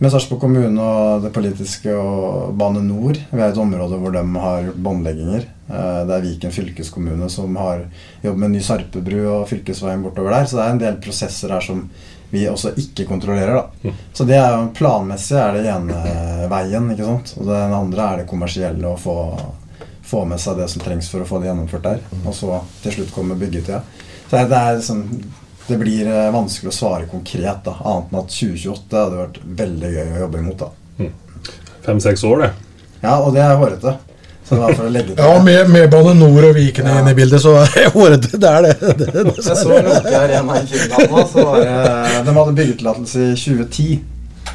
med 0.00 0.12
Sarpsborg 0.12 0.40
kommune 0.40 0.80
og 0.80 1.24
det 1.26 1.30
politiske 1.34 1.92
og 1.92 2.54
Bane 2.58 2.80
Nor. 2.84 3.18
Vi 3.30 3.40
er 3.40 3.50
et 3.50 3.58
område 3.60 3.98
hvor 4.00 4.14
de 4.14 4.22
har 4.44 4.62
gjort 4.64 4.78
båndlegginger. 4.86 5.44
Eh, 5.68 5.98
Det 6.08 6.14
er 6.16 6.24
Viken 6.24 6.54
fylkeskommune 6.54 7.28
som 7.30 7.56
har 7.60 7.82
jobbet 8.22 8.40
med 8.40 8.54
ny 8.54 8.62
Sarpebru 8.64 9.18
og 9.28 9.48
fylkesveien 9.50 10.02
bortover 10.02 10.32
der. 10.38 10.46
Så 10.48 10.56
det 10.56 10.64
er 10.64 10.72
en 10.74 10.80
del 10.84 10.96
prosesser 11.04 11.52
her 11.52 11.60
som 11.60 11.84
vi 12.30 12.46
også 12.48 12.72
ikke 12.78 13.08
kontrollerer. 13.10 13.54
da. 13.84 13.92
Så 14.14 14.24
det 14.24 14.38
er 14.38 14.54
jo 14.54 14.70
planmessig 14.78 15.36
er 15.36 15.52
det 15.58 15.66
ene 15.68 16.48
veien, 16.48 16.90
ikke 16.94 17.04
sant. 17.04 17.34
Og 17.36 17.46
den 17.50 17.74
andre 17.74 18.06
er 18.06 18.16
det 18.22 18.28
kommersielle 18.30 18.86
å 18.86 18.96
få 18.98 19.16
få 20.10 20.24
med 20.26 20.40
seg 20.42 20.56
det 20.58 20.66
som 20.70 20.82
trengs 20.82 21.06
for 21.10 21.22
å 21.22 21.26
få 21.28 21.38
det 21.38 21.46
gjennomført 21.50 21.84
der. 21.86 22.00
Og 22.24 22.34
så 22.34 22.56
til 22.82 22.96
slutt 22.96 23.12
kommer 23.14 23.38
byggetida. 23.38 23.82
Så 24.30 24.40
det, 24.48 24.56
er 24.58 24.76
liksom, 24.78 25.04
det 25.70 25.78
blir 25.80 26.10
eh, 26.10 26.28
vanskelig 26.34 26.72
å 26.72 26.76
svare 26.76 27.08
konkret, 27.10 27.62
da, 27.66 27.76
annet 27.80 28.12
enn 28.12 28.20
at 28.20 28.36
2028 28.36 29.00
hadde 29.04 29.18
vært 29.22 29.40
veldig 29.62 29.90
gøy 29.96 30.12
å 30.16 30.22
jobbe 30.26 30.44
imot. 30.44 30.66
da. 30.66 31.10
Fem-seks 31.86 32.24
år, 32.28 32.44
det. 32.44 32.52
Ja, 33.00 33.16
og 33.24 33.32
det 33.34 33.42
er 33.44 33.56
hårete. 33.56 33.96
Det. 34.50 35.14
Ja, 35.16 35.42
med, 35.42 35.68
med 35.70 35.90
Bane 35.92 36.10
Nor 36.18 36.48
og 36.48 36.56
Viken 36.56 36.86
Ja. 36.86 36.96
inn 36.98 37.08
i 37.08 37.14
bildet, 37.14 37.38
så 37.42 37.52
er 37.60 37.68
det 37.70 37.84
hårete. 37.94 38.38
Det 38.42 38.48
er 38.50 38.64
det. 38.66 38.72
det, 38.98 39.06
det, 39.14 39.34
Så 39.38 39.52
jeg 39.52 39.60
så 39.60 39.76
Nokia 39.86 40.22
Arena 40.24 40.56
i 40.58 40.66
Finland 40.66 41.12
nå, 41.14 41.22
så 41.30 41.44
var 41.46 41.60
det, 41.62 42.24
de 42.26 42.34
hadde 42.40 42.54
byggetillatelse 42.58 43.28
i 43.28 43.36
2010. 43.38 44.00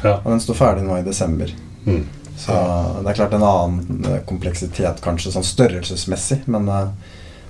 Ja. 0.02 0.18
Og 0.18 0.28
den 0.34 0.42
står 0.44 0.58
ferdig 0.58 0.84
nå 0.84 0.98
i 1.00 1.06
desember. 1.06 1.54
Mm. 1.86 2.02
Så 2.36 2.56
det 3.00 3.08
er 3.14 3.16
klart 3.22 3.36
en 3.38 3.46
annen 3.48 4.04
eh, 4.10 4.18
kompleksitet, 4.28 5.00
kanskje 5.04 5.32
sånn 5.32 5.48
størrelsesmessig, 5.48 6.42
men 6.52 6.68
eh, 6.68 6.90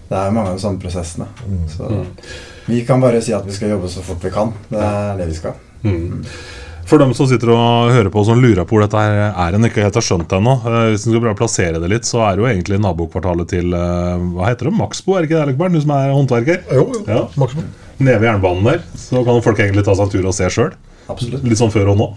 det 0.06 0.14
er 0.20 0.28
jo 0.30 0.36
mange 0.38 0.52
av 0.52 0.60
de 0.60 0.62
samme 0.62 0.78
prosessene. 0.78 1.26
Så 1.74 1.90
vi 2.66 2.82
kan 2.86 3.02
bare 3.02 3.22
si 3.22 3.34
at 3.36 3.46
vi 3.46 3.54
skal 3.54 3.74
jobbe 3.76 3.90
så 3.90 4.02
fort 4.04 4.22
vi 4.24 4.32
kan. 4.34 4.52
Det 4.70 4.80
er 4.82 5.18
det 5.20 5.28
vi 5.30 5.36
skal. 5.38 5.58
Mm. 5.86 6.22
For 6.86 7.02
dem 7.02 7.10
som 7.18 7.26
sitter 7.26 7.50
og 7.50 7.90
hører 7.90 8.12
på 8.14 8.22
som 8.26 8.38
lurer 8.38 8.62
på 8.62 8.76
hvor 8.76 8.84
dette 8.84 9.00
her 9.00 9.32
er 9.32 9.56
en 9.56 9.66
ikke 9.66 9.82
helt 9.82 9.96
har 9.98 10.04
skjønt 10.06 10.30
ennå, 10.36 10.52
eh, 10.62 10.76
hvis 10.92 11.06
en 11.06 11.14
skal 11.14 11.22
prøve 11.24 11.34
å 11.34 11.40
plassere 11.40 11.80
det 11.82 11.90
litt, 11.90 12.06
så 12.06 12.22
er 12.28 12.36
det 12.36 12.44
jo 12.44 12.50
egentlig 12.50 12.78
nabokvartalet 12.82 13.50
til 13.50 13.74
eh, 13.74 14.26
Hva 14.36 14.52
heter 14.52 14.70
det? 14.70 14.76
Maxbo, 14.78 15.16
er 15.16 15.26
det 15.26 15.32
ikke 15.32 15.48
det? 15.50 15.72
Du 15.74 15.80
som 15.82 15.94
er 15.96 16.14
håndverker? 16.14 16.62
Jo, 16.70 16.84
jo. 16.94 17.02
Ja. 17.10 17.24
Maxbo. 17.42 17.66
Nede 17.96 18.20
ved 18.20 18.28
jernbanen 18.30 18.70
der. 18.70 18.84
Så 19.00 19.24
kan 19.26 19.42
folk 19.42 19.62
egentlig 19.64 19.86
ta 19.86 19.96
seg 19.96 20.06
en 20.06 20.14
tur 20.14 20.30
og 20.30 20.36
se 20.36 20.50
sjøl. 20.52 20.76
Litt 21.46 21.58
sånn 21.58 21.74
før 21.74 21.90
og 21.94 22.00
nå. 22.00 22.08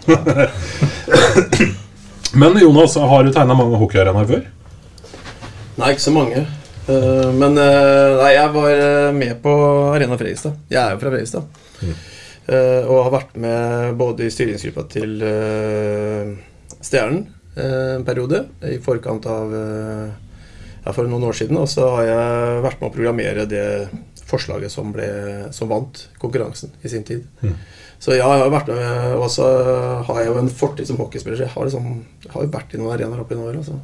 Men 2.40 2.58
Jonas, 2.62 2.94
har 2.94 3.26
du 3.26 3.32
tegna 3.34 3.56
mange 3.58 3.78
hockeyarenaer 3.80 4.28
før? 4.28 4.46
Nei, 5.80 5.92
ikke 5.94 6.04
så 6.04 6.14
mange. 6.14 6.44
Eh, 6.90 7.32
men 7.36 7.58
eh, 7.58 8.12
nei, 8.18 8.30
jeg 8.34 8.52
var 8.54 8.70
eh, 8.74 9.10
med 9.14 9.36
på 9.42 9.52
Arena 9.94 10.18
Fredrikstad. 10.18 10.56
Jeg 10.72 10.80
er 10.80 10.94
jo 10.94 11.02
fra 11.02 11.12
Fredrikstad. 11.12 11.60
Eh, 12.50 12.86
og 12.86 13.04
har 13.06 13.12
vært 13.14 13.36
med 13.40 13.98
både 14.00 14.26
i 14.26 14.32
styringsgruppa 14.34 14.86
til 14.90 15.20
Stjernen 16.80 17.28
en 17.60 18.04
periode, 18.06 18.44
i 18.64 18.78
forkant 18.80 19.26
av 19.28 19.50
ja, 19.52 20.92
for 20.94 21.08
noen 21.10 21.26
år 21.28 21.36
siden. 21.36 21.58
Og 21.60 21.68
så 21.68 21.84
har 21.96 22.06
jeg 22.08 22.62
vært 22.64 22.80
med 22.80 22.88
å 22.88 22.94
programmere 22.94 23.44
det 23.50 23.64
forslaget 24.30 24.72
som, 24.72 24.92
ble, 24.94 25.08
som 25.52 25.68
vant 25.68 26.04
konkurransen 26.22 26.72
i 26.86 26.92
sin 26.92 27.04
tid. 27.04 27.26
Så 28.00 28.14
ja, 28.14 28.24
jeg 28.32 28.46
har 28.46 28.54
vært 28.54 28.70
med, 28.72 29.16
og 29.18 29.26
så 29.34 29.50
har 30.08 30.22
jeg 30.22 30.30
jo 30.30 30.38
en 30.40 30.52
fortid 30.62 30.88
som 30.88 31.02
hockeyspiller. 31.02 31.42
Så 31.42 31.48
jeg 31.48 31.52
har, 31.52 31.68
liksom, 31.68 31.90
jeg 32.24 32.32
har 32.32 32.46
jo 32.46 32.52
vært 32.54 32.72
i 32.72 32.80
noen 32.80 32.94
arenaer 32.94 33.20
opp 33.20 33.34
gjennom 33.34 33.50
åra. 33.50 33.66
så 33.66 33.76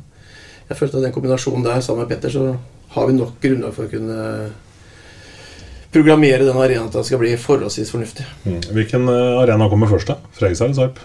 jeg 0.66 0.78
følte 0.80 0.98
at 0.98 1.04
den 1.06 1.14
kombinasjonen 1.14 1.66
der 1.66 1.82
sammen 1.84 2.06
med 2.06 2.14
Petter, 2.14 2.32
så 2.32 2.46
har 2.96 3.04
vi 3.11 3.14
nok 3.18 3.32
grunnlag 3.42 3.72
for 3.76 3.85
å 3.87 3.92
kunne 3.92 4.18
programmere 5.96 6.42
den 6.44 6.59
arenaen 6.61 6.90
til 6.90 6.98
at 6.98 7.02
den 7.04 7.09
skal 7.09 7.20
bli 7.22 7.32
forholdsvis 7.40 7.92
fornuftig. 7.94 8.24
Mm. 8.44 8.61
Hvilken 8.76 9.02
eh, 9.12 9.40
arena 9.42 9.64
kommer 9.72 9.88
først, 9.92 10.09
da? 10.12 10.16
Fredrikstad 10.37 10.66
eller 10.72 10.80
Sarp? 10.80 10.96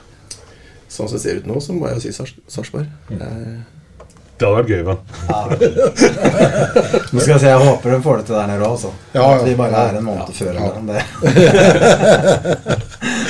Sånn 0.92 1.08
som 1.08 1.16
det 1.16 1.24
ser 1.24 1.36
ut 1.40 1.48
nå, 1.48 1.56
så 1.64 1.70
må 1.76 1.84
jeg 1.88 1.96
jo 2.00 2.04
si 2.04 2.12
Sars 2.18 2.32
Sarpsborg. 2.52 2.88
Eh, 3.16 3.56
Det 4.42 4.48
hadde 4.50 4.58
vært 4.58 4.72
gøy, 4.74 4.82
men. 4.88 4.98
Nå 7.14 7.18
skal 7.22 7.34
jeg 7.36 7.42
si, 7.44 7.50
jeg 7.52 7.62
håper 7.62 7.88
de 7.94 8.00
får 8.02 8.16
det 8.18 8.26
til 8.28 8.36
der 8.40 8.48
nede 8.50 8.66
òg, 8.66 8.74
altså. 8.74 8.90
Ja, 9.14 9.22
ja. 9.22 9.26
At 9.38 9.46
vi 9.46 9.54
bare 9.60 9.76
er 9.86 9.94
en 10.00 10.08
måned 10.08 10.34
før 10.34 10.50
eller 10.50 10.82
noe. 10.82 10.90
Det. 10.90 11.02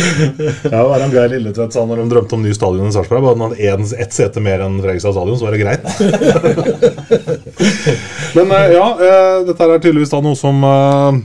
Ja, 0.02 0.72
det 0.72 0.82
var 0.90 0.98
en 1.04 1.12
Geir 1.14 1.30
Lilletvedt 1.30 1.74
sa 1.76 1.82
når 1.86 1.98
de 2.02 2.06
drømte 2.10 2.34
om 2.38 2.42
ny 2.42 2.52
stadion 2.56 2.88
i 2.90 2.94
Sarpsborg. 2.96 3.22
Bare 3.22 3.36
han 3.38 3.46
hadde 3.52 3.98
ett 4.02 4.14
sete 4.16 4.40
mer 4.44 4.60
enn 4.66 4.80
Fredrikstad 4.82 5.14
stadion, 5.14 5.38
så 5.38 5.46
var 5.46 5.52
det 5.54 5.62
greit. 5.62 5.84
Men 8.36 8.52
eh, 8.52 8.72
ja, 8.72 8.88
eh, 9.02 9.46
dette 9.48 9.68
er 9.68 9.80
tydeligvis 9.82 10.12
da 10.12 10.22
noe 10.24 10.38
som 10.40 10.64
eh, 10.64 11.22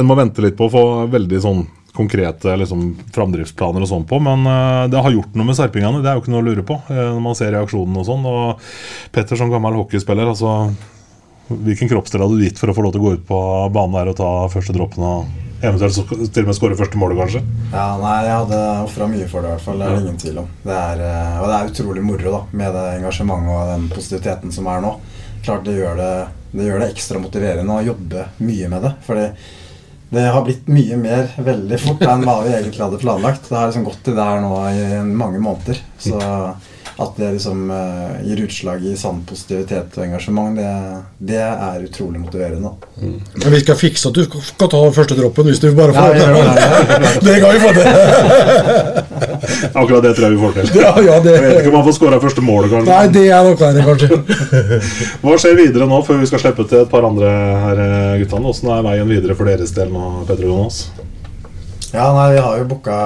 en 0.00 0.08
må 0.08 0.16
vente 0.18 0.44
litt 0.44 0.58
på 0.58 0.68
å 0.68 0.72
få 0.72 0.84
veldig 1.12 1.40
sånn 1.44 1.66
konkrete 1.96 2.54
liksom, 2.60 2.84
framdriftsplaner 3.14 3.84
og 3.84 3.90
sånn 3.90 4.06
på. 4.08 4.20
Men 4.22 4.46
det 4.92 5.00
har 5.02 5.12
gjort 5.12 5.34
noe 5.34 5.48
med 5.48 5.56
serpingene, 5.58 5.98
det 6.04 6.08
er 6.08 6.16
jo 6.16 6.22
ikke 6.22 6.32
noe 6.32 6.44
å 6.44 6.46
lure 6.46 6.64
på. 6.64 6.76
når 6.88 7.18
man 7.20 7.34
ser 7.36 7.50
reaksjonen 7.56 7.98
og 7.98 8.06
sånn. 8.06 8.22
Og 8.30 9.10
Petter 9.12 9.36
som 9.36 9.50
gammel 9.52 9.76
hockeyspiller, 9.80 10.30
altså 10.30 10.70
Hvilken 11.50 11.90
kroppsdel 11.90 12.22
hadde 12.22 12.36
du 12.38 12.44
gitt 12.44 12.60
for 12.62 12.70
å 12.70 12.74
få 12.76 12.84
lov 12.84 12.92
til 12.94 13.02
å 13.02 13.04
gå 13.08 13.12
ut 13.18 13.24
på 13.26 13.38
banen 13.74 13.96
der 13.96 14.12
og 14.12 14.18
ta 14.20 14.28
første 14.52 14.70
droppen 14.70 15.02
og 15.02 15.64
eventuelt 15.66 16.12
til 16.30 16.44
og 16.44 16.46
med 16.52 16.56
skåre 16.56 16.76
første 16.78 17.00
målet, 17.00 17.18
kanskje? 17.18 17.40
Ja, 17.72 17.88
nei, 17.98 18.12
jeg 18.28 18.36
hadde 18.36 18.60
ofra 18.84 19.08
mye 19.10 19.26
for 19.26 19.42
det, 19.42 19.50
i 19.50 19.56
hvert 19.56 19.64
fall. 19.66 19.82
Det 19.82 19.88
er 19.88 19.96
det 19.96 20.04
ingen 20.04 20.20
tvil 20.22 20.38
om. 20.44 20.52
Det 20.62 20.76
er, 20.76 21.02
og 21.42 21.50
det 21.50 21.56
er 21.56 21.72
utrolig 21.72 22.04
moro 22.06 22.36
da, 22.36 22.44
med 22.62 22.78
det 22.78 22.84
engasjementet 23.00 23.56
og 23.56 23.72
den 23.72 23.90
positiviteten 23.90 24.54
som 24.54 24.70
er 24.70 24.86
nå. 24.86 24.94
Klart 25.42 25.66
det 25.66 25.74
gjør 25.74 25.98
det, 25.98 26.12
det 26.52 26.66
gjør 26.66 26.82
det 26.82 26.90
ekstra 26.92 27.22
motiverende 27.22 27.76
å 27.78 27.84
jobbe 27.92 28.26
mye 28.42 28.70
med 28.72 28.86
det. 28.86 28.92
For 29.06 29.20
det 30.10 30.26
har 30.34 30.42
blitt 30.42 30.66
mye 30.66 30.96
mer 30.98 31.30
veldig 31.38 31.78
fort 31.78 32.02
enn 32.02 32.26
hva 32.26 32.40
vi 32.42 32.56
egentlig 32.56 32.82
hadde 32.82 32.98
planlagt. 33.02 33.46
Det 33.46 33.56
har 33.56 33.70
liksom 33.70 33.86
gått 33.86 34.02
til 34.08 34.18
det 34.18 34.26
her 34.26 34.42
nå 34.42 34.54
i 34.72 35.02
mange 35.06 35.38
måneder. 35.42 35.78
Så 36.02 36.18
at 37.00 37.16
det 37.16 37.30
liksom 37.32 37.70
uh, 37.70 38.18
gir 38.26 38.42
utslag 38.44 38.82
i 38.84 38.96
sann 38.98 39.22
positivitet 39.24 39.94
og 39.96 40.02
engasjement, 40.04 40.58
det, 40.58 40.72
det 41.30 41.38
er 41.40 41.86
utrolig 41.86 42.20
motiverende. 42.20 42.74
Mm. 43.00 43.14
Men 43.40 43.54
vi 43.54 43.60
skal 43.62 43.78
fikse 43.80 44.10
at 44.10 44.18
du 44.18 44.26
skal 44.26 44.68
ta 44.74 44.82
første 44.92 45.16
droppen 45.16 45.48
hvis 45.48 45.62
du 45.62 45.70
bare 45.78 45.94
Ja, 45.96 46.02
får 46.02 46.18
gjør 46.20 46.32
det. 46.36 46.42
det. 46.50 47.14
Det 47.30 47.36
kan 47.40 47.50
vi 47.54 47.60
få 47.64 47.70
til. 47.78 47.86
Akkurat 49.72 50.02
det 50.04 50.12
tror 50.16 50.26
jeg 50.26 50.36
vi 50.36 50.40
får 50.42 50.56
til. 50.56 50.70
Ja, 50.80 50.92
ja, 51.04 51.18
det. 51.24 51.34
Jeg 51.36 51.44
vet 51.46 51.60
ikke 51.62 51.72
om 51.72 51.78
han 51.80 51.86
får 51.88 51.96
skåra 51.96 52.20
første 52.22 52.44
målet, 52.44 52.70
kanskje. 52.74 52.92
Nei, 52.92 53.12
det 53.14 53.24
er 53.30 53.46
nok 53.46 53.62
verre, 53.64 53.84
kanskje. 53.88 54.18
Hva 55.24 55.38
skjer 55.40 55.58
videre 55.58 55.88
nå, 55.90 56.00
før 56.06 56.20
vi 56.20 56.30
skal 56.30 56.44
slippe 56.44 56.66
til 56.70 56.82
et 56.84 56.92
par 56.92 57.06
andre 57.08 57.32
her, 57.64 57.82
eh, 57.86 58.18
guttene? 58.22 58.52
Åssen 58.52 58.72
er 58.74 58.86
veien 58.86 59.10
videre 59.10 59.38
for 59.38 59.50
deres 59.50 59.74
del 59.76 59.92
nå, 59.94 60.12
Petter 60.28 60.48
og 60.48 60.54
Jonas? 60.54 60.84
Ja, 61.90 62.06
nei, 62.14 62.30
vi 62.36 62.44
har 62.44 62.60
jo 62.60 62.70
booka 62.70 62.96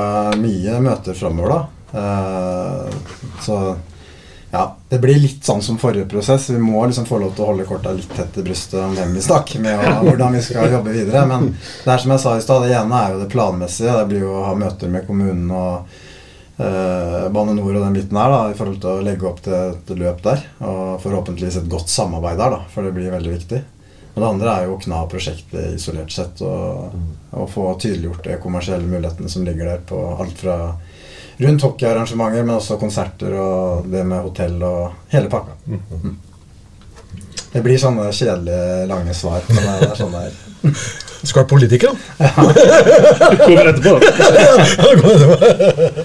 mye 0.40 0.79
møter 0.85 1.16
framover, 1.16 1.55
da. 1.55 1.62
Uh, 1.94 3.29
så 3.40 3.59
ja, 4.55 4.77
det 4.88 5.01
blir 5.03 5.18
litt 5.18 5.42
sånn 5.42 5.62
som 5.66 5.79
forrige 5.83 6.07
prosess. 6.07 6.47
Vi 6.53 6.61
må 6.62 6.85
liksom 6.87 7.09
få 7.09 7.18
lov 7.18 7.33
til 7.35 7.42
å 7.42 7.49
holde 7.49 7.64
korta 7.66 7.90
litt 7.94 8.11
tett 8.14 8.37
i 8.38 8.44
brystet 8.47 8.79
om 8.79 8.92
hvem 8.94 9.16
vi 9.16 9.23
snakker 9.25 9.62
med, 9.64 9.81
og 9.83 10.05
hvordan 10.07 10.37
vi 10.37 10.42
skal 10.47 10.70
jobbe 10.70 10.94
videre. 10.94 11.25
Men 11.27 11.49
det 11.57 11.90
er 11.90 12.03
som 12.03 12.12
jeg 12.14 12.23
sa 12.23 12.37
i 12.38 12.44
stad, 12.44 12.62
det 12.62 12.77
ene 12.79 13.01
er 13.01 13.14
jo 13.14 13.23
det 13.25 13.33
planmessige. 13.33 13.97
Det 13.99 14.11
blir 14.12 14.23
jo 14.23 14.37
å 14.38 14.44
ha 14.47 14.53
møter 14.59 14.92
med 14.92 15.09
kommunen 15.09 15.51
og 15.51 15.97
eh, 16.59 17.29
Bane 17.35 17.55
Nor 17.57 17.75
og 17.75 17.83
den 17.83 17.97
biten 17.97 18.19
her, 18.19 18.33
da, 18.33 18.40
i 18.51 18.59
forhold 18.59 18.81
til 18.83 18.90
å 18.93 19.05
legge 19.05 19.29
opp 19.31 19.40
til 19.45 19.55
et 19.59 19.95
løp 19.99 20.25
der. 20.25 20.45
Og 20.64 20.99
forhåpentligvis 21.05 21.61
et 21.62 21.71
godt 21.71 21.93
samarbeid 21.93 22.40
der, 22.40 22.59
da, 22.59 22.61
for 22.75 22.87
det 22.87 22.95
blir 22.97 23.14
veldig 23.14 23.33
viktig. 23.37 23.62
Og 24.14 24.23
det 24.23 24.29
andre 24.29 24.51
er 24.53 24.69
jo 24.69 24.77
å 24.77 24.83
kna 24.83 25.01
prosjektet 25.11 25.75
isolert 25.75 26.12
sett 26.14 26.43
og, 26.47 26.93
og 27.35 27.49
få 27.51 27.64
tydeliggjort 27.83 28.29
de 28.29 28.37
kommersielle 28.43 28.87
mulighetene 28.87 29.31
som 29.31 29.43
ligger 29.47 29.73
der 29.73 29.81
på 29.88 29.99
alt 30.23 30.38
fra 30.38 30.59
rundt 31.43 31.62
hockeyarrangementer, 31.67 32.45
men 32.47 32.55
også 32.61 32.79
konserter 32.79 33.35
og 33.35 33.88
det 33.90 34.05
med 34.07 34.23
hotell 34.23 34.62
og 34.62 35.11
hele 35.11 35.29
pakka. 35.33 35.57
Mm. 35.67 36.14
Det 37.55 37.62
blir 37.62 37.79
sånne 37.79 38.09
kjedelige, 38.14 38.87
lange 38.90 39.14
svar. 39.14 39.43
Men 39.51 39.62
det 39.62 39.75
er, 39.88 39.95
sånn 39.99 40.14
det 40.14 40.23
er. 40.29 40.33
Du 40.62 41.27
skal 41.27 41.43
være 41.43 41.51
politiker, 41.51 41.88
da. 41.90 41.99
Kommer 43.45 43.71
etterpå. 43.71 43.95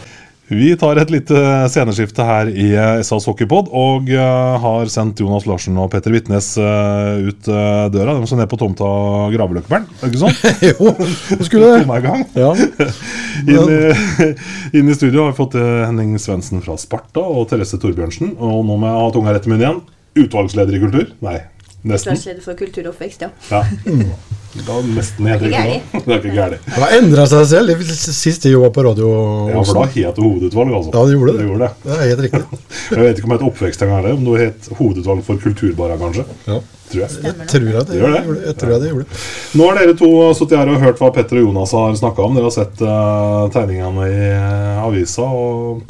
Vi 0.50 0.72
tar 0.82 0.98
et 0.98 1.12
lite 1.14 1.42
sceneskifte 1.70 2.26
her 2.26 2.50
i 2.50 2.72
eh, 2.74 3.02
SAS 3.06 3.28
Hockeypod 3.30 3.68
og 3.70 4.10
eh, 4.10 4.56
har 4.64 4.90
sendt 4.90 5.22
Jonas 5.22 5.46
Larsen 5.46 5.78
og 5.78 5.92
Petter 5.94 6.16
Vitnes 6.16 6.56
eh, 6.58 7.28
ut 7.30 7.50
eh, 7.54 7.84
døra. 7.94 8.16
De 8.18 8.26
skal 8.30 8.42
ned 8.42 8.50
på 8.50 8.58
tomta 8.58 8.88
Graveløkkebern, 9.36 9.86
ikke 10.08 10.24
sant? 10.24 10.42
Jo, 10.72 10.90
det 11.38 11.46
skulle 11.46 11.70
det. 11.78 11.86
Ja. 12.40 12.50
Inn 13.50 13.70
i, 13.72 14.32
inn 14.80 14.90
i 14.90 14.96
studio 14.98 15.24
har 15.28 15.32
vi 15.32 15.38
fått 15.38 15.56
eh, 15.60 15.86
Henning 15.86 16.18
Svendsen 16.22 16.64
fra 16.66 16.76
Sparta 16.82 17.22
og 17.22 17.46
Therese 17.52 17.78
Torbjørnsen. 17.80 18.34
Og 18.42 18.66
nå 18.66 18.76
må 18.82 18.90
jeg 18.90 19.00
ha 19.04 19.14
tunga 19.14 19.36
rett 19.36 19.46
i 19.46 19.54
munnen 19.54 19.66
igjen. 19.68 19.80
Utvalgsleder 20.26 20.76
i 20.76 20.82
kultur? 20.82 21.14
Nei, 21.26 21.38
nesten. 21.84 22.14
Utvalgsleder 22.14 22.44
for 22.44 22.60
kultur 22.60 22.84
og 22.88 22.94
oppvekst, 22.96 23.26
ja. 23.28 23.32
Ja. 23.52 23.64
Da 24.50 24.80
nesten 24.82 25.28
helt 25.30 25.44
Det 25.44 25.52
er 25.54 25.68
riktig. 25.70 26.02
Det 26.06 26.14
er 26.14 26.24
ikke 26.24 26.32
gærent. 26.34 26.64
Det 26.66 26.82
har 26.82 26.94
endra 26.98 27.26
seg 27.30 27.44
selv 27.52 27.84
sist 27.86 28.48
jeg 28.48 28.56
jobba 28.56 28.72
på 28.74 28.86
radio. 28.88 29.12
Ja, 29.52 29.62
for 29.62 29.78
da 29.78 29.84
het 29.94 30.18
det 30.18 30.24
hovedutvalg, 30.26 30.74
altså. 30.80 30.94
Ja, 30.96 31.04
det 31.06 31.14
gjorde 31.20 31.36
det. 31.36 31.38
det, 31.38 31.46
gjorde 31.52 31.68
det. 31.68 31.70
Det 31.84 31.94
er 31.94 32.10
helt 32.10 32.24
riktig. 32.26 32.60
Jeg 32.90 33.04
vet 33.04 33.20
ikke 33.20 33.30
om 33.30 33.34
det 33.34 33.38
het 33.38 33.48
oppvekst 33.52 33.84
engang, 33.86 34.00
eller 34.02 34.18
om 34.18 34.26
det 34.26 34.40
het 34.42 34.70
hovedutvalg 34.80 35.22
for 35.28 35.44
kulturbara, 35.44 36.00
kanskje. 36.02 36.26
Ja. 36.50 36.58
Tror 36.90 37.04
jeg. 37.04 37.22
Jeg 37.22 37.48
tror 37.52 37.68
jeg 37.70 37.86
det, 37.86 38.00
Gjør 38.00 38.16
det? 38.16 38.24
gjorde. 38.26 38.42
Jeg 38.48 38.58
tror 38.58 38.72
jeg 38.74 38.82
det 38.82 38.90
gjorde. 38.90 39.20
Nå 39.60 39.68
har 39.70 39.78
dere 39.78 39.98
to 40.00 40.10
sittet 40.40 40.58
her 40.58 40.72
og 40.74 40.82
hørt 40.82 41.04
hva 41.04 41.12
Petter 41.14 41.38
og 41.38 41.46
Jonas 41.46 41.76
har 41.78 41.94
snakka 42.02 42.26
om. 42.26 42.40
Dere 42.40 42.50
har 42.50 42.56
sett 42.56 42.82
uh, 42.82 43.46
tegningene 43.54 44.08
i 44.10 44.32
uh, 44.34 44.88
avisa. 44.88 45.28
og 45.30 45.84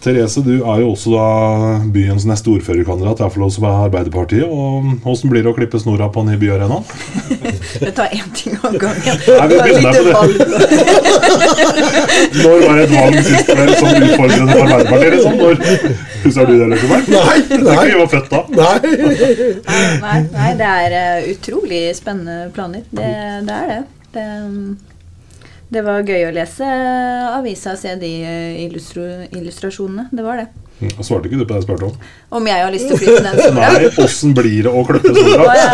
Therese, 0.00 0.40
du 0.40 0.54
er 0.64 0.80
jo 0.80 0.90
også 0.94 1.10
da 1.12 1.24
byens 1.92 2.24
neste 2.24 2.48
ordførerkandidat, 2.54 3.20
iallfall 3.20 3.44
hos 3.44 3.58
Arbeiderpartiet. 3.60 4.46
og 4.48 4.86
Hvordan 5.04 5.28
blir 5.32 5.42
det 5.44 5.50
å 5.52 5.56
klippe 5.58 5.80
snora 5.82 6.06
på 6.14 6.22
Ny 6.24 6.38
Byarena? 6.40 6.78
Vi 7.84 7.90
tar 7.96 8.08
én 8.16 8.30
ting 8.36 8.56
av 8.64 8.78
gangen. 8.80 9.20
Nei, 9.20 9.46
vi 9.46 9.54
Det 9.54 9.58
var 9.60 9.64
begynner 9.68 9.92
på 10.00 10.02
valg. 10.16 10.34
Når 12.40 12.56
var 12.64 12.74
det 12.80 12.84
et 12.86 12.94
valg 12.96 13.16
sist 13.28 13.48
vel 13.60 13.72
som 13.76 13.88
utfordrende 14.00 14.52
for 14.52 14.64
Arbeiderpartiet? 14.64 15.12
Liksom? 15.14 15.34
Når 15.40 15.54
Husker 16.24 16.44
du 16.48 16.54
det, 16.56 16.66
Løkkeberg? 16.74 17.04
Nei, 17.14 17.38
Det 17.48 17.56
er 17.56 17.64
nei. 17.64 17.72
ikke 17.76 17.92
vi 17.92 18.00
var 18.00 18.12
født 18.16 18.30
da. 18.32 18.40
Nei. 18.60 18.78
Nei, 20.00 20.18
nei, 20.34 20.50
det 20.60 20.70
er 20.76 20.90
eh, 21.00 21.30
utrolig 21.34 21.82
spennende 21.96 22.36
planer. 22.56 22.82
Det, 22.90 23.10
det 23.48 23.56
er 23.60 23.66
det. 23.74 23.82
det. 24.16 24.89
Det 25.70 25.84
var 25.86 26.02
gøy 26.02 26.24
å 26.26 26.32
lese 26.34 26.66
avisa 27.36 27.76
og 27.76 27.78
se 27.78 27.92
de 28.00 28.08
eh, 28.26 28.64
illustrasjonene. 28.66 30.08
Det 30.10 30.24
var 30.26 30.40
det. 30.42 30.48
Mm, 30.80 30.94
Svarte 31.04 31.28
ikke 31.28 31.36
du 31.36 31.44
på 31.44 31.52
det 31.52 31.58
jeg 31.60 31.66
spurte 31.66 31.86
om? 31.90 31.96
Om 32.38 32.46
jeg 32.48 32.62
har 32.64 32.72
lyst 32.72 32.86
til 32.88 32.96
å 32.96 32.98
flytte 33.02 33.20
den 33.26 33.36
sola? 33.36 33.66
Nei, 33.76 33.90
åssen 34.00 34.32
blir 34.34 34.64
det 34.64 34.72
å 34.72 34.82
klippe 34.88 35.12
snora? 35.12 35.56
ja. 35.60 35.68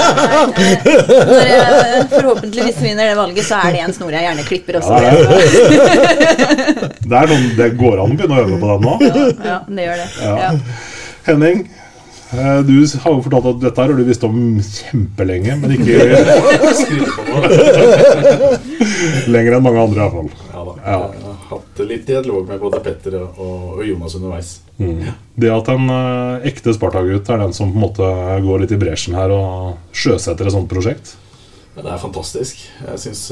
Når 1.30 1.50
jeg 1.52 2.08
forhåpentligvis 2.10 2.80
vinner 2.82 3.12
det 3.12 3.16
valget, 3.20 3.46
så 3.46 3.60
er 3.62 3.76
det 3.76 3.84
en 3.86 3.94
snor 3.96 4.16
jeg 4.16 4.26
gjerne 4.26 4.46
klipper 4.48 4.80
også. 4.80 4.98
Ja, 4.98 4.98
ja. 5.06 5.14
Det, 5.22 6.90
Det, 7.06 7.22
noen, 7.30 7.46
det 7.60 7.70
går 7.78 8.02
an 8.02 8.12
å 8.12 8.18
begynne 8.18 8.36
å 8.36 8.44
øve 8.44 8.58
på 8.60 8.72
den 8.72 8.82
nå. 8.84 8.94
ja, 9.46 9.58
det 9.70 9.86
gjør 9.88 10.02
det. 10.02 10.08
Ja. 10.26 10.34
Ja. 10.42 10.50
Henning, 11.30 11.64
du 12.66 12.74
har 13.02 13.12
jo 13.14 13.22
fortalt 13.22 13.46
at 13.52 13.60
dette 13.62 13.82
har 13.82 13.88
du 13.94 14.04
visst 14.06 14.24
om 14.26 14.36
kjempelenge, 14.60 15.56
men 15.60 15.68
ikke 15.76 15.96
lenger 19.34 19.52
enn 19.56 19.66
mange 19.66 19.80
andre 19.84 20.00
iallfall. 20.02 20.30
Ja 20.52 20.60
da. 20.66 20.72
Ja. 20.80 20.98
Jeg 21.14 21.22
har 21.26 21.36
hatt 21.50 21.74
litt 21.90 22.06
dialog 22.08 22.42
med 22.48 22.56
både 22.62 22.78
Petter 22.82 23.12
og, 23.22 23.84
Jonas 23.86 24.16
underveis. 24.18 24.50
Mm. 24.80 25.04
Det 25.38 25.50
at 25.52 25.66
en 25.72 25.84
eh, 25.92 26.48
ekte 26.50 26.74
Sparta-gutt 26.76 27.30
er 27.32 27.38
den 27.44 27.54
som 27.56 27.70
på 27.70 27.76
en 27.78 27.86
måte 27.86 28.06
går 28.44 28.56
litt 28.64 28.74
i 28.74 28.80
bresjen 28.80 29.16
her 29.16 29.28
og 29.34 29.96
sjøsetter 29.96 30.44
et 30.48 30.56
sånt 30.56 30.72
prosjekt. 30.72 31.06
Det 31.76 31.90
er 31.92 32.00
fantastisk. 32.00 32.62
Jeg 32.80 33.00
syns 33.02 33.22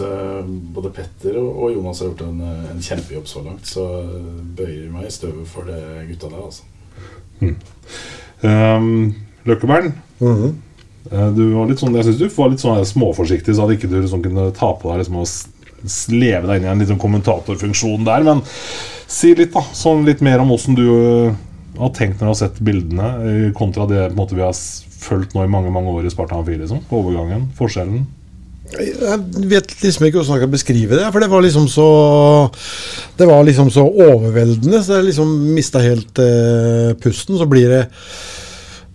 både 0.76 0.90
Petter 0.92 1.38
og, 1.40 1.70
Jonas 1.72 2.00
har 2.02 2.08
gjort 2.10 2.26
en, 2.26 2.40
eh, 2.44 2.70
en 2.74 2.82
kjempejobb 2.82 3.26
så 3.28 3.40
langt. 3.44 3.66
Så 3.66 3.82
eh, 4.02 4.42
bøyer 4.58 4.90
meg 4.92 5.04
i 5.08 5.14
støvet 5.14 5.48
for 5.48 5.62
det 5.70 5.80
gutta 6.10 6.28
der, 6.28 6.42
altså. 6.44 6.62
Um, 8.42 9.14
Løkkebern, 9.46 9.92
mm 10.20 10.34
-hmm. 10.36 11.34
du 11.36 11.52
var 11.54 11.66
litt 11.68 11.78
sånn, 11.78 11.94
jeg 11.94 12.04
synes 12.04 12.18
du 12.18 12.28
var 12.28 12.48
litt 12.50 12.60
sånn 12.60 12.84
småforsiktig, 12.84 13.54
så 13.54 13.64
at 13.64 13.70
ikke 13.76 13.88
du 13.90 14.00
liksom 14.00 14.22
kunne 14.22 14.50
ta 14.52 14.72
på 14.72 14.88
deg 14.90 14.98
liksom 14.98 15.16
å 15.16 15.22
s- 15.22 15.48
s- 15.84 16.08
leve 16.10 16.46
deg 16.46 16.56
inn 16.62 16.64
i 16.64 16.70
en 16.72 16.78
liten 16.78 16.98
kommentatorfunksjon 16.98 18.04
der. 18.04 18.22
Men 18.22 18.40
si 19.06 19.34
litt, 19.34 19.52
da. 19.52 19.60
Sånn 19.72 20.04
litt 20.04 20.20
mer 20.22 20.38
om 20.40 20.50
åssen 20.50 20.74
du 20.74 21.26
eh, 21.28 21.34
har 21.78 21.90
tenkt 21.90 22.14
når 22.20 22.20
du 22.20 22.24
har 22.26 22.34
sett 22.34 22.60
bildene, 22.60 23.46
eh, 23.46 23.52
kontra 23.52 23.86
det 23.86 24.14
måte 24.16 24.34
vi 24.34 24.40
har 24.42 24.52
fulgt 24.52 25.34
nå 25.34 25.44
i 25.44 25.48
mange 25.48 25.70
mange 25.70 25.88
år 25.88 26.06
i 26.06 26.10
Spartan 26.10 26.44
4. 26.44 26.58
Liksom. 26.58 26.80
Overgangen, 26.90 27.48
forskjellen. 27.58 28.06
Jeg 28.72 29.18
vet 29.50 29.74
liksom 29.82 30.06
ikke 30.06 30.18
hvordan 30.18 30.38
jeg 30.38 30.42
kan 30.46 30.54
beskrive 30.54 30.96
det, 30.96 31.08
for 31.12 31.22
det 31.22 31.28
var 31.30 31.44
liksom 31.44 31.66
så 31.68 31.88
Det 33.18 33.26
var 33.28 33.44
liksom 33.44 33.68
så 33.70 33.84
overveldende, 33.84 34.80
så 34.82 34.98
jeg 34.98 35.10
liksom 35.10 35.34
mista 35.54 35.82
helt 35.84 36.18
eh, 36.18 36.96
pusten. 36.98 37.38
Så 37.38 37.46
blir 37.50 37.68
det 37.70 37.82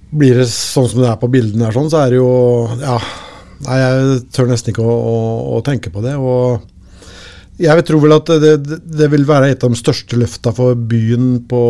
Blir 0.10 0.42
det 0.42 0.50
sånn 0.50 0.90
som 0.90 1.04
det 1.04 1.12
er 1.12 1.22
på 1.22 1.30
bildene 1.30 1.68
her, 1.68 1.76
sånn, 1.76 1.92
så 1.92 2.04
er 2.04 2.14
det 2.16 2.22
jo 2.22 2.34
Ja. 2.82 3.00
Nei, 3.60 3.76
jeg 3.76 4.20
tør 4.32 4.48
nesten 4.48 4.72
ikke 4.72 4.86
å, 4.88 4.94
å, 4.96 5.16
å 5.58 5.64
tenke 5.68 5.92
på 5.92 6.00
det. 6.00 6.14
Og 6.16 6.62
jeg 7.60 7.84
tror 7.84 8.00
vel 8.06 8.16
at 8.16 8.30
det, 8.40 8.54
det, 8.88 9.10
vil 9.12 9.26
være 9.28 9.50
et 9.52 9.66
av 9.68 9.74
de 9.74 9.80
største 9.80 10.16
løfta 10.16 10.54
for 10.56 10.80
byen 10.80 11.42
på 11.50 11.64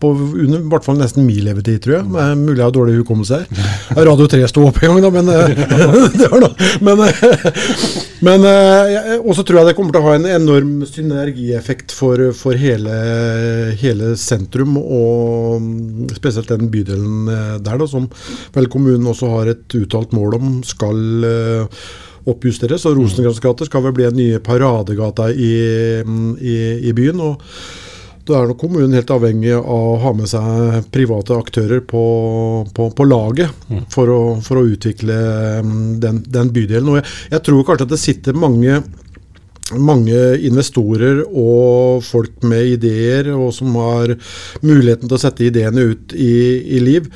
på 0.00 0.10
under, 0.14 0.60
i 0.60 0.70
hvert 0.70 0.84
fall 0.86 0.98
nesten 1.00 1.26
min 1.26 1.42
levetid, 1.42 1.80
tror 1.82 1.96
jeg. 1.96 2.06
Men 2.12 2.44
mulig 2.44 2.60
jeg 2.60 2.66
har 2.66 2.74
dårlig 2.74 2.98
hukommelse 3.00 3.40
her. 3.40 4.04
Radio 4.08 4.28
3 4.30 4.44
sto 4.50 4.66
opp 4.68 4.78
en 4.82 4.94
gang, 4.94 5.00
da, 5.04 5.10
men 5.14 5.30
eh, 5.32 5.62
det 6.20 6.28
var 6.30 6.44
da. 6.44 6.50
Men, 6.86 7.02
eh, 7.08 7.86
men 8.26 8.46
eh, 8.46 9.14
også 9.18 9.44
tror 9.46 9.60
jeg 9.60 9.70
det 9.70 9.76
kommer 9.78 9.94
til 9.94 10.02
å 10.02 10.08
ha 10.08 10.16
en 10.18 10.28
enorm 10.36 10.74
synergieffekt 10.86 11.94
for, 11.94 12.28
for 12.38 12.58
hele, 12.58 12.94
hele 13.80 14.12
sentrum, 14.20 14.78
og 14.78 15.64
mm, 15.64 16.12
spesielt 16.18 16.52
den 16.54 16.70
bydelen 16.72 17.32
der, 17.64 17.80
da, 17.80 17.88
som 17.90 18.06
vel 18.54 18.70
kommunen 18.70 19.10
også 19.10 19.32
har 19.34 19.52
et 19.54 19.78
uttalt 19.80 20.14
mål 20.16 20.38
om 20.38 20.54
skal 20.66 21.26
oppjusteres. 22.28 22.86
Og 22.86 23.00
Rosenkrantz 23.00 23.42
gate 23.42 23.66
skal 23.66 23.84
vel 23.86 23.94
bli 23.96 24.06
en 24.08 24.18
ny 24.18 24.30
paradegata 24.44 25.30
i, 25.32 25.52
i, 26.04 26.56
i 26.86 26.94
byen. 26.96 27.22
og 27.24 27.42
da 28.28 28.38
er 28.38 28.50
nok 28.50 28.60
kommunen 28.60 28.94
helt 28.96 29.10
avhengig 29.12 29.54
av 29.56 29.64
å 29.72 29.98
ha 30.02 30.12
med 30.16 30.28
seg 30.30 30.86
private 30.94 31.36
aktører 31.38 31.82
på, 31.88 32.04
på, 32.76 32.88
på 32.94 33.08
laget 33.08 33.68
for 33.92 34.12
å, 34.12 34.22
for 34.44 34.60
å 34.60 34.66
utvikle 34.68 35.18
mm, 35.64 35.82
den, 36.02 36.22
den 36.28 36.52
bydelen. 36.54 36.92
Og 36.92 37.00
jeg, 37.00 37.06
jeg 37.34 37.44
tror 37.48 37.66
kanskje 37.66 37.88
at 37.88 37.94
det 37.94 38.02
sitter 38.04 38.38
mange 38.38 38.80
mange 39.76 40.16
investorer 40.48 41.18
og 41.26 42.00
folk 42.06 42.44
med 42.48 42.70
ideer, 42.78 43.28
og 43.36 43.50
som 43.52 43.74
har 43.76 44.14
muligheten 44.64 45.08
til 45.08 45.18
å 45.18 45.20
sette 45.20 45.44
ideene 45.48 45.90
ut 45.90 46.14
i, 46.16 46.32
i 46.78 46.80
liv. 46.80 47.08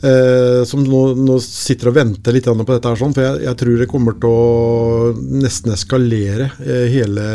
Eh, 0.00 0.62
som 0.64 0.80
nå, 0.80 1.00
nå, 1.12 1.34
sitter 1.44 1.90
og 1.90 1.96
venter 1.98 2.32
litt 2.32 2.46
på 2.48 2.64
dette. 2.72 2.88
her 2.88 2.96
sånn, 2.96 3.12
For 3.12 3.26
jeg, 3.26 3.42
jeg, 3.44 3.56
tror 3.60 3.74
det 3.76 3.88
kommer 3.90 4.16
til 4.16 4.32
å 4.32 5.10
nesten 5.42 5.74
eskalere 5.74 6.46
eh, 6.64 6.86
hele, 6.88 7.26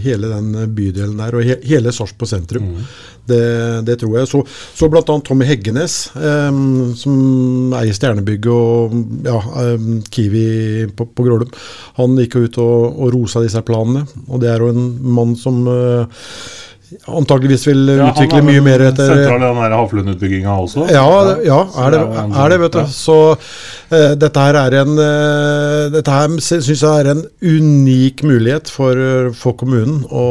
hele, 0.00 0.30
den 0.32 0.72
bydelen 0.72 1.20
der, 1.20 1.36
og 1.36 1.44
he, 1.44 1.58
hele 1.68 1.92
Sarpsborg 1.92 2.30
sentrum. 2.30 2.70
Mm. 2.72 2.86
Det, 3.28 3.42
det, 3.84 3.98
tror 4.00 4.14
jeg. 4.16 4.30
Så, 4.30 4.40
så 4.48 4.88
bl.a. 4.88 5.02
Tommy 5.04 5.44
Heggenes, 5.50 5.98
eh, 6.16 6.62
som 6.96 7.74
eier 7.76 7.98
Stjernebygget 7.98 8.48
og 8.54 9.26
ja, 9.28 9.42
eh, 9.66 9.90
Kiwi 10.08 10.46
på, 10.96 11.10
på 11.12 11.26
Grålum, 11.28 11.52
han 12.00 12.16
gikk 12.22 12.38
jo 12.38 12.46
ut 12.46 12.62
og, 12.64 13.02
og 13.04 13.12
rosa 13.18 13.44
disse 13.44 13.60
planene. 13.68 14.06
Og 14.30 14.40
det 14.40 14.48
er 14.54 14.64
jo 14.64 14.72
en 14.72 14.88
mann 15.12 15.36
som 15.36 15.60
eh, 15.68 16.24
antageligvis 17.08 17.66
vil 17.68 17.82
ja, 17.92 18.08
utvikle 18.10 18.40
mye 18.46 18.62
mer 18.64 18.84
etter 18.88 19.10
Sentral 19.12 19.42
i 19.42 19.48
den 19.48 19.74
Haflund-utbygginga 19.76 20.54
også? 20.64 20.86
Ja, 20.92 21.04
ja 21.44 21.58
er, 21.84 21.94
det, 21.94 22.00
er, 22.28 22.52
det, 22.52 22.58
vet 22.62 22.78
du. 22.78 22.80
Så 22.92 23.18
uh, 23.34 24.12
dette 24.20 24.46
her 24.46 24.60
er 24.62 24.78
en 24.82 24.94
uh, 24.96 25.88
Dette 25.94 26.14
her 26.14 26.38
syns 26.44 26.70
jeg 26.70 26.88
er 26.88 27.10
en 27.12 27.22
unik 27.42 28.24
mulighet 28.28 28.72
for, 28.72 29.02
for 29.36 29.58
kommunen 29.60 30.02
å, 30.08 30.26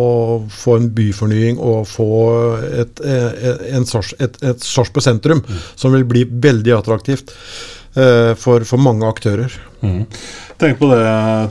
å, 0.00 0.06
få 0.50 0.78
en 0.80 0.88
byfornying 0.94 1.58
og 1.58 1.84
få 1.88 2.10
et, 2.84 3.02
et, 3.02 3.92
et, 4.18 4.40
et 4.52 4.64
Sarpsborg 4.64 5.04
sentrum 5.04 5.42
mm. 5.44 5.60
som 5.78 5.94
vil 5.94 6.06
bli 6.08 6.24
veldig 6.30 6.74
attraktivt 6.78 7.34
for, 7.94 8.66
for 8.68 8.82
mange 8.82 9.08
aktører. 9.08 9.54
Mm. 9.82 10.06
Tenk 10.60 10.76
på 10.78 10.86
det, 10.90 11.04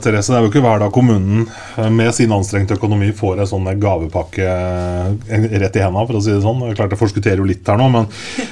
Therese. 0.04 0.30
Det 0.30 0.36
er 0.38 0.44
jo 0.44 0.48
ikke 0.52 0.60
hver 0.62 0.78
dag 0.78 0.92
kommunen 0.94 1.48
eh, 1.50 1.88
med 1.90 2.14
sin 2.14 2.30
anstrengte 2.30 2.76
økonomi 2.78 3.10
får 3.16 3.40
en 3.42 3.48
sånn 3.50 3.66
gavepakke 3.82 4.46
eh, 4.46 5.46
rett 5.58 5.78
i 5.78 5.82
hendene, 5.82 6.06
for 6.06 6.14
å 6.14 6.20
si 6.22 6.30
det 6.30 6.44
sånn. 6.44 6.62
Klart 6.78 6.94
jeg 6.94 7.00
forskutterer 7.00 7.42
jo 7.42 7.48
litt 7.48 7.66
her 7.66 7.74
nå, 7.80 7.88
men 7.90 8.06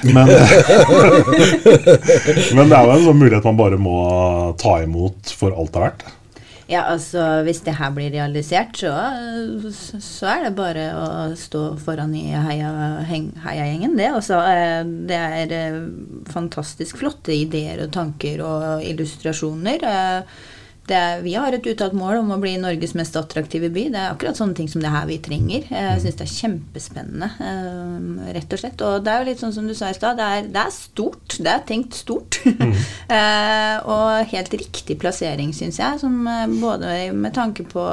Men, 0.09 0.27
men 2.57 2.65
det 2.67 2.75
er 2.75 2.83
jo 2.83 2.91
en 2.97 3.07
sånn 3.07 3.21
mulighet 3.21 3.47
man 3.47 3.61
bare 3.61 3.77
må 3.79 3.95
ta 4.59 4.83
imot 4.83 5.31
for 5.39 5.55
alt 5.55 5.71
det 5.71 5.79
er 5.79 5.85
verdt. 5.87 6.03
Ja, 6.69 6.83
altså 6.85 7.41
hvis 7.47 7.63
det 7.65 7.73
her 7.79 7.89
blir 7.95 8.11
realisert, 8.13 8.77
så, 8.77 8.91
så 10.05 10.27
er 10.29 10.43
det 10.45 10.51
bare 10.59 10.83
å 10.93 11.07
stå 11.39 11.63
foran 11.81 12.13
i 12.13 12.27
heiagjengen, 12.29 13.31
heia 13.41 13.89
det. 13.97 14.09
Også, 14.13 14.37
eh, 14.37 14.83
det 15.09 15.17
er 15.17 15.79
fantastisk 16.29 17.01
flotte 17.01 17.33
ideer 17.33 17.81
og 17.87 17.93
tanker 17.95 18.45
og 18.45 18.85
illustrasjoner. 18.85 19.87
Er, 20.95 21.21
vi 21.23 21.35
har 21.37 21.53
et 21.53 21.67
uttalt 21.69 21.95
mål 21.97 22.21
om 22.21 22.31
å 22.33 22.39
bli 22.41 22.55
Norges 22.61 22.95
mest 22.97 23.17
attraktive 23.19 23.69
by. 23.73 23.85
Det 23.93 23.99
er 23.99 24.13
akkurat 24.13 24.39
sånne 24.39 24.57
ting 24.57 24.69
som 24.71 24.83
det 24.83 24.91
her 24.93 25.05
vi 25.09 25.19
trenger. 25.23 25.67
Jeg 25.69 26.01
syns 26.03 26.17
det 26.19 26.25
er 26.25 26.33
kjempespennende, 26.33 27.29
eh, 27.45 28.33
rett 28.37 28.55
og 28.55 28.61
slett. 28.61 28.83
Og 28.85 29.05
det 29.05 29.13
er 29.13 29.21
jo 29.21 29.29
litt 29.29 29.43
sånn 29.43 29.55
som 29.55 29.69
du 29.69 29.75
sa 29.77 29.91
i 29.91 29.97
stad, 29.97 30.19
det, 30.19 30.51
det, 30.55 30.63
er 30.63 30.75
stort. 30.75 31.37
Det 31.37 31.53
er 31.53 31.65
tenkt 31.69 31.99
stort. 31.99 32.41
Mm. 32.45 32.75
og 33.93 34.33
helt 34.33 34.57
riktig 34.61 34.99
plassering, 35.01 35.53
syns 35.55 35.81
jeg, 35.81 36.01
som 36.01 36.19
eh, 36.27 36.45
både 36.59 36.93
med 37.15 37.35
tanke 37.37 37.67
på 37.69 37.87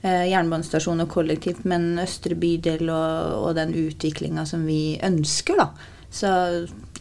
jernbanestasjon 0.00 1.02
og 1.04 1.10
kollektivt, 1.12 1.66
men 1.68 1.98
østre 2.00 2.32
bydel 2.40 2.88
og, 2.88 3.34
og 3.44 3.50
den 3.58 3.74
utviklinga 3.76 4.46
som 4.48 4.62
vi 4.64 4.96
ønsker, 5.04 5.60
da. 5.60 5.66
Så 6.08 6.30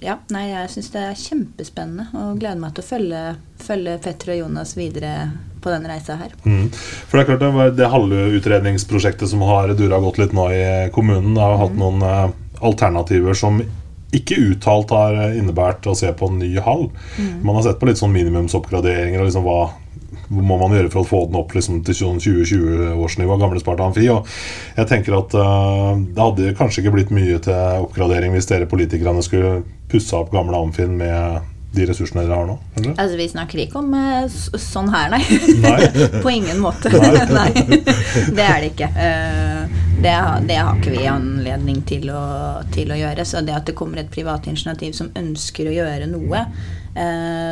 ja, 0.03 0.15
nei, 0.31 0.45
jeg 0.51 0.71
syns 0.73 0.91
det 0.93 1.01
er 1.03 1.19
kjempespennende 1.19 2.07
og 2.15 2.39
gleder 2.39 2.59
meg 2.61 2.75
til 2.75 2.85
å 2.85 2.89
følge, 2.89 3.23
følge 3.59 3.97
Petter 4.03 4.33
og 4.35 4.41
Jonas 4.43 4.75
videre 4.77 5.13
på 5.59 5.73
denne 5.73 5.91
reisa 5.91 6.15
her. 6.19 6.31
Mm. 6.45 6.69
For 6.71 7.17
Det 7.17 7.23
er 7.23 7.29
klart 7.31 7.43
det 7.43 7.51
var 7.57 7.73
det 7.75 7.91
halve 7.91 8.21
utredningsprosjektet 8.39 9.31
som 9.31 9.43
har 9.47 9.73
dura 9.75 9.99
godt 10.03 10.21
litt 10.21 10.35
nå 10.35 10.47
i 10.55 10.63
kommunen. 10.95 11.35
har 11.35 11.51
har 11.51 11.59
mm. 11.59 11.63
hatt 11.65 11.77
noen 11.81 12.05
uh, 12.05 12.63
alternativer 12.65 13.35
som 13.35 13.59
ikke 14.15 14.39
uttalt 14.41 14.89
har 14.95 15.19
innebært 15.37 15.85
å 15.85 15.93
se 15.97 16.09
på 16.17 16.31
en 16.31 16.39
ny 16.41 16.53
hall. 16.63 16.87
Mm. 17.19 17.43
Man 17.45 17.59
har 17.59 17.67
sett 17.67 17.81
på 17.81 17.89
litt 17.89 17.99
sånn 17.99 18.15
minimumsoppgraderinger 18.15 19.21
og 19.21 19.29
liksom 19.29 19.45
hva, 19.45 19.59
hva 20.29 20.45
må 20.45 20.57
man 20.61 20.75
gjøre 20.77 20.91
for 20.93 21.03
å 21.03 21.09
få 21.09 21.19
den 21.29 21.39
opp 21.39 21.53
liksom, 21.57 21.81
til 21.85 21.97
2020-årsnivå, 21.97 23.33
sånn 23.33 23.41
gamle 23.41 23.61
Sparta 23.61 23.87
Amfi. 23.87 24.05
Og 24.13 24.27
jeg 24.77 24.89
tenker 24.89 25.17
at 25.17 25.35
uh, 25.37 25.93
Det 25.97 26.21
hadde 26.21 26.57
kanskje 26.59 26.83
ikke 26.83 26.95
blitt 26.99 27.13
mye 27.15 27.39
til 27.43 27.85
oppgradering 27.85 28.35
hvis 28.35 28.49
dere 28.49 28.69
politikerne 28.69 29.23
skulle 29.25 29.61
pussa 29.89 30.21
opp 30.21 30.33
gamle 30.33 30.57
Amfin 30.59 30.97
med 30.99 31.47
de 31.69 31.85
ressursene 31.85 32.23
dere 32.25 32.33
har 32.33 32.47
nå? 32.49 32.55
Eller? 32.79 32.93
Altså 32.95 33.17
Vi 33.17 33.27
snakker 33.29 33.61
ikke 33.65 33.81
om 33.81 33.91
uh, 33.93 34.25
sånn 34.29 34.89
her, 34.93 35.13
nei. 35.13 35.21
nei. 35.65 35.77
På 36.23 36.33
ingen 36.33 36.61
måte. 36.61 36.93
Nei. 36.93 37.13
nei. 37.39 37.49
Det 38.29 38.45
er 38.45 38.61
det 38.61 38.73
ikke. 38.73 38.89
Uh, 38.93 39.77
det, 39.99 40.13
det, 40.47 40.59
har 40.61 40.77
ikke 40.77 40.93
vi 40.93 41.07
anledning 41.09 41.81
til 41.89 42.11
å, 42.13 42.21
til 42.73 42.93
å, 42.93 42.99
gjøre. 43.01 43.25
Så 43.27 43.41
det 43.45 43.57
at 43.57 43.69
det 43.69 43.75
kommer 43.77 44.01
et 44.01 44.13
privat 44.13 44.45
initiativ 44.47 44.93
som 44.97 45.09
ønsker 45.17 45.67
å 45.67 45.73
gjøre 45.75 46.07
noe, 46.09 46.45
Eh, 46.45 46.78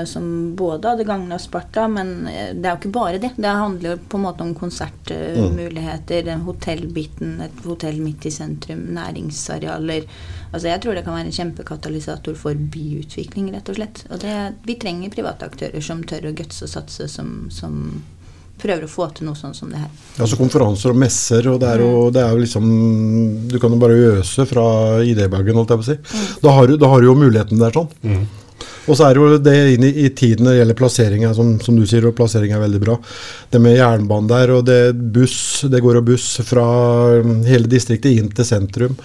som 0.07 0.55
både 0.55 0.89
hadde 0.91 1.05
gagna 1.07 1.39
Sparta, 1.39 1.87
men 1.87 2.27
eh, 2.27 2.49
det 2.55 2.65
er 2.65 2.73
jo 2.73 2.79
ikke 2.81 2.93
bare 2.95 3.21
det. 3.21 3.33
Det 3.37 3.53
handler 3.59 3.93
jo 3.93 3.99
på 4.09 4.17
en 4.17 4.25
måte 4.25 4.43
om 4.43 4.55
konsertmuligheter, 4.57 6.31
mm. 6.31 6.43
hotellbiten, 6.47 7.37
et 7.45 7.61
hotell 7.65 8.01
midt 8.01 8.27
i 8.27 8.33
sentrum, 8.33 8.83
næringsarealer. 8.97 10.09
Altså 10.51 10.67
Jeg 10.67 10.81
tror 10.81 10.95
det 10.95 11.05
kan 11.05 11.17
være 11.17 11.29
en 11.29 11.39
kjempekatalysator 11.39 12.37
for 12.39 12.67
byutvikling, 12.75 13.51
rett 13.53 13.69
og 13.69 13.79
slett. 13.79 14.05
Og 14.09 14.21
det, 14.23 14.35
vi 14.67 14.77
trenger 14.81 15.13
private 15.13 15.49
aktører 15.51 15.83
som 15.83 16.03
tør 16.07 16.29
å 16.29 16.35
gutse 16.37 16.65
og 16.65 16.71
satse, 16.71 17.09
som, 17.11 17.49
som 17.53 17.81
prøver 18.57 18.87
å 18.87 18.89
få 18.89 19.07
til 19.13 19.27
noe 19.27 19.37
sånn 19.37 19.53
som 19.55 19.69
det 19.71 19.81
her. 19.81 19.91
Ja, 20.17 20.25
så 20.25 20.39
Konferanser 20.39 20.93
og 20.93 20.99
messer, 21.01 21.45
og 21.51 21.61
det 21.61 21.69
er 21.75 21.83
jo, 21.83 21.91
mm. 22.07 22.15
det 22.15 22.23
er 22.23 22.33
jo 22.33 22.41
liksom 22.41 22.65
Du 23.51 23.59
kan 23.61 23.73
jo 23.73 23.79
bare 23.81 23.99
øse 24.17 24.47
fra 24.49 24.65
idébagen, 25.05 25.57
holdt 25.59 25.75
jeg 25.75 25.81
på 25.81 25.85
å 25.85 25.89
si. 25.91 25.97
Mm. 26.01 26.27
Da, 26.41 26.57
har 26.57 26.67
du, 26.69 26.77
da 26.81 26.91
har 26.91 27.03
du 27.03 27.09
jo 27.09 27.17
muligheten 27.19 27.61
der 27.61 27.75
sånn. 27.77 27.89
Mm. 28.01 28.25
Og 28.87 28.95
så 28.95 29.07
er 29.07 29.15
det 29.15 29.23
jo 29.23 29.39
det 29.43 29.55
inn 29.75 29.87
i, 29.87 29.93
i 30.05 30.11
tiden 30.15 30.47
når 30.47 30.53
det 30.53 30.59
gjelder 30.61 30.79
plasseringa, 30.79 31.31
som, 31.35 31.55
som, 31.63 31.77
du 31.77 31.87
sier, 31.87 32.07
og 32.07 32.15
plassering 32.17 32.53
er 32.55 32.63
veldig 32.63 32.83
bra. 32.83 32.95
Det 33.51 33.61
med 33.63 33.75
jernbanen 33.77 34.29
der, 34.31 34.53
og 34.55 34.67
det 34.67 34.81
buss, 34.95 35.65
det 35.67 35.83
går 35.83 35.99
og 35.99 36.07
buss 36.07 36.29
fra 36.47 36.67
um, 37.19 37.41
hele 37.47 37.69
distriktet 37.71 38.15
inn 38.15 38.31
til 38.33 38.47
sentrum. 38.47 38.95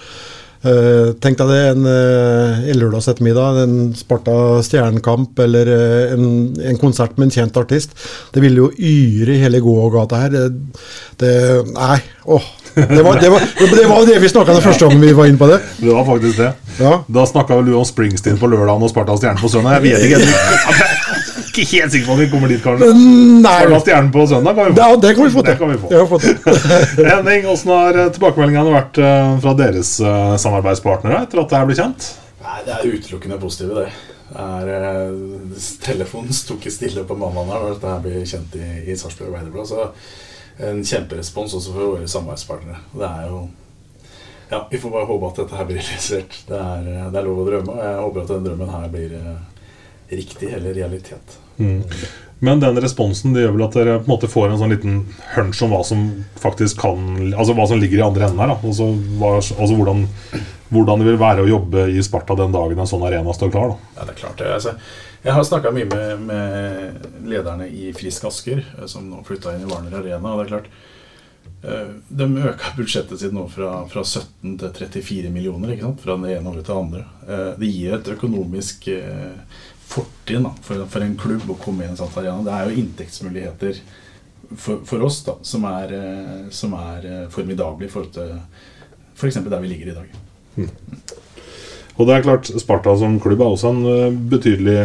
Uh, 0.63 1.11
tenk 1.19 1.35
deg 1.41 1.49
det 1.51 1.61
en, 1.73 1.83
uh, 1.83 2.63
en 2.71 2.79
lørdags 2.79 3.09
ettermiddag, 3.11 3.59
en 3.65 3.77
Sparta 3.99 4.37
stjernekamp 4.63 5.41
eller 5.43 5.67
uh, 5.67 6.13
en, 6.15 6.27
en, 6.55 6.79
konsert 6.79 7.17
med 7.17 7.27
en 7.27 7.35
kjent 7.35 7.59
artist. 7.59 7.97
Det 8.31 8.43
ville 8.43 8.63
jo 8.63 8.71
yre 8.79 9.35
i 9.35 9.41
hele 9.43 9.59
gågata 9.63 10.23
her. 10.23 10.37
Det, 10.37 10.83
det 11.19 11.33
Nei, 11.75 11.97
åh. 12.31 12.51
Det 12.73 13.03
var 13.05 13.19
det, 13.21 13.29
var, 13.29 13.39
det, 13.59 13.85
var 13.85 14.05
det 14.05 14.19
vi 14.21 14.29
snakka 14.29 14.55
om 14.55 14.61
første 14.61 14.87
gangen 14.87 15.01
vi 15.01 15.13
var 15.13 15.29
inne 15.29 15.37
på 15.37 15.47
det. 15.47 15.59
Det 15.77 15.89
var 15.93 16.05
faktisk 16.07 16.37
det. 16.41 16.51
Ja. 16.79 16.93
Da 17.07 17.25
snakka 17.29 17.59
vel 17.59 17.69
du 17.69 17.75
om 17.77 17.85
Springsteen 17.85 18.39
på 18.41 18.49
lørdag 18.49 18.81
og 18.81 18.89
Sparta 18.89 19.17
Stjerne 19.19 19.41
på 19.41 19.51
søndag. 19.51 19.77
Jeg 19.77 19.83
vet 19.83 20.05
ikke. 20.07 20.21
Jeg 20.23 21.43
ikke 21.53 21.65
helt 21.69 21.93
sikker 21.93 22.07
på 22.07 22.15
om 22.15 22.21
vi 22.23 22.27
kommer 22.31 22.49
dit, 22.49 22.63
kanskje. 22.63 22.89
Nei. 22.95 23.51
Sparta 23.61 23.81
Stjerne 23.83 24.13
på 24.15 24.25
søndag 24.31 24.57
kan 24.57 24.71
vi 24.71 24.73
få. 24.73 24.81
Ja, 24.81 24.97
det 25.05 25.13
kan 25.19 25.27
vi 25.27 25.35
få 25.35 25.45
til. 25.45 25.59
Kan 25.61 25.73
vi 25.73 25.77
få. 25.83 26.21
Henning, 27.11 27.47
åssen 27.53 27.75
har 27.75 28.01
eh, 28.01 28.09
tilbakemeldingene 28.15 28.73
vært 28.73 28.99
eh, 29.03 29.35
fra 29.45 29.55
deres 29.61 29.93
eh, 30.01 30.33
samarbeidspartnere 30.41 31.21
etter 31.27 31.43
at 31.43 31.53
det 31.53 31.61
her 31.61 31.69
ble 31.69 31.77
kjent? 31.77 32.09
Nei, 32.43 32.59
Det 32.65 32.75
er 32.79 32.97
utelukkende 32.97 33.39
positive, 33.39 33.85
det. 33.85 34.11
det 34.33 34.77
er, 34.81 35.15
telefonen 35.85 36.33
sto 36.33 36.57
ikke 36.57 36.73
stille 36.73 37.05
på 37.07 37.17
mandag 37.21 37.53
da 37.53 37.73
dette 37.75 37.93
her 37.93 38.01
ble 38.03 38.25
kjent 38.25 38.57
i, 38.57 38.69
i 38.89 38.97
Sarpsborg 38.97 39.29
Arbeiderblad. 39.29 39.93
En 40.61 40.83
kjemperespons 40.85 41.55
også 41.57 41.73
for 41.73 41.95
våre 41.95 42.07
samarbeidspartnere. 42.09 42.81
Det 42.93 43.09
er 43.09 43.29
jo 43.31 43.43
Ja, 44.51 44.67
vi 44.69 44.77
får 44.77 44.91
bare 44.93 45.09
håpe 45.09 45.29
at 45.31 45.39
dette 45.41 45.57
her 45.57 45.65
blir 45.65 45.81
realisert. 45.81 46.35
Det 46.49 46.59
er, 46.59 46.91
det 47.09 47.19
er 47.19 47.25
lov 47.25 47.41
å 47.41 47.47
drømme, 47.47 47.77
og 47.77 47.87
jeg 47.87 48.03
håper 48.03 48.21
at 48.21 48.35
den 48.35 48.45
drømmen 48.49 48.75
her 48.75 48.91
blir 48.93 49.15
eh, 49.17 49.63
riktig 50.13 50.51
eller 50.53 50.77
realitet. 50.77 51.39
Mm. 51.57 51.81
Men 52.43 52.59
den 52.59 52.79
responsen 52.81 53.31
det 53.33 53.45
gjør 53.45 53.53
vel 53.55 53.63
at 53.63 53.75
dere 53.77 53.99
på 54.01 54.09
en 54.09 54.11
måte 54.11 54.27
får 54.27 54.49
en 54.51 54.57
sånn 54.59 54.73
liten 54.73 54.97
hunch 55.31 55.61
om 55.63 55.71
hva 55.71 55.79
som 55.87 56.01
faktisk 56.41 56.81
kan 56.81 57.05
Altså 57.29 57.55
hva 57.55 57.67
som 57.69 57.79
ligger 57.79 58.01
i 58.01 58.03
andre 58.03 58.27
enden 58.27 58.41
her. 58.43 58.51
Altså, 58.57 58.89
hva, 59.21 59.37
altså 59.39 59.77
hvordan, 59.77 60.03
hvordan, 60.73 60.99
det 60.99 61.07
vil 61.07 61.21
være 61.21 61.45
å 61.45 61.49
jobbe 61.49 61.87
i 61.93 62.03
Sparta 62.03 62.35
den 62.35 62.51
dagen 62.51 62.83
en 62.83 62.89
sånn 62.89 63.05
arena 63.07 63.35
står 63.37 63.53
klar. 63.53 63.71
Da. 63.71 63.93
Ja, 63.95 64.07
det 64.09 64.15
er 64.15 64.19
klart 64.25 64.43
det. 64.43 64.51
Altså, 64.57 64.75
jeg 65.23 65.35
har 65.37 65.45
snakka 65.47 65.71
mye 65.71 65.87
med, 65.87 66.23
med, 66.27 67.05
lederne 67.23 67.67
i 67.71 67.93
Frisk 67.95 68.25
Asker, 68.27 68.59
eh, 68.77 68.87
som 68.91 69.07
nå 69.07 69.21
flytta 69.23 69.53
inn 69.55 69.63
i 69.63 69.69
Warner 69.69 70.01
Arena. 70.01 70.33
og 70.33 70.41
det 70.41 70.45
er 70.45 70.51
klart 70.51 70.67
eh, 71.63 71.93
De 72.09 72.27
øka 72.49 72.73
budsjettet 72.77 73.21
sitt 73.21 73.35
nå 73.35 73.45
fra, 73.51 73.71
fra 73.87 74.03
17 74.03 74.57
til 74.59 74.73
34 74.81 75.31
millioner. 75.31 75.77
Fra 76.01 76.17
den 76.17 76.27
ene 76.27 76.51
året 76.51 76.67
til 76.67 76.73
det 76.73 76.81
andre. 76.81 77.05
Eh, 77.27 77.49
det 77.61 77.71
gir 77.71 77.97
et 77.97 78.13
økonomisk 78.17 78.89
fortrinn 79.93 80.49
for, 80.65 80.83
for 80.91 81.05
en 81.05 81.17
klubb 81.19 81.47
å 81.53 81.59
komme 81.61 81.85
i 81.85 81.91
en 81.91 81.99
sånn 81.99 82.11
arena. 82.19 82.43
Det 82.43 82.57
er 82.57 82.67
jo 82.67 82.83
inntektsmuligheter 82.83 83.83
for, 84.59 84.83
for 84.87 85.07
oss 85.07 85.23
da, 85.23 85.37
som 85.45 85.63
er, 85.69 85.93
som 86.53 86.75
er 86.75 87.29
formidable 87.31 87.87
i 87.87 87.91
forhold 87.91 88.11
til 88.19 88.35
f.eks. 89.15 89.39
For 89.39 89.51
der 89.53 89.63
vi 89.63 89.71
ligger 89.71 89.93
i 89.93 89.99
dag. 90.01 91.21
Og 91.97 92.07
det 92.09 92.15
er 92.15 92.25
klart, 92.25 92.49
Sparta 92.61 92.95
som 92.97 93.19
klubb 93.21 93.43
er 93.43 93.53
også 93.53 93.73
en 93.73 93.83
eh, 93.89 94.15
betydelig 94.33 94.79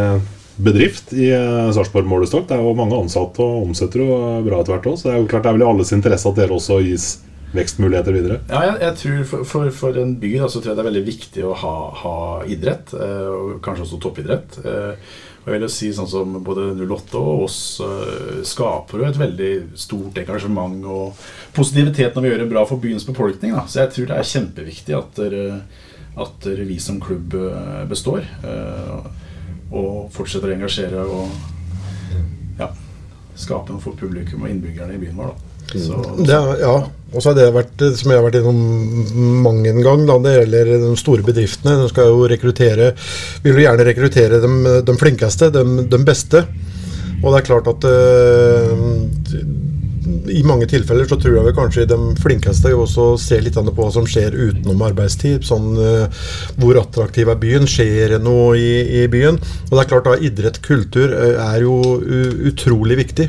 bedrift 0.59 1.13
i 1.15 1.31
uh, 1.31 1.71
Sarpsborg 1.75 2.09
målestokk. 2.11 2.49
Det 2.49 2.57
er 2.57 2.65
jo 2.67 2.75
mange 2.77 2.99
ansatte 2.99 3.45
og 3.45 3.69
omsetter 3.69 4.03
jo 4.03 4.11
eh, 4.17 4.43
bra 4.47 4.61
etter 4.61 4.75
hvert 4.75 4.91
òg. 4.91 4.99
Så 4.99 5.09
det 5.09 5.15
er 5.15 5.23
jo 5.23 5.31
klart 5.31 5.47
det 5.47 5.53
er 5.53 5.59
vel 5.59 5.65
i 5.65 5.71
alles 5.71 5.95
interesse 5.95 6.29
at 6.31 6.39
dere 6.39 6.57
også 6.57 6.81
gis 6.85 7.09
vekstmuligheter 7.55 8.13
videre. 8.13 8.41
Ja, 8.51 8.65
jeg, 8.67 8.75
jeg 8.83 8.99
tror 9.03 9.23
for, 9.31 9.47
for, 9.49 9.71
for 9.73 10.03
en 10.03 10.19
by 10.21 10.35
da, 10.35 10.51
så 10.51 10.61
tror 10.61 10.73
jeg 10.73 10.81
det 10.81 10.85
er 10.85 10.91
veldig 10.91 11.07
viktig 11.07 11.47
å 11.49 11.55
ha, 11.63 11.75
ha 12.03 12.19
idrett, 12.51 12.93
eh, 12.99 13.31
og 13.33 13.57
kanskje 13.65 13.87
også 13.87 14.01
toppidrett. 14.05 14.61
Eh, 14.65 15.17
og 15.39 15.49
jeg 15.49 15.55
vil 15.55 15.65
jo 15.65 15.73
si 15.73 15.89
sånn 15.97 16.11
som 16.11 16.35
Både 16.45 16.75
08 16.77 17.21
og 17.23 17.45
oss 17.47 17.59
eh, 17.81 18.41
skaper 18.45 19.01
jo 19.01 19.09
et 19.09 19.21
veldig 19.21 19.53
stort 19.81 20.19
engasjement 20.21 20.83
og 20.85 21.29
positivitet 21.57 22.17
når 22.17 22.27
vi 22.27 22.33
gjør 22.33 22.43
det 22.43 22.51
bra 22.51 22.67
for 22.69 22.83
byens 22.83 23.07
befolkning. 23.09 23.55
Da. 23.57 23.65
Så 23.71 23.85
jeg 23.85 23.95
tror 23.95 24.11
det 24.11 24.19
er 24.19 24.33
kjempeviktig 24.35 24.99
at, 24.99 25.23
dere, 25.23 25.63
at 26.17 26.47
vi 26.69 26.79
som 26.81 27.01
klubb 27.03 27.35
eh, 27.35 27.85
består. 27.91 28.25
Eh, 28.45 29.09
og 29.69 30.09
fortsetter 30.15 30.49
å 30.49 30.55
engasjere 30.57 31.03
og 31.05 31.29
ja, 32.59 32.71
skape 33.39 33.75
noe 33.75 33.83
for 33.85 33.93
publikum 34.01 34.47
og 34.47 34.51
innbyggerne 34.55 34.97
i 34.97 35.03
byen 35.03 35.19
vår. 35.21 35.35
Så, 35.69 35.99
Det, 36.25 36.33
er- 36.33 36.63
ja, 36.63 36.77
og 37.13 37.21
så 37.21 37.29
har 37.29 37.37
det 37.37 37.51
vært, 37.53 37.83
eh, 37.85 37.93
som 38.01 38.11
jeg 38.11 38.19
har 38.23 38.25
vært 38.31 38.39
innom 38.41 39.43
mang 39.45 39.61
en 39.69 39.83
gang, 39.85 40.07
da, 40.09 40.17
det 40.25 40.33
gjelder 40.39 40.71
de 40.87 40.95
store 40.97 41.23
bedriftene. 41.27 41.77
De 41.83 41.91
skal 41.93 42.09
jo 42.09 42.25
rekruttere, 42.33 42.95
vil 43.45 43.53
jo 43.61 43.67
gjerne 43.67 43.85
rekruttere 43.91 44.41
de, 44.41 44.53
de 44.89 44.97
flinkeste, 44.97 45.51
de, 45.53 45.65
de 45.93 46.01
beste. 46.09 46.47
Og 47.19 47.33
det 47.35 47.39
er 47.43 47.49
klart 47.51 47.69
at 47.69 47.85
eh, 47.85 48.73
i 50.29 50.43
mange 50.47 50.69
tilfeller 50.71 51.09
så 51.09 51.19
tror 51.21 51.39
jeg 51.39 51.47
vel 51.49 51.57
kanskje 51.57 51.87
de 51.91 51.99
flinkeste 52.21 52.73
også 52.77 53.11
ser 53.21 53.43
litt 53.45 53.59
på 53.59 53.75
hva 53.77 53.89
som 53.95 54.07
skjer 54.09 54.37
utenom 54.37 54.85
arbeidstid. 54.87 55.45
Sånn 55.47 55.73
eh, 55.83 56.23
hvor 56.61 56.79
attraktiv 56.81 57.31
er 57.31 57.41
byen? 57.41 57.69
Skjer 57.69 58.15
det 58.17 58.23
noe 58.25 58.55
i, 58.59 59.03
i 59.03 59.09
byen? 59.11 59.41
Og 59.69 59.75
det 59.75 59.83
er 59.83 59.91
klart 59.91 60.09
da 60.09 60.17
idrett, 60.29 60.63
kultur, 60.65 61.13
eh, 61.13 61.37
er 61.43 61.67
jo 61.67 61.99
utrolig 62.49 62.99
viktig. 63.03 63.29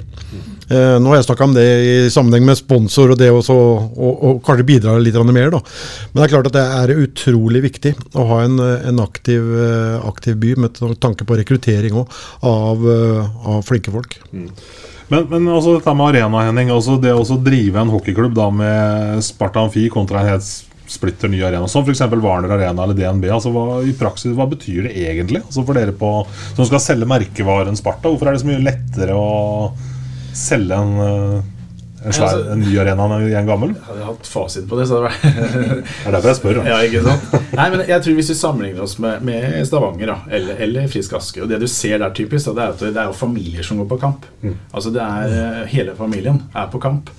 Eh, 0.70 0.96
nå 1.02 1.10
har 1.10 1.18
jeg 1.18 1.26
snakka 1.26 1.48
om 1.48 1.56
det 1.56 1.66
i 1.66 1.94
sammenheng 2.14 2.46
med 2.46 2.60
sponsor 2.60 3.16
og 3.16 3.18
det 3.22 3.32
også, 3.34 3.56
og, 3.58 4.12
og 4.30 4.44
kanskje 4.46 4.68
bidra 4.68 4.98
litt 5.02 5.18
mer. 5.34 5.50
da. 5.56 5.64
Men 6.12 6.22
det 6.22 6.28
er 6.28 6.34
klart 6.36 6.52
at 6.52 6.58
det 6.60 6.66
er 6.82 7.02
utrolig 7.08 7.64
viktig 7.66 7.96
å 8.14 8.28
ha 8.34 8.44
en, 8.46 8.60
en 8.60 9.02
aktiv, 9.02 9.50
aktiv 10.06 10.38
by 10.40 10.54
med 10.62 10.78
tanke 11.02 11.26
på 11.26 11.40
rekruttering 11.42 11.98
også, 12.04 12.22
av, 12.46 12.86
av 13.56 13.66
flinke 13.66 13.94
folk. 13.96 14.20
Men, 15.10 15.26
men 15.30 15.48
også 15.50 15.78
dette 15.78 15.94
med 15.98 16.12
arena, 16.14 16.46
Henning. 16.46 16.72
Også 16.74 17.00
det 17.02 17.14
å 17.16 17.40
drive 17.42 17.82
en 17.82 17.94
hockeyklubb 17.94 18.36
da 18.38 18.50
med 18.54 19.24
Sparta 19.26 19.64
Amfi 19.66 19.88
kontra 19.94 20.22
en 20.22 20.36
helt 20.36 20.50
splitter 20.90 21.30
ny 21.30 21.42
arena, 21.46 21.68
som 21.70 21.86
f.eks. 21.86 22.02
Warner 22.02 22.56
Arena 22.56 22.84
eller 22.84 22.98
DNB. 22.98 23.28
altså 23.30 23.52
hva, 23.54 23.82
I 23.86 23.94
praksis, 23.98 24.34
hva 24.38 24.48
betyr 24.50 24.88
det 24.88 24.96
egentlig? 24.98 25.44
Altså 25.46 25.62
For 25.66 25.78
dere 25.78 25.94
på, 25.94 26.10
som 26.58 26.66
skal 26.66 26.82
selge 26.82 27.10
merkevaren 27.10 27.78
Sparta, 27.78 28.10
hvorfor 28.10 28.30
er 28.30 28.38
det 28.38 28.42
så 28.42 28.50
mye 28.50 28.64
lettere 28.66 29.18
å 29.18 29.28
selge 30.34 30.78
en, 30.78 30.96
eh, 31.06 31.59
en, 32.06 32.14
svær, 32.16 32.28
Altså- 32.30 32.52
en 32.54 32.60
ny 32.64 32.78
arena 32.80 33.08
i 33.28 33.34
en 33.36 33.46
gammel? 33.50 33.74
Hadde 33.88 34.00
jeg 34.00 34.06
hatt 34.08 34.28
fasit 34.28 34.68
på 34.70 34.78
det, 34.80 34.88
så 34.88 35.00
hadde 35.02 35.10
det 35.10 35.34
vært 35.34 35.90
Det 35.90 36.06
er 36.08 36.12
derfor 36.16 36.30
jeg 36.30 36.40
spør. 36.40 36.62
Ja, 36.72 36.78
ikke 36.88 37.04
sant? 37.04 37.52
Nei, 37.58 37.70
men 37.74 37.84
jeg 37.88 38.02
tror 38.06 38.14
Hvis 38.20 38.30
vi 38.34 38.38
sammenligner 38.40 38.86
oss 38.86 38.96
med, 39.04 39.22
med 39.28 39.66
Stavanger 39.68 40.14
da, 40.14 40.18
eller, 40.32 40.56
eller 40.68 40.88
Frisk 40.88 41.14
Aske 41.20 41.44
Og 41.44 41.50
Det 41.52 41.60
du 41.60 41.68
ser 41.68 41.98
der 42.00 42.14
typisk, 42.16 42.46
da, 42.46 42.54
det 42.54 42.64
er 42.64 42.70
at 42.78 42.86
det 42.96 43.04
er 43.04 43.12
jo 43.12 43.18
familier 43.20 43.64
som 43.68 43.78
går 43.82 43.90
på 43.92 44.00
kamp. 44.06 44.26
Altså 44.74 44.94
det 44.96 45.02
er 45.04 45.36
eh, 45.42 45.68
Hele 45.76 45.96
familien 46.00 46.44
er 46.56 46.68
på 46.72 46.80
kamp. 46.84 47.10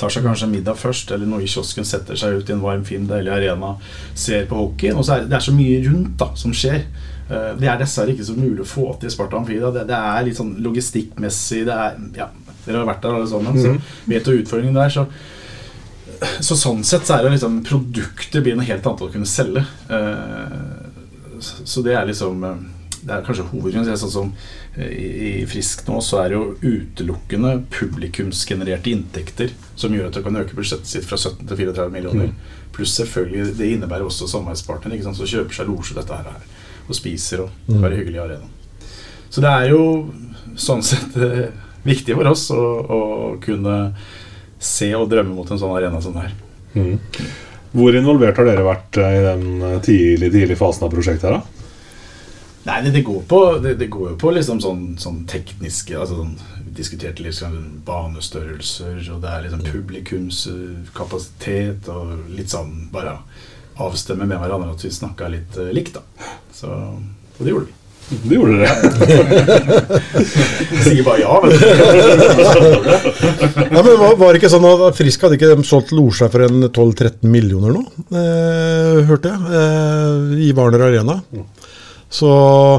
Tar 0.00 0.08
seg 0.08 0.24
kanskje 0.24 0.46
middag 0.48 0.78
først, 0.80 1.10
eller 1.12 1.28
noe 1.28 1.42
i 1.44 1.48
kiosken, 1.50 1.84
setter 1.84 2.16
seg 2.16 2.38
ut 2.40 2.48
i 2.48 2.54
en 2.54 2.62
varm, 2.64 2.86
fin, 2.88 3.02
deilig 3.04 3.34
arena, 3.34 3.74
ser 4.16 4.46
på 4.48 4.56
hockeyen. 4.56 4.96
Og 4.96 5.04
så 5.04 5.18
er 5.18 5.26
det 5.28 5.36
er 5.36 5.44
så 5.44 5.52
mye 5.52 5.82
rundt 5.84 6.14
da, 6.22 6.30
som 6.40 6.54
skjer. 6.56 6.86
Eh, 7.28 7.50
Det 7.60 7.68
er 7.68 7.76
dessverre 7.82 8.14
ikke 8.14 8.24
så 8.30 8.32
mulig 8.38 8.64
å 8.64 8.68
få 8.70 8.86
til 8.98 9.10
i 9.10 9.12
Sparta 9.12 9.36
Amfi. 9.36 9.58
Det, 9.60 9.82
det 9.90 9.98
er 9.98 10.24
litt 10.24 10.38
sånn 10.40 10.54
logistikkmessig 10.64 11.66
det 11.68 11.76
er, 11.76 11.98
ja, 12.16 12.30
Dere 12.70 12.84
har 12.84 12.90
vært 12.94 13.02
der 13.04 13.18
alle 13.18 13.28
sammen, 13.30 13.58
så 13.60 13.74
vet 14.08 14.24
du 14.24 14.32
utfordringen 14.38 14.74
der. 14.78 14.88
så 14.94 15.06
så 16.44 16.52
sånn 16.58 16.82
sett 16.84 17.06
så 17.08 17.14
er 17.16 17.22
det 17.24 17.30
liksom 17.38 17.62
produktet 17.64 18.42
blir 18.44 18.56
noe 18.58 18.66
helt 18.68 18.84
annet 18.86 19.00
å 19.06 19.12
kunne 19.12 19.26
selge. 19.28 19.62
Eh, 19.88 21.40
så- 21.40 21.82
det 21.82 21.94
er 21.96 22.06
liksom 22.06 22.44
eh, 22.44 22.56
Det 23.02 23.14
er 23.16 23.22
kanskje 23.24 23.46
hovedgrunnen. 23.48 23.96
Sånn 23.96 24.10
som 24.12 24.32
eh, 24.76 24.90
i, 25.40 25.46
Frisk 25.48 25.86
nå, 25.88 26.02
så 26.04 26.18
er 26.20 26.28
det 26.28 26.36
jo 26.36 26.56
utelukkende 26.60 27.62
publikumsgenererte 27.72 28.90
inntekter 28.92 29.54
som 29.74 29.94
gjør 29.96 30.10
at 30.10 30.18
du 30.18 30.22
kan 30.22 30.36
øke 30.36 30.52
budsjettet 30.58 30.86
sitt 30.86 31.06
fra 31.08 31.16
17 31.16 31.46
til 31.48 31.56
34 31.56 31.88
millioner. 31.94 32.28
Pluss 32.76 32.92
selvfølgelig, 33.00 33.56
det 33.56 33.70
innebærer 33.78 34.04
også 34.04 34.28
samarbeidspartnere 34.28 34.98
ikke 34.98 35.04
sant, 35.08 35.16
som 35.16 35.26
kjøper 35.32 35.54
seg 35.56 35.66
losje 35.72 35.94
dette 35.96 36.12
her 36.12 36.28
og 36.90 36.94
spiser 36.94 37.40
og 37.46 37.50
være 37.80 37.96
hyggelig 38.02 38.16
i 38.20 38.24
arenaen. 38.26 38.52
Så 39.30 39.40
det 39.40 39.48
er 39.48 39.70
jo 39.70 40.12
sånn 40.56 40.82
sett 40.84 41.16
viktig 41.86 42.16
for 42.16 42.26
oss 42.30 42.50
å, 42.54 42.60
å 42.60 43.00
kunne 43.42 43.76
se 44.60 44.94
og 44.96 45.08
drømme 45.10 45.34
mot 45.34 45.50
en 45.50 45.60
sånn 45.60 45.76
arena 45.76 46.00
som 46.04 46.14
det 46.16 46.30
Mm. 46.70 47.00
Hvor 47.74 47.96
involvert 47.98 48.36
har 48.38 48.46
dere 48.46 48.62
vært 48.66 48.96
eh, 49.02 49.14
i 49.18 49.20
den 49.24 49.62
eh, 49.62 49.80
tidlig, 49.82 50.32
tidlig 50.34 50.58
fasen 50.58 50.84
av 50.86 50.92
prosjektet? 50.92 51.24
her 51.26 51.32
da? 51.38 51.42
Nei, 52.66 52.82
det, 52.84 52.90
det, 52.94 53.02
går 53.06 53.22
på, 53.26 53.58
det, 53.62 53.74
det 53.80 53.86
går 53.90 54.10
jo 54.12 54.16
på 54.20 54.30
liksom 54.36 54.58
sånn, 54.60 54.96
sånn 55.00 55.26
tekniske 55.30 55.96
altså 55.96 56.16
sånn, 56.18 56.34
Vi 56.66 56.72
diskuterte 56.76 57.32
sånn 57.34 57.82
banestørrelser, 57.86 59.12
og 59.14 59.18
det 59.24 59.30
er 59.32 59.42
liksom 59.46 59.62
publikumskapasitet 59.70 61.82
og 61.90 62.06
litt 62.36 62.50
sånn 62.52 62.72
bare 62.92 63.12
avstemme 63.80 64.24
med 64.28 64.38
hverandre 64.42 64.74
at 64.74 64.84
vi 64.84 64.90
snakka 64.92 65.24
litt 65.32 65.52
eh, 65.58 65.74
likt, 65.74 65.94
da. 65.96 66.02
Så, 66.54 66.68
og 66.68 67.40
det 67.40 67.50
gjorde 67.54 67.68
vi. 67.70 67.74
Det 68.10 68.34
gjorde 68.34 68.58
dere. 68.58 68.74
Sier 70.84 71.04
bare 71.06 71.20
ja, 71.22 71.34
men 71.44 71.52
Ja, 73.70 73.82
men 73.86 73.94
var, 74.00 74.16
var 74.18 74.32
det 74.32 74.38
ikke 74.40 74.50
sånn 74.50 74.66
at 74.66 74.96
Frisk 74.98 75.22
hadde 75.24 75.36
ikke 75.38 75.52
de 75.54 75.62
solgt 75.68 75.92
losja 75.94 76.26
for 76.32 76.40
en 76.46 76.58
12-13 76.66 77.22
millioner 77.30 77.70
nå, 77.76 77.82
eh, 78.10 78.96
hørte 79.06 79.28
jeg, 79.30 79.40
eh, 79.60 80.16
i 80.48 80.50
Warner 80.56 80.82
Arena. 80.88 81.16
Så, 82.10 82.26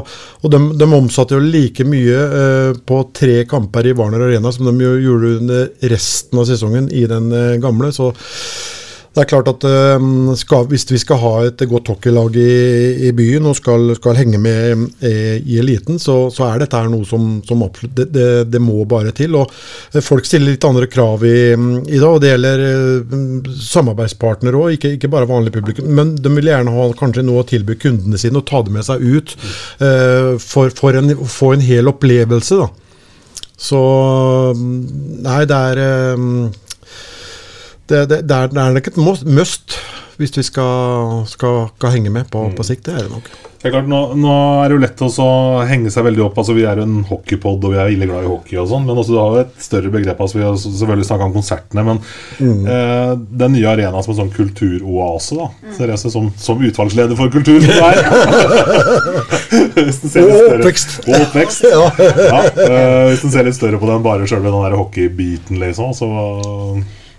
og 0.04 0.48
de, 0.52 0.58
de 0.76 0.86
omsatte 0.92 1.32
jo 1.38 1.40
like 1.40 1.84
mye 1.88 2.18
eh, 2.42 2.72
på 2.84 2.96
tre 3.16 3.46
kamper 3.48 3.86
i 3.88 3.94
Warner 3.96 4.20
Arena 4.26 4.52
som 4.52 4.68
de 4.68 4.74
gjorde 5.00 5.38
under 5.38 5.70
resten 5.94 6.36
av 6.42 6.44
sesongen 6.50 6.90
i 6.92 7.06
den 7.08 7.32
eh, 7.32 7.56
gamle. 7.62 7.88
Så 7.96 8.12
det 9.12 9.20
er 9.20 9.28
klart 9.28 9.48
at 9.50 9.64
eh, 9.68 10.04
skal, 10.40 10.64
hvis 10.70 10.86
vi 10.88 11.00
skal 11.02 11.20
ha 11.20 11.32
et 11.44 11.64
godt 11.68 11.90
hockeylag 11.92 12.36
i, 12.40 12.54
i 13.08 13.12
byen 13.16 13.50
og 13.50 13.58
skal, 13.58 13.92
skal 13.98 14.16
henge 14.16 14.40
med 14.40 14.86
eh, 15.04 15.36
i 15.36 15.58
eliten, 15.60 16.00
så, 16.00 16.30
så 16.32 16.46
er 16.48 16.62
dette 16.62 16.80
noe 16.88 17.04
som, 17.08 17.34
som 17.44 17.64
absolutt 17.66 17.94
det, 17.98 18.08
det, 18.14 18.28
det 18.54 18.62
må 18.62 18.86
bare 18.88 19.12
til. 19.16 19.36
Og 19.36 19.52
eh, 19.92 20.00
folk 20.04 20.28
stiller 20.28 20.54
litt 20.54 20.64
andre 20.68 20.88
krav 20.88 21.26
i, 21.28 21.52
i 21.52 22.00
dag, 22.00 22.08
og 22.08 22.22
det 22.24 22.32
gjelder 22.32 22.64
eh, 22.70 23.52
samarbeidspartnere 23.68 24.62
òg, 24.62 24.78
ikke, 24.78 24.94
ikke 24.96 25.12
bare 25.12 25.28
vanlig 25.28 25.52
publikum. 25.58 25.92
Men 25.92 26.16
de 26.16 26.32
vil 26.32 26.48
gjerne 26.48 26.72
ha 26.72 26.88
kanskje 26.96 27.26
noe 27.28 27.44
å 27.44 27.48
tilby 27.52 27.76
kundene 27.84 28.20
sine 28.20 28.40
og 28.40 28.48
ta 28.48 28.64
det 28.64 28.72
med 28.72 28.88
seg 28.88 29.02
ut 29.02 29.36
for, 30.42 30.72
for 30.72 30.96
en, 30.96 31.12
få 31.28 31.52
en 31.56 31.64
hel 31.64 31.90
opplevelse. 31.90 32.62
da. 32.64 32.70
Så 33.62 33.78
Nei, 34.56 35.42
det 35.46 35.58
er 35.70 35.80
eh, 35.82 36.22
det, 37.92 38.02
det, 38.10 38.18
det, 38.28 38.36
er, 38.42 38.52
det 38.52 38.60
er 38.64 38.76
nok 38.78 38.90
et 38.92 39.00
must- 39.06 39.78
hvis 40.20 40.34
vi 40.36 40.42
skal, 40.44 41.22
skal, 41.30 41.64
skal 41.78 41.94
henge 41.96 42.10
med 42.12 42.28
på, 42.30 42.44
på 42.56 42.62
sikt. 42.66 42.84
Det 42.86 42.92
er 42.94 43.06
det 43.06 43.10
nok. 43.14 43.26
Det 43.62 43.68
er 43.68 43.72
klart, 43.76 43.88
nå, 43.90 43.98
nå 44.18 44.32
er 44.58 44.72
det 44.72 44.74
jo 44.74 44.82
lett 44.82 45.02
å 45.06 45.08
henge 45.70 45.90
seg 45.94 46.02
veldig 46.08 46.22
opp. 46.24 46.38
altså 46.42 46.54
Vi 46.56 46.64
er 46.66 46.80
jo 46.80 46.86
en 46.86 47.04
hockeypod 47.06 47.62
og 47.62 47.74
vi 47.74 47.78
er 47.78 47.92
ille 47.94 48.08
glad 48.10 48.24
i 48.26 48.30
hockey, 48.30 48.56
og 48.58 48.66
sånn 48.70 48.86
men 48.88 48.98
også 48.98 49.14
du 49.14 49.18
har 49.20 49.36
jo 49.36 49.42
et 49.44 49.60
større 49.62 49.92
begrep. 49.94 50.18
altså 50.18 50.40
Vi 50.40 50.44
har 50.44 50.56
selvfølgelig 50.58 51.06
snakka 51.06 51.28
om 51.28 51.36
konsertene, 51.36 51.84
men 51.86 52.00
eh, 52.42 53.12
den 53.42 53.54
nye 53.54 53.68
arenaen 53.70 54.02
som 54.02 54.16
en 54.16 54.20
sånn 54.24 54.34
kulturoase, 54.34 55.38
da 55.38 55.46
Therese, 55.78 56.10
som, 56.10 56.26
som 56.42 56.58
utvalgsleder 56.66 57.14
for 57.18 57.30
kultur 57.34 57.62
som 57.62 57.72
Og 60.22 60.32
oppvekst. 60.32 60.90
Og 61.06 61.14
oppvekst. 61.20 61.60
ja, 61.70 61.86
eh, 62.66 63.04
hvis 63.12 63.22
den 63.24 63.32
ser 63.34 63.46
litt 63.46 63.58
større 63.58 63.78
på 63.78 63.86
den 63.90 64.02
bare 64.04 64.26
sjølve 64.26 64.50
den 64.50 64.64
der 64.66 64.76
hockeybiten, 64.80 65.54
liksom, 65.62 65.88
så 65.96 66.06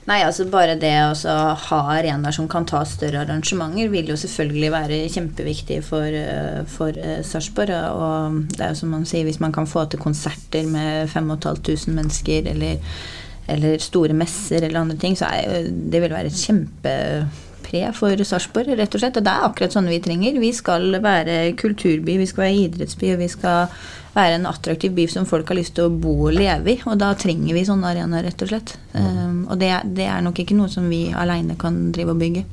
Nei, 0.03 0.17
altså 0.19 0.43
bare 0.51 0.75
det 0.75 0.91
å 0.99 1.35
ha 1.69 1.77
arenaer 1.93 2.35
som 2.35 2.49
kan 2.51 2.65
ta 2.67 2.81
større 2.87 3.21
arrangementer, 3.21 3.87
vil 3.91 4.09
jo 4.11 4.17
selvfølgelig 4.19 4.71
være 4.73 4.97
kjempeviktig 5.13 5.77
for, 5.87 6.07
eh, 6.07 6.59
for 6.67 6.97
eh, 6.99 7.21
Sarpsborg. 7.23 7.71
Og 7.71 8.41
det 8.51 8.65
er 8.65 8.73
jo 8.73 8.81
som 8.81 8.91
man 8.91 9.07
sier, 9.07 9.23
hvis 9.23 9.39
man 9.39 9.55
kan 9.55 9.69
få 9.69 9.85
til 9.87 10.03
konserter 10.03 10.67
med 10.67 11.07
5500 11.13 11.95
mennesker, 11.95 12.51
eller, 12.51 12.99
eller 13.47 13.79
store 13.79 14.13
messer 14.17 14.67
eller 14.67 14.81
andre 14.81 14.99
ting, 14.99 15.15
så 15.15 15.31
er 15.31 15.71
det 15.71 16.03
vil 16.03 16.11
være 16.11 16.33
et 16.33 16.43
kjempepre 16.43 17.87
for 17.95 18.19
Sarpsborg, 18.27 18.75
rett 18.77 18.93
og 18.93 19.01
slett. 19.01 19.15
Og 19.17 19.23
det 19.25 19.31
er 19.31 19.47
akkurat 19.47 19.73
sånne 19.73 19.89
vi 19.95 20.03
trenger. 20.03 20.35
Vi 20.37 20.51
skal 20.53 20.99
være 21.01 21.55
kulturby, 21.57 22.19
vi 22.19 22.27
skal 22.29 22.43
være 22.43 22.65
idrettsby, 22.67 23.15
og 23.15 23.23
vi 23.23 23.31
skal 23.31 23.71
være 24.13 24.37
en 24.37 24.45
attraktiv 24.45 24.93
by 24.93 25.07
som 25.09 25.25
folk 25.25 25.49
har 25.49 25.57
lyst 25.57 25.75
til 25.77 25.87
å 25.87 25.93
bo 25.93 26.13
og 26.27 26.35
leve 26.35 26.75
i. 26.75 26.77
Og 26.89 26.97
da 27.01 27.11
trenger 27.17 27.55
vi 27.57 27.65
sånne 27.65 27.89
arenaer, 27.89 28.27
rett 28.27 28.43
og 28.45 28.51
slett. 28.51 28.75
Um, 28.93 29.43
og 29.49 29.57
det, 29.61 29.71
det 29.97 30.05
er 30.05 30.21
nok 30.25 30.39
ikke 30.43 30.57
noe 30.57 30.69
som 30.71 30.85
vi 30.89 31.07
aleine 31.17 31.57
kan 31.59 31.79
drive 31.95 32.13
og 32.13 32.21
bygge. 32.21 32.43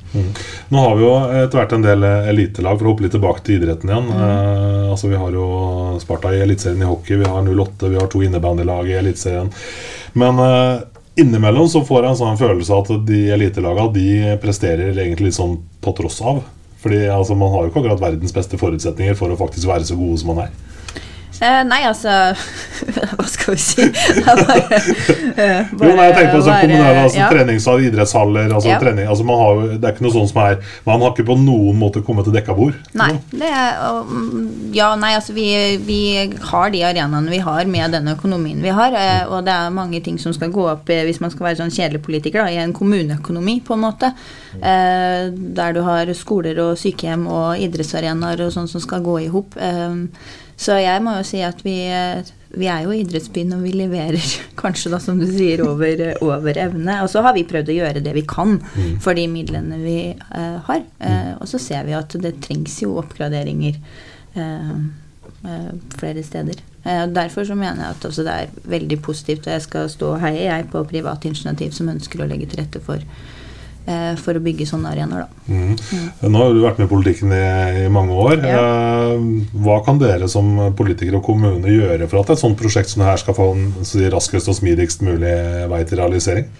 Nå 0.73 0.85
har 0.85 0.95
vi 0.97 1.05
jo 1.05 1.11
etter 1.43 1.59
hvert 1.59 1.75
en 1.77 1.85
del 1.85 2.05
eh, 2.07 2.29
elitelag, 2.33 2.79
for 2.79 2.87
å 2.87 2.93
hoppe 2.93 3.05
litt 3.05 3.15
tilbake 3.17 3.45
til 3.45 3.59
idretten 3.59 3.91
igjen. 3.91 4.09
Eh, 4.15 4.87
altså 4.93 5.11
Vi 5.11 5.19
har 5.21 5.37
jo 5.37 5.49
Sparta 6.01 6.33
i 6.33 6.41
Eliteserien 6.41 6.81
i 6.81 6.89
hockey, 6.89 7.19
vi 7.21 7.29
har 7.29 7.45
08, 7.45 7.91
vi 7.91 7.99
har 7.99 8.09
to 8.09 8.23
innebandylag 8.25 8.89
i 8.89 8.97
Eliteserien. 9.01 9.51
Men 10.17 10.41
uh, 10.41 10.81
innimellom 11.15 11.69
så 11.71 11.83
får 11.87 12.01
jeg 12.01 12.11
en 12.11 12.19
sånn 12.19 12.41
følelse 12.41 12.79
at 12.81 12.89
de 13.07 13.21
elitelagene 13.35 13.93
de 13.95 14.33
presterer 14.43 14.91
egentlig 14.95 15.29
litt 15.29 15.37
sånn 15.37 15.55
på 15.83 15.93
tross 15.95 16.19
av. 16.25 16.41
Fordi 16.81 17.05
altså, 17.13 17.37
man 17.37 17.53
har 17.53 17.63
jo 17.63 17.71
ikke 17.71 17.83
akkurat 17.83 18.01
verdens 18.01 18.33
beste 18.33 18.57
forutsetninger 18.57 19.15
for 19.19 19.31
å 19.31 19.39
faktisk 19.39 19.69
være 19.69 19.85
så 19.87 19.95
gode 19.99 20.17
som 20.19 20.33
man 20.33 20.47
er. 20.47 20.53
Eh, 21.41 21.61
nei, 21.65 21.79
altså 21.89 22.11
Hva 23.17 23.25
skal 23.25 23.55
vi 23.55 23.61
si? 23.61 23.85
bare, 24.27 24.35
er 24.37 24.45
bare, 24.45 24.79
eh, 25.41 25.71
Jo, 25.73 25.89
nei, 25.97 26.05
jeg 26.05 26.15
tenker 26.17 26.35
på 26.35 26.41
sånn 26.45 26.59
kommunale 26.61 26.99
altså, 27.07 27.17
ja. 27.17 27.29
treningshall, 27.33 27.81
idrettshaller 27.87 28.53
altså, 28.53 28.69
Ja. 28.69 28.77
trening, 28.83 29.07
altså, 29.09 29.25
man 29.25 29.39
har, 29.41 29.61
Det 29.73 29.87
er 29.89 29.95
ikke 29.95 30.05
noe 30.05 30.13
sånt 30.13 30.29
som 30.33 30.41
er 30.43 30.59
Man 30.85 31.01
har 31.01 31.15
ikke 31.15 31.25
på 31.31 31.37
noen 31.41 31.79
måte 31.81 32.03
kommet 32.05 32.27
til 32.29 32.35
dekka 32.35 32.53
bord. 32.57 32.77
Nei. 32.97 33.09
Det 33.31 33.49
er, 33.49 33.79
og, 33.89 34.11
mm, 34.11 34.43
ja, 34.77 34.91
nei, 35.01 35.11
altså 35.17 35.33
vi, 35.33 35.47
vi 35.87 35.99
har 36.51 36.69
de 36.75 36.83
arenaene 36.91 37.33
vi 37.33 37.41
har 37.45 37.65
med 37.73 37.95
den 37.97 38.11
økonomien 38.13 38.61
vi 38.61 38.73
har. 38.77 38.93
eh, 38.97 39.23
Og 39.31 39.41
det 39.47 39.55
er 39.55 39.73
mange 39.73 40.01
ting 40.05 40.19
som 40.21 40.33
skal 40.37 40.53
gå 40.53 40.67
opp 40.75 40.89
eh, 40.93 41.01
hvis 41.07 41.21
man 41.23 41.33
skal 41.33 41.47
være 41.49 41.61
sånn 41.63 41.73
kjedelig 41.73 42.03
politiker, 42.05 42.43
da, 42.45 42.51
i 42.53 42.61
en 42.61 42.73
kommuneøkonomi, 42.77 43.57
på 43.65 43.73
en 43.77 43.83
måte. 43.87 44.11
Eh, 44.61 45.31
der 45.57 45.73
du 45.73 45.81
har 45.87 46.11
skoler 46.17 46.59
og 46.67 46.77
sykehjem 46.81 47.25
og 47.31 47.57
idrettsarenaer 47.65 48.45
og 48.45 48.53
sånn 48.53 48.69
som 48.69 48.83
skal 48.83 49.01
gå 49.05 49.17
i 49.25 49.29
hop. 49.33 49.57
Eh, 49.57 50.05
så 50.61 50.77
jeg 50.77 51.01
må 51.01 51.15
jo 51.17 51.25
si 51.25 51.41
at 51.45 51.63
vi, 51.65 51.75
eh, 51.89 52.21
vi 52.53 52.69
er 52.69 52.85
jo 52.85 52.93
idrettsbyen, 52.93 53.55
og 53.57 53.65
vi 53.65 53.73
leverer 53.79 54.21
kanskje, 54.61 54.93
da, 54.93 55.01
som 55.01 55.19
du 55.21 55.25
sier, 55.29 55.63
over, 55.65 56.05
over 56.21 56.61
evne. 56.61 57.01
Og 57.01 57.09
så 57.09 57.25
har 57.25 57.35
vi 57.37 57.47
prøvd 57.49 57.73
å 57.73 57.77
gjøre 57.79 58.05
det 58.05 58.15
vi 58.17 58.25
kan 58.29 58.59
for 59.01 59.17
de 59.17 59.25
midlene 59.31 59.81
vi 59.81 59.99
uh, 60.13 60.57
har. 60.69 60.83
Uh, 61.01 61.33
og 61.39 61.49
så 61.49 61.61
ser 61.61 61.87
vi 61.89 61.97
at 61.97 62.13
det 62.21 62.37
trengs 62.45 62.77
jo 62.83 62.97
oppgraderinger 63.01 63.79
uh, 64.37 64.75
eh, 65.43 65.73
flere 65.97 66.23
steder. 66.23 66.53
Eh, 66.83 67.07
derfor 67.07 67.43
så 67.43 67.55
mener 67.55 67.83
jeg 67.83 67.89
at 67.89 68.05
også 68.05 68.23
det 68.23 68.31
er 68.31 68.47
veldig 68.63 69.01
positivt, 69.01 69.47
og 69.47 69.53
jeg 69.53 69.61
skal 69.61 69.89
stå 69.89 70.13
og 70.13 70.21
heie 70.21 70.47
jeg 70.47 70.69
på 70.71 70.83
private 70.83 71.27
initiativ 71.27 71.71
som 71.71 71.89
ønsker 71.89 72.21
å 72.21 72.29
legge 72.29 72.49
til 72.49 72.63
rette 72.63 72.81
for, 72.81 72.95
eh, 72.95 73.05
for 74.21 74.37
å 74.37 74.41
bygge 74.43 74.67
sånne 74.69 74.91
arenaer. 74.93 75.25
da. 75.25 75.53
Mhm. 75.53 76.31
Nå 76.31 76.37
har 76.43 76.53
du 76.53 76.61
vært 76.61 76.77
med 76.79 76.85
i 76.85 76.91
politikken 76.91 77.33
i, 77.33 77.85
i 77.85 77.89
mange 77.89 78.13
år. 78.13 78.43
Ja. 78.45 78.59
Eh, 78.61 79.23
hva 79.65 79.79
kan 79.85 79.97
dere 79.99 80.29
som 80.29 80.73
politikere 80.77 81.17
og 81.17 81.25
kommune 81.25 81.71
gjøre 81.71 82.07
for 82.07 82.21
at 82.21 82.29
et 82.35 82.43
sånt 82.43 82.59
prosjekt 82.59 82.93
som 82.93 83.01
det 83.01 83.09
her 83.09 83.17
skal 83.17 83.37
få 83.37 83.51
en 83.55 83.71
så 83.87 84.05
raskest 84.13 84.51
og 84.51 84.59
smidigst 84.59 85.01
mulig 85.01 85.33
vei 85.71 85.81
til 85.89 85.97
realisering? 85.97 86.51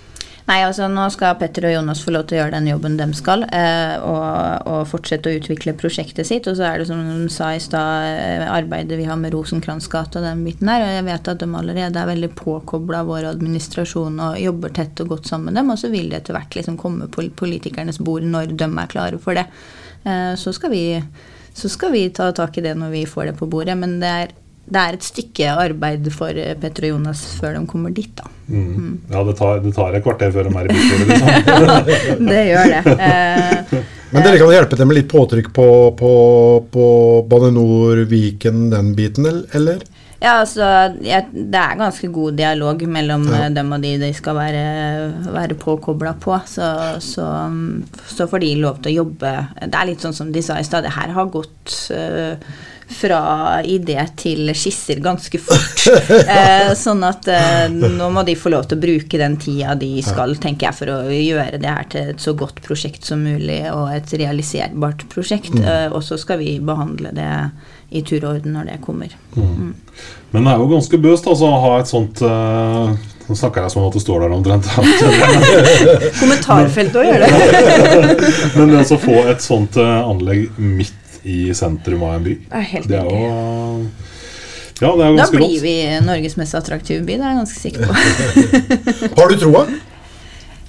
Nei, 0.52 0.66
altså 0.68 0.90
Nå 0.92 1.06
skal 1.14 1.38
Petter 1.40 1.64
og 1.70 1.72
Jonas 1.72 2.02
få 2.04 2.12
lov 2.12 2.26
til 2.28 2.36
å 2.36 2.42
gjøre 2.42 2.58
den 2.58 2.66
jobben 2.68 2.98
de 3.00 3.06
skal, 3.16 3.46
eh, 3.56 3.94
og, 4.04 4.66
og 4.68 4.82
fortsette 4.90 5.32
å 5.32 5.38
utvikle 5.38 5.72
prosjektet 5.80 6.28
sitt. 6.28 6.50
Og 6.52 6.58
så 6.60 6.66
er 6.68 6.82
det 6.82 6.88
som 6.90 7.00
de 7.00 7.30
sa 7.32 7.54
i 7.56 7.62
stad, 7.64 8.08
eh, 8.20 8.44
arbeidet 8.52 8.98
vi 9.00 9.06
har 9.08 9.16
med 9.22 9.32
Rosenkrantz 9.32 9.88
gate 9.92 10.20
og 10.20 10.28
den 10.28 10.42
biten 10.44 10.68
der. 10.68 10.84
Og 10.84 10.92
jeg 10.92 11.06
vet 11.08 11.30
at 11.32 11.40
de 11.40 11.48
allerede 11.56 12.02
er 12.02 12.10
veldig 12.10 12.32
påkobla 12.36 13.06
vår 13.08 13.30
administrasjon 13.30 14.20
og 14.26 14.42
jobber 14.44 14.76
tett 14.76 15.06
og 15.06 15.14
godt 15.14 15.32
sammen 15.32 15.54
med 15.54 15.62
dem. 15.62 15.72
Og 15.72 15.80
så 15.80 15.94
vil 15.94 16.12
det 16.12 16.20
etter 16.20 16.36
hvert 16.36 16.60
liksom 16.60 16.80
komme 16.82 17.08
på 17.08 17.30
politikernes 17.40 18.02
bord 18.04 18.28
når 18.28 18.52
de 18.52 18.68
er 18.68 18.92
klare 18.92 19.24
for 19.24 19.40
det. 19.40 19.48
Eh, 20.04 20.34
så, 20.36 20.52
skal 20.58 20.76
vi, 20.76 20.84
så 21.56 21.72
skal 21.72 21.96
vi 21.96 22.10
ta 22.12 22.28
tak 22.36 22.60
i 22.60 22.66
det 22.68 22.76
når 22.76 22.92
vi 22.98 23.08
får 23.08 23.32
det 23.32 23.38
på 23.40 23.48
bordet. 23.48 23.80
Men 23.80 24.02
det 24.04 24.16
er, 24.26 24.36
det 24.72 24.80
er 24.82 24.94
et 24.96 25.04
stykke 25.04 25.48
arbeid 25.58 26.06
for 26.14 26.30
eh, 26.38 26.54
Petter 26.60 26.86
og 26.88 26.94
Jonas 26.94 27.24
før 27.40 27.58
de 27.58 27.66
kommer 27.68 27.92
dit, 27.96 28.12
da. 28.16 28.28
Mhm. 28.52 28.92
Ja, 29.12 29.24
det 29.28 29.38
tar, 29.40 29.60
det 29.64 29.74
tar 29.76 29.96
et 29.96 30.04
kvarter 30.06 30.32
før 30.36 30.48
de 30.48 30.54
er 30.60 30.68
i 30.68 30.76
bystyret, 30.76 31.08
liksom. 31.08 32.28
Det 32.32 32.44
gjør 32.52 32.76
det. 32.76 32.84
Eh, 33.72 33.82
Men 34.12 34.26
dere 34.26 34.40
kan 34.42 34.52
hjelpe 34.52 34.76
til 34.76 34.88
med 34.90 34.98
litt 34.98 35.08
påtrykk 35.12 35.54
på, 35.56 35.66
på, 35.96 36.12
på 36.74 36.86
Bane 37.32 37.52
NOR, 37.56 38.02
Viken, 38.12 38.66
den 38.74 38.90
biten, 38.98 39.28
eller? 39.56 39.80
Ja, 40.22 40.34
altså, 40.44 40.66
jeg, 41.02 41.30
Det 41.32 41.58
er 41.58 41.80
ganske 41.80 42.10
god 42.14 42.36
dialog 42.38 42.84
mellom 42.92 43.24
Ja. 43.32 43.46
eh, 43.48 43.54
dem 43.56 43.72
og 43.74 43.82
de 43.82 43.94
de 44.04 44.12
skal 44.14 44.36
være, 44.38 44.66
være 45.34 45.56
påkobla 45.58 46.14
på. 46.22 46.36
Så, 46.46 46.68
så, 47.02 47.26
mm, 47.50 47.88
så 48.12 48.28
får 48.30 48.44
de 48.44 48.52
lov 48.62 48.82
til 48.84 48.92
å 48.92 48.98
jobbe 49.06 49.32
Det 49.64 49.74
er 49.80 49.90
litt 49.90 50.04
sånn 50.04 50.14
som 50.14 50.30
de 50.36 50.44
sa 50.46 50.60
i 50.60 50.68
stad, 50.68 50.84
det 50.86 50.94
her 50.94 51.16
har 51.16 51.32
gått 51.34 51.78
eh, 51.96 52.36
fra 52.94 53.62
idé 53.64 53.98
til 54.20 54.52
skisser 54.58 55.02
ganske 55.04 55.42
fort. 55.42 55.70
Eh, 56.32 56.72
sånn 56.78 57.02
at 57.04 57.26
eh, 57.32 57.66
nå 57.72 58.08
må 58.14 58.22
de 58.26 58.36
få 58.38 58.52
lov 58.54 58.68
til 58.70 58.78
å 58.78 58.82
bruke 58.82 59.18
den 59.20 59.36
tida 59.42 59.74
de 59.80 59.90
skal, 60.06 60.36
tenker 60.42 60.68
jeg, 60.68 60.78
for 60.78 60.92
å 60.94 60.98
gjøre 61.12 61.60
det 61.62 61.72
her 61.72 61.88
til 61.92 62.12
et 62.14 62.24
så 62.24 62.34
godt 62.38 62.62
prosjekt 62.64 63.08
som 63.08 63.24
mulig, 63.26 63.64
og 63.74 63.92
et 63.96 64.14
realiserbart 64.22 65.08
prosjekt. 65.12 65.56
Eh, 65.58 65.88
og 65.92 66.04
så 66.06 66.20
skal 66.22 66.40
vi 66.42 66.56
behandle 66.64 67.14
det 67.16 67.32
i 67.92 68.04
tur 68.08 68.22
og 68.22 68.36
orden 68.36 68.56
når 68.56 68.70
det 68.72 68.78
kommer. 68.86 69.16
Men 69.36 70.46
det 70.46 70.54
er 70.54 70.62
jo 70.62 70.70
ganske 70.72 71.02
bøst 71.02 71.28
altså, 71.28 71.50
å 71.50 71.64
ha 71.66 71.74
et 71.82 71.92
sånt 71.92 72.22
eh, 72.24 72.94
Nå 73.28 73.36
snakker 73.38 73.64
jeg 73.64 73.72
sånn 73.72 73.86
at 73.88 73.96
det 73.96 74.02
står 74.04 74.24
der 74.26 74.34
omtrent. 74.36 74.66
Kommentarfeltet 76.22 76.98
å 77.00 77.04
gjøre 77.06 77.28
det. 77.32 78.32
Men 78.58 78.74
det 78.74 78.82
å 78.92 78.98
få 79.00 79.22
et 79.32 79.44
sånt 79.46 79.78
eh, 79.80 80.00
anlegg 80.02 80.50
midt 80.60 81.01
i 81.24 81.54
sentrum 81.54 82.04
av 82.08 82.16
en 82.16 82.24
by, 82.26 82.34
Det 82.48 82.58
er 82.58 82.68
helt 82.72 82.88
det 82.90 82.98
er 82.98 83.06
jo. 83.12 83.88
Ja, 84.82 84.90
det 84.98 85.06
er 85.06 85.12
jo 85.12 85.18
Da 85.20 85.28
blir 85.30 85.44
rått. 85.46 85.62
vi 85.62 85.76
Norges 86.08 86.36
mest 86.42 86.56
attraktive 86.58 87.06
by, 87.06 87.18
det 87.20 87.26
er 87.26 87.36
jeg 87.36 87.40
ganske 87.44 87.60
sikker 87.62 87.82
på. 87.86 87.94
Har 89.20 89.30
du 89.30 89.38
troa? 89.44 89.66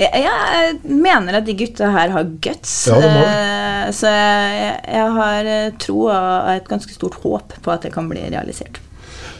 Jeg, 0.00 0.24
jeg 0.24 0.78
mener 0.88 1.36
at 1.38 1.46
de 1.46 1.54
gutta 1.56 1.90
her 1.94 2.10
har 2.14 2.24
guts. 2.42 2.72
Ja, 2.88 2.96
eh, 2.98 3.90
så 3.94 4.08
jeg, 4.10 4.72
jeg 4.88 5.10
har 5.18 5.50
eh, 5.52 5.72
tro 5.80 6.06
og 6.08 6.48
et 6.56 6.68
ganske 6.68 6.92
stort 6.96 7.18
håp 7.22 7.52
på 7.62 7.72
at 7.74 7.84
det 7.86 7.92
kan 7.94 8.08
bli 8.10 8.24
realisert. 8.32 8.80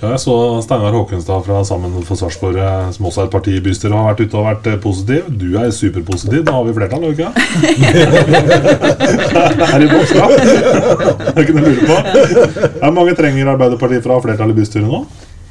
Ja, 0.03 0.17
jeg 0.17 0.19
så 0.19 0.35
Steinar 0.65 0.97
Håkenstad 0.97 1.45
fra 1.47 1.61
Sammen 1.63 1.93
for 2.03 2.19
Sarpsborg, 2.19 2.57
eh, 2.59 2.91
som 2.91 3.07
også 3.07 3.21
er 3.23 3.29
et 3.29 3.35
parti 3.37 3.53
i 3.55 3.61
bystyret, 3.63 3.95
har 3.95 4.09
vært 4.09 4.25
ute 4.25 4.35
og 4.35 4.49
vært 4.49 4.65
eh, 4.67 4.75
positiv. 4.83 5.29
Du 5.39 5.55
er 5.61 5.71
superpositiv. 5.71 6.43
Da 6.49 6.53
har 6.57 6.65
vi 6.67 6.75
flertall, 6.75 7.05
ikke? 7.13 7.29
er 9.69 9.81
i 9.85 9.91
boks, 9.93 10.11
da? 10.17 10.27
Det 10.33 11.37
er 11.37 11.43
ikke 11.45 11.55
noe 11.55 11.63
å 11.63 11.67
lure 11.69 11.87
på. 11.87 11.97
Hvor 12.81 12.93
mange 12.97 13.15
trenger 13.21 13.53
Arbeiderpartiet 13.53 14.03
for 14.03 14.11
å 14.11 14.17
ha 14.19 14.25
flertall 14.25 14.51
i 14.51 14.57
bystyret 14.57 14.91
nå? 14.91 14.99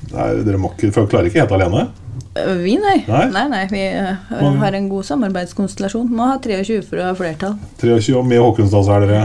Det 0.02 0.18
er, 0.20 0.44
dere 0.44 0.60
må 0.60 0.68
ikke, 0.76 0.92
klarer 1.00 1.28
ikke 1.32 1.40
helt 1.46 1.56
alene. 1.56 1.88
Vi, 2.36 2.76
nei. 2.76 3.08
Nei? 3.08 3.32
Nei, 3.32 3.48
nei, 3.54 3.64
Vi 3.72 3.88
uh, 4.04 4.20
har 4.66 4.74
en 4.76 4.92
god 4.92 5.08
samarbeidskonstellasjon. 5.14 6.12
Må 6.12 6.28
ha 6.28 6.36
23 6.44 6.84
for 6.90 7.00
å 7.00 7.08
ha 7.08 7.16
flertall. 7.16 7.56
23, 7.80 8.20
og 8.20 8.28
med 8.28 8.44
Håkenstad 8.44 8.84
så 8.84 8.92
er 8.98 9.02
dere 9.08 9.24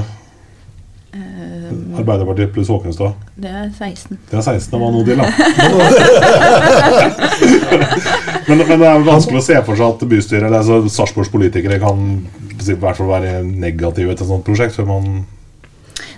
Arbeiderpartiet 2.03 2.53
pluss 2.55 2.69
Håkenstad. 2.73 3.13
Det 3.37 3.51
er 3.51 3.69
16. 3.71 4.19
Det 4.31 4.37
er 4.39 4.43
16, 4.43 4.71
det 4.73 4.81
var 4.83 4.91
noe 4.95 5.05
til, 5.07 5.17
da. 5.21 5.27
men, 8.49 8.59
men 8.63 8.77
det 8.83 8.89
er 8.89 9.07
vanskelig 9.07 9.41
å 9.41 9.47
se 9.47 9.57
for 9.67 9.79
seg 9.79 9.87
at 9.95 10.05
bystyret, 10.11 10.47
eller 10.49 10.61
altså 10.63 10.83
Sarpsborgs 10.93 11.33
politikere 11.33 11.81
kan 11.83 11.97
i 12.57 12.77
hvert 12.77 12.99
fall 12.99 13.11
være 13.11 13.41
negative 13.47 14.15
til 14.15 14.27
et 14.27 14.29
sånt 14.29 14.47
prosjekt. 14.47 14.77
Før 14.77 14.89
man 14.91 15.25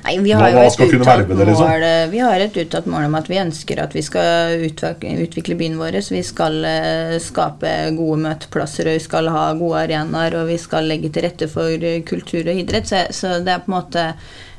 Nei, 0.09 0.15
vi 0.25 0.33
har 0.33 0.53
jo 0.55 0.61
et 0.63 0.95
uttalt 0.95 1.29
det, 1.29 1.37
liksom? 1.37 1.67
mål 1.69 1.85
eh, 1.85 2.05
Vi 2.13 2.21
har 2.23 2.41
et 2.41 2.57
uttalt 2.63 2.87
mål 2.89 3.09
om 3.09 3.17
at 3.19 3.27
vi 3.29 3.41
ønsker 3.43 3.81
at 3.83 3.93
vi 3.97 4.03
skal 4.07 4.63
utvikle, 4.65 5.57
byen 5.59 5.77
vår. 5.81 5.99
Vi 6.15 6.23
skal 6.25 6.59
eh, 6.65 7.17
skape 7.23 7.73
gode 7.99 8.23
møteplasser, 8.25 8.89
og 8.89 8.97
vi 8.97 9.05
skal 9.05 9.29
ha 9.35 9.45
gode 9.59 9.85
arenaer, 9.85 10.39
og 10.41 10.49
vi 10.53 10.59
skal 10.61 10.89
legge 10.89 11.11
til 11.13 11.27
rette 11.27 11.51
for 11.53 11.69
eh, 11.69 12.01
kultur 12.09 12.47
og 12.47 12.63
idrett. 12.63 12.89
Så, 12.89 13.05
så 13.13 13.39
det 13.45 13.53
er 13.53 13.65
på 13.65 13.73
en 13.73 13.77
måte 13.77 14.07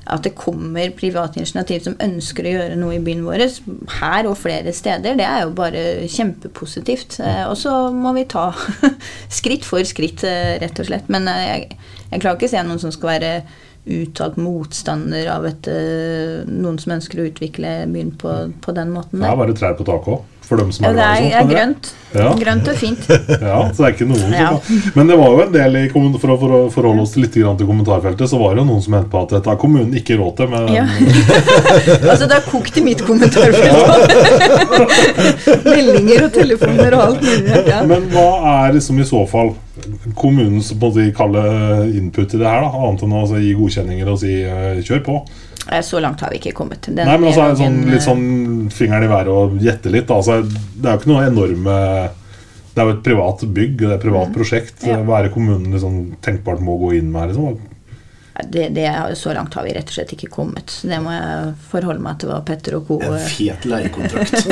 at 0.10 0.26
det 0.26 0.34
kommer 0.38 0.92
private 0.98 1.40
initiativ 1.40 1.84
som 1.86 1.98
ønsker 2.02 2.48
å 2.48 2.54
gjøre 2.56 2.78
noe 2.80 2.98
i 2.98 3.04
byen 3.04 3.24
vår, 3.26 3.46
her 4.00 4.30
og 4.30 4.38
flere 4.42 4.74
steder, 4.76 5.18
det 5.20 5.26
er 5.28 5.46
jo 5.46 5.56
bare 5.58 5.84
kjempepositivt. 6.10 7.20
Eh, 7.24 7.46
Og 7.50 7.58
så 7.60 7.74
må 7.94 8.14
vi 8.18 8.26
ta 8.30 8.50
skritt 9.40 9.68
for 9.68 9.86
skritt, 9.88 10.26
eh, 10.28 10.58
rett 10.62 10.82
og 10.82 10.90
slett. 10.90 11.10
Men 11.14 11.30
eh, 11.30 11.46
jeg, 11.46 11.80
jeg 12.10 12.24
klarer 12.24 12.40
ikke 12.40 12.50
å 12.50 12.56
se 12.56 12.66
noen 12.66 12.82
som 12.82 12.94
skal 12.96 13.14
være 13.16 13.34
uttalt 13.90 14.36
motstander 14.38 15.30
av 15.34 15.48
et, 15.50 15.66
noen 16.52 16.76
som 16.82 16.92
ønsker 16.94 17.22
å 17.22 17.30
utvikle 17.30 17.72
byen 17.90 18.12
på, 18.22 18.34
på 18.62 18.76
den 18.76 18.92
måten. 18.94 19.24
Det 19.24 19.30
er 19.32 19.40
bare 19.40 19.56
trær 19.58 19.78
på 19.80 19.88
taket 19.88 20.18
òg. 20.18 20.39
For 20.50 20.58
dem 20.58 20.72
som 20.74 20.88
er 20.90 20.96
det 20.98 21.06
i 21.06 21.06
er, 21.06 21.14
Det 21.22 21.30
er 21.30 21.42
sånt. 21.44 21.52
grønt. 21.54 21.90
Ja. 22.10 22.30
Grønt 22.40 22.68
og 22.72 22.78
fint. 22.80 23.04
Ja, 23.50 23.58
så 23.70 23.84
det 23.84 23.86
er 23.86 23.92
ikke 23.94 24.08
noen 24.10 24.22
som 24.24 24.32
Ja. 24.34 24.48
Men 24.96 25.12
det 25.12 25.18
var 25.20 25.30
jo 25.36 25.42
en 25.44 25.52
del 25.54 25.76
i 25.78 25.84
for 25.94 26.02
å, 26.34 26.38
for 26.42 26.54
å 26.58 26.62
forholde 26.74 27.04
oss 27.06 27.14
litt 27.22 27.36
grann 27.38 27.58
til 27.60 27.70
kommentarfeltet, 27.70 28.26
så 28.32 28.40
var 28.42 28.56
det 28.56 28.64
jo 28.64 28.70
noen 28.72 28.82
som 28.82 28.96
mente 28.96 29.12
på 29.14 29.22
at 29.22 29.36
dette 29.36 29.52
har 29.52 29.60
kommunen 29.62 29.94
ikke 30.00 30.18
råd 30.18 30.34
til. 30.40 30.50
Men 30.56 30.72
Ja. 30.74 30.86
altså, 32.10 32.26
det 32.26 32.34
har 32.40 32.46
kokt 32.50 32.80
i 32.82 32.84
mitt 32.88 33.04
kommentarfelt. 33.06 33.78
Meldinger 35.70 36.26
og 36.26 36.34
telefoner 36.34 36.98
og 36.98 37.04
alt 37.06 37.22
mulig. 37.28 37.60
Ja. 37.70 37.84
Men 37.94 38.10
hva 38.16 38.28
er 38.56 38.74
liksom 38.80 39.04
i 39.04 39.08
så 39.08 39.22
fall 39.30 39.54
kommunens 40.18 40.72
på 40.74 40.80
en 40.80 40.82
måte 40.90 41.06
kalle 41.16 41.44
input 41.94 42.34
i 42.34 42.42
det 42.42 42.50
her, 42.50 42.66
da? 42.66 42.74
Annet 42.90 43.06
enn 43.06 43.14
å 43.14 43.22
altså, 43.22 43.38
gi 43.44 43.54
godkjenninger 43.60 44.10
og 44.10 44.20
si 44.26 44.34
eh, 44.42 44.82
kjør 44.82 45.06
på? 45.06 45.20
Eh, 45.72 45.82
Så 45.86 46.00
langt 46.00 46.22
har 46.22 46.30
vi 46.34 46.38
ikke 46.42 46.54
kommet. 46.58 46.82
Den 46.88 47.06
Nei, 47.08 47.18
men 47.18 47.30
også 47.30 47.42
er 47.44 47.50
det 47.54 47.58
sånn, 47.64 47.80
litt 47.94 48.06
sånn 48.06 48.26
fingeren 48.74 49.04
i 49.06 49.12
været 49.12 49.28
og 49.34 49.58
gjette 49.62 49.90
litt. 49.94 50.10
Altså, 50.14 50.42
det 50.44 50.86
er 50.86 50.92
jo 50.96 51.00
ikke 51.04 51.12
noe 51.14 51.28
enorme 51.30 51.76
Det 52.74 52.80
er 52.84 52.86
jo 52.90 52.94
et 52.98 53.04
privat 53.04 53.40
bygg, 53.44 53.78
det 53.82 53.90
er 53.90 53.98
et 53.98 54.06
privat 54.06 54.30
prosjekt. 54.36 54.78
Mm. 54.86 54.90
Ja. 54.94 54.98
Hva 55.08 55.14
er 55.20 55.24
det 55.28 55.34
kommunen 55.36 55.72
liksom 55.74 55.94
tenkbart 56.26 56.60
må 56.64 56.78
gå 56.82 56.90
inn 57.00 57.12
med? 57.12 57.24
liksom? 57.34 57.58
eh, 57.60 58.46
det, 58.48 58.70
det, 58.78 58.86
så 59.20 59.34
langt 59.36 59.54
har 59.58 59.64
vi 59.68 59.74
rett 59.76 59.90
og 59.92 59.96
slett 59.98 60.14
ikke 60.16 60.30
kommet. 60.32 60.70
Så 60.72 60.88
det 60.88 61.00
må 61.04 61.12
jeg 61.12 61.54
forholde 61.74 62.00
meg 62.06 62.14
til 62.22 62.30
hva 62.32 62.40
Petter 62.48 62.78
og 62.78 62.84
co. 62.88 62.96
En 63.04 63.18
eh, 63.18 63.26
fet 63.28 63.62
leiekontrakt. 63.68 64.34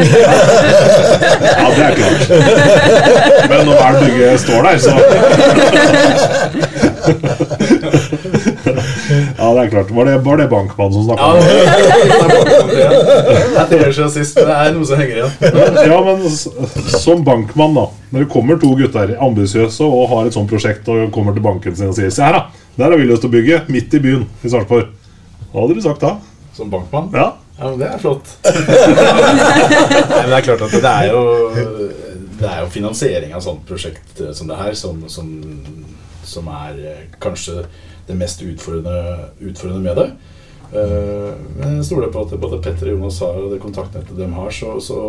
Ja, 1.47 1.67
det 1.71 1.83
er 1.85 1.93
klart. 1.95 2.21
Men 3.49 3.59
når 3.69 3.75
hver 3.79 3.93
bygge 4.03 4.27
står 4.43 4.59
der, 4.67 4.77
så 4.83 4.93
Ja, 9.39 9.47
det 9.53 9.63
er 9.63 9.71
klart. 9.71 9.93
Var 9.97 10.09
det, 10.09 10.17
var 10.25 10.41
det 10.41 10.47
bankmannen 10.51 10.93
som 10.95 11.03
snakka 11.07 11.23
om 11.25 11.33
det? 11.39 11.45
det 12.77 13.61
er 13.61 13.71
Det 13.71 13.79
er 13.79 13.95
siden 13.97 14.13
sist, 14.13 14.37
men 14.37 14.51
det 14.51 14.57
er 14.57 14.75
noe 14.75 14.89
som 14.89 15.01
henger 15.01 15.15
igjen. 15.21 15.33
Ja, 15.91 15.97
men 16.05 16.19
som 16.97 17.25
bankmann, 17.27 17.75
da. 17.77 17.87
Når 18.11 18.23
det 18.23 18.29
kommer 18.31 18.61
to 18.61 18.71
gutter 18.79 19.15
ambisiøse 19.23 19.83
og 19.87 20.07
har 20.13 20.29
et 20.29 20.37
sånt 20.37 20.49
prosjekt 20.51 20.87
og 20.91 21.09
kommer 21.15 21.35
til 21.35 21.43
banken 21.45 21.75
sin 21.75 21.91
og 21.91 21.97
sier 21.97 22.13
Se 22.13 22.23
her, 22.25 22.37
da. 22.37 22.63
Der 22.77 22.91
har 22.91 22.99
vi 22.99 23.09
lyst 23.09 23.25
til 23.25 23.31
å 23.31 23.35
bygge. 23.35 23.63
Midt 23.73 23.97
i 23.97 24.01
byen 24.03 24.23
i 24.45 24.53
Sarpsborg. 24.53 24.93
Hva 25.51 25.63
hadde 25.63 25.77
du 25.77 25.83
sagt 25.83 26.03
da? 26.05 26.17
Som 26.57 26.69
bankmann? 26.73 27.09
Ja. 27.15 27.31
Ja, 27.57 27.71
men 27.71 27.79
det 27.81 27.87
er 27.89 27.97
flott. 28.01 28.27
Nei, 28.45 28.53
men 30.21 30.29
det 30.29 30.37
er 30.37 30.45
klart 30.45 30.61
at 30.67 30.75
det 30.75 30.91
er 30.91 31.07
jo 31.09 31.21
Det 32.37 32.49
er 32.51 32.59
jo 32.61 32.67
finansiering 32.69 33.33
av 33.33 33.41
sånt 33.41 33.63
prosjekt 33.65 34.21
eh, 34.21 34.29
som 34.37 34.49
det 34.51 34.59
her 34.59 34.75
som, 34.77 34.99
som, 35.09 35.31
som 36.21 36.49
er 36.53 36.77
eh, 36.91 36.99
kanskje 37.23 37.63
det 38.07 38.15
mest 38.17 38.41
utfordrende, 38.41 39.29
utfordrende 39.39 39.83
med 39.83 39.95
det. 40.01 40.09
Eh, 40.73 41.31
Men 41.59 41.77
jeg 41.77 41.85
stoler 41.85 42.11
på 42.11 42.25
at 42.27 42.35
både 42.39 42.61
Petter 42.63 42.89
og 42.91 42.97
Jonas 42.99 43.19
har 43.23 43.39
og 43.43 43.51
det 43.53 43.61
kontaktnettet 43.63 44.17
de 44.17 44.27
har, 44.35 44.51
så, 44.51 44.77
så, 44.83 44.99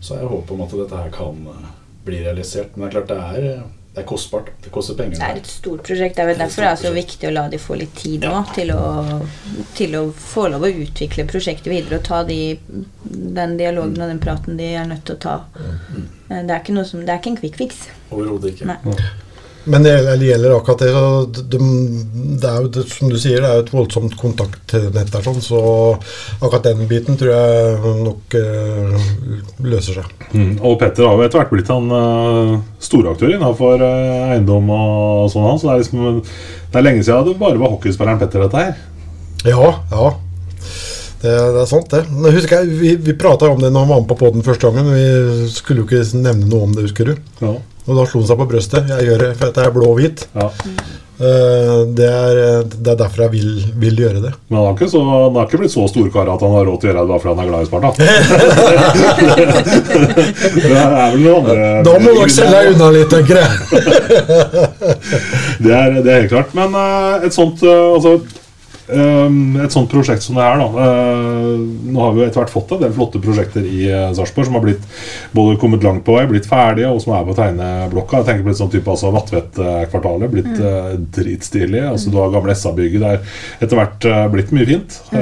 så 0.00 0.14
har 0.14 0.22
jeg 0.24 0.32
håp 0.34 0.50
om 0.56 0.62
at 0.66 0.76
dette 0.84 1.02
her 1.02 1.10
kan 1.14 1.42
eh, 1.54 1.66
bli 2.08 2.22
realisert. 2.24 2.76
Men 2.76 2.88
det 2.88 2.88
er 2.90 2.96
klart 2.98 3.12
det 3.12 3.18
er, 3.18 3.50
eh, 3.52 3.66
det 3.94 4.02
er 4.04 4.08
kostbart. 4.08 4.50
Det 4.62 4.70
koster 4.74 4.94
penger. 4.98 5.16
Det 5.18 5.28
er 5.28 5.40
et 5.40 5.48
stort 5.50 5.82
prosjekt. 5.88 6.16
Det 6.16 6.22
er 6.24 6.28
vel 6.30 6.38
derfor 6.42 6.62
det 6.66 6.70
er 6.70 6.80
så 6.84 6.92
viktig 6.94 7.28
å 7.30 7.32
la 7.34 7.46
de 7.52 7.58
få 7.60 7.78
litt 7.80 7.94
tid 7.98 8.24
nå 8.28 8.42
til 8.54 8.70
å, 8.76 8.82
til 9.74 9.96
å 9.98 10.02
få 10.12 10.44
lov 10.52 10.64
å 10.68 10.72
utvikle 10.84 11.24
prosjektet 11.28 11.72
videre 11.72 11.98
og 11.98 12.04
ta 12.06 12.20
de, 12.28 12.40
den 13.38 13.56
dialogen 13.58 13.96
og 13.98 14.12
den 14.12 14.20
praten 14.22 14.60
de 14.60 14.68
er 14.78 14.86
nødt 14.88 15.04
til 15.08 15.16
å 15.16 15.22
ta. 15.28 15.36
Eh, 15.58 16.44
Det 16.44 16.52
er 16.52 16.60
ikke, 16.60 16.76
noe 16.76 16.84
som, 16.88 17.00
det 17.04 17.12
er 17.16 17.18
ikke 17.22 17.32
en 17.34 17.40
quick 17.40 17.56
fix. 17.64 17.86
Overhodet 18.12 18.52
ikke. 18.54 18.68
Nei. 18.68 18.98
Men 19.68 19.84
det 19.84 19.92
gjelder- 20.22 20.56
akkurat 20.56 20.78
det, 20.80 20.92
Det, 21.36 21.42
de, 21.52 21.58
det 22.40 22.48
er 22.48 22.62
jo 22.64 22.84
som 22.88 23.10
du 23.12 23.18
sier, 23.20 23.40
det 23.42 23.48
er 23.48 23.58
jo 23.58 23.64
et 23.66 23.72
voldsomt 23.72 24.14
kontaktnett 24.16 25.12
der, 25.12 25.24
sånn, 25.24 25.40
så 25.44 25.60
akkurat 26.40 26.68
den 26.70 26.86
biten 26.88 27.18
tror 27.20 27.32
jeg 27.34 27.94
nok 28.04 28.36
eh, 28.38 29.08
løser 29.64 30.00
seg. 30.00 30.14
Mm. 30.32 30.54
Og 30.62 30.78
Petter 30.80 31.06
har 31.06 31.16
jo 31.18 31.26
etter 31.26 31.42
hvert 31.42 31.52
blitt 31.52 31.72
han 31.72 31.90
uh, 31.92 32.54
storaktør 32.80 33.34
innenfor 33.34 33.82
uh, 33.82 34.30
eiendom 34.32 34.70
og 34.74 35.28
sånn. 35.32 35.58
Så 35.60 35.68
det 35.68 35.74
er, 35.74 35.82
liksom, 35.84 36.22
det 36.72 36.80
er 36.80 36.86
lenge 36.86 37.04
siden 37.04 37.28
det 37.28 37.38
bare 37.40 37.60
var 37.60 37.74
hockeyspilleren 37.76 38.22
Petter, 38.22 38.46
dette 38.46 38.64
her. 38.64 38.80
Ja, 39.46 39.74
ja. 39.92 40.08
Det, 41.18 41.32
det 41.32 41.62
er 41.64 41.66
sant, 41.66 41.88
det. 41.90 42.04
Men 42.12 42.34
husker 42.34 42.60
jeg, 42.62 42.76
Vi, 42.78 42.92
vi 43.08 43.16
prata 43.18 43.48
om 43.50 43.58
det 43.60 43.72
når 43.74 43.84
han 43.84 43.90
var 43.90 44.04
med 44.04 44.10
på 44.12 44.18
poden 44.20 44.44
første 44.46 44.68
gangen. 44.70 44.92
Vi 44.94 45.48
skulle 45.50 45.82
jo 45.82 45.88
ikke 45.88 46.22
nevne 46.22 46.46
noe 46.46 46.68
om 46.68 46.76
det, 46.76 46.86
husker 46.86 47.10
du? 47.10 47.16
Ja. 47.42 47.56
Og 47.88 47.96
da 47.96 48.04
slo 48.04 48.20
han 48.22 48.28
seg 48.28 48.38
på 48.38 48.48
brøstet. 48.52 48.88
Jeg 48.92 49.08
gjør 49.08 49.18
det 49.24 49.34
for 49.40 49.48
jeg 49.48 49.64
er 49.64 49.74
blå 49.74 49.86
og 49.88 49.96
hvit. 49.98 50.26
Ja. 50.36 50.48
Eh, 51.18 51.78
det, 51.98 52.06
er, 52.06 52.62
det 52.62 52.92
er 52.92 52.98
derfor 53.00 53.24
jeg 53.24 53.32
vil, 53.32 53.48
vil 53.82 53.96
gjøre 54.04 54.20
det. 54.22 54.32
Men 54.46 54.58
han 54.60 54.66
har 54.68 54.74
ikke, 54.76 54.86
så, 54.92 55.00
han 55.02 55.34
har 55.34 55.48
ikke 55.48 55.58
blitt 55.64 55.72
så 55.72 55.86
storkar 55.90 56.28
at 56.30 56.42
han 56.46 56.52
har 56.54 56.68
råd 56.68 56.78
til 56.78 56.86
å 56.86 56.92
gjøre 56.92 57.02
det 57.02 57.10
bare 57.10 57.22
fordi 57.24 57.32
han 57.32 57.42
er 57.42 57.48
glad 57.50 57.62
i 57.64 57.66
Sparta. 57.66 57.90
det 60.68 60.76
er 60.78 60.88
vel 60.94 61.24
noen 61.24 61.38
andre 61.40 61.56
Da 61.88 61.94
må 62.04 62.10
nok 62.20 62.30
selge 62.30 62.54
deg 62.54 62.70
unna 62.76 62.88
litt, 62.94 63.10
tenker 63.10 63.36
jeg. 63.42 63.50
det, 65.64 65.72
er, 65.72 65.98
det 65.98 66.10
er 66.12 66.20
helt 66.20 66.32
klart. 66.36 66.54
Men 66.60 66.68
eh, 66.84 67.26
et 67.26 67.34
sånt 67.34 67.66
eh, 67.66 67.86
altså, 67.96 68.14
Et 68.88 69.72
sånt 69.74 69.90
prosjekt 69.92 70.22
som 70.24 70.38
det 70.38 70.44
her, 70.46 70.58
da. 70.60 70.68
eh, 70.84 71.58
nå 71.92 72.00
har 72.00 72.14
vi 72.14 72.22
jo 72.22 72.26
etter 72.28 72.40
hvert 72.40 72.52
fått 72.52 72.72
en 72.72 72.80
del 72.82 72.94
flotte 72.96 73.20
prosjekter 73.20 73.66
i 73.68 73.82
uh, 73.92 74.08
Sarpsborg 74.16 74.48
som 74.48 74.56
har 74.56 74.64
blitt 74.64 74.84
både 75.36 75.58
kommet 75.60 75.84
langt 75.84 76.04
på 76.06 76.16
vei, 76.16 76.24
blitt 76.30 76.48
ferdige, 76.48 76.88
og 76.88 77.02
som 77.04 77.12
er 77.18 77.26
på 77.28 77.36
tegneblokka. 77.36 78.22
Jeg 78.22 78.28
tenker 78.30 78.46
på 78.48 78.54
et 78.54 78.60
sånt 78.60 78.72
type 78.72 78.88
altså 78.92 79.12
Vatvet-kvartalet. 79.14 80.32
Blitt 80.32 80.52
mm. 80.56 81.08
dritstilig. 81.18 81.82
Altså, 81.90 82.12
du 82.12 82.20
har 82.22 82.32
gamle 82.32 82.56
SA-bygget. 82.56 83.00
Det 83.04 83.14
er 83.14 83.66
etter 83.66 83.80
hvert 83.82 84.08
eh, 84.08 84.26
blitt 84.32 84.54
mye 84.56 84.68
fint. 84.68 85.00
Mm. 85.12 85.18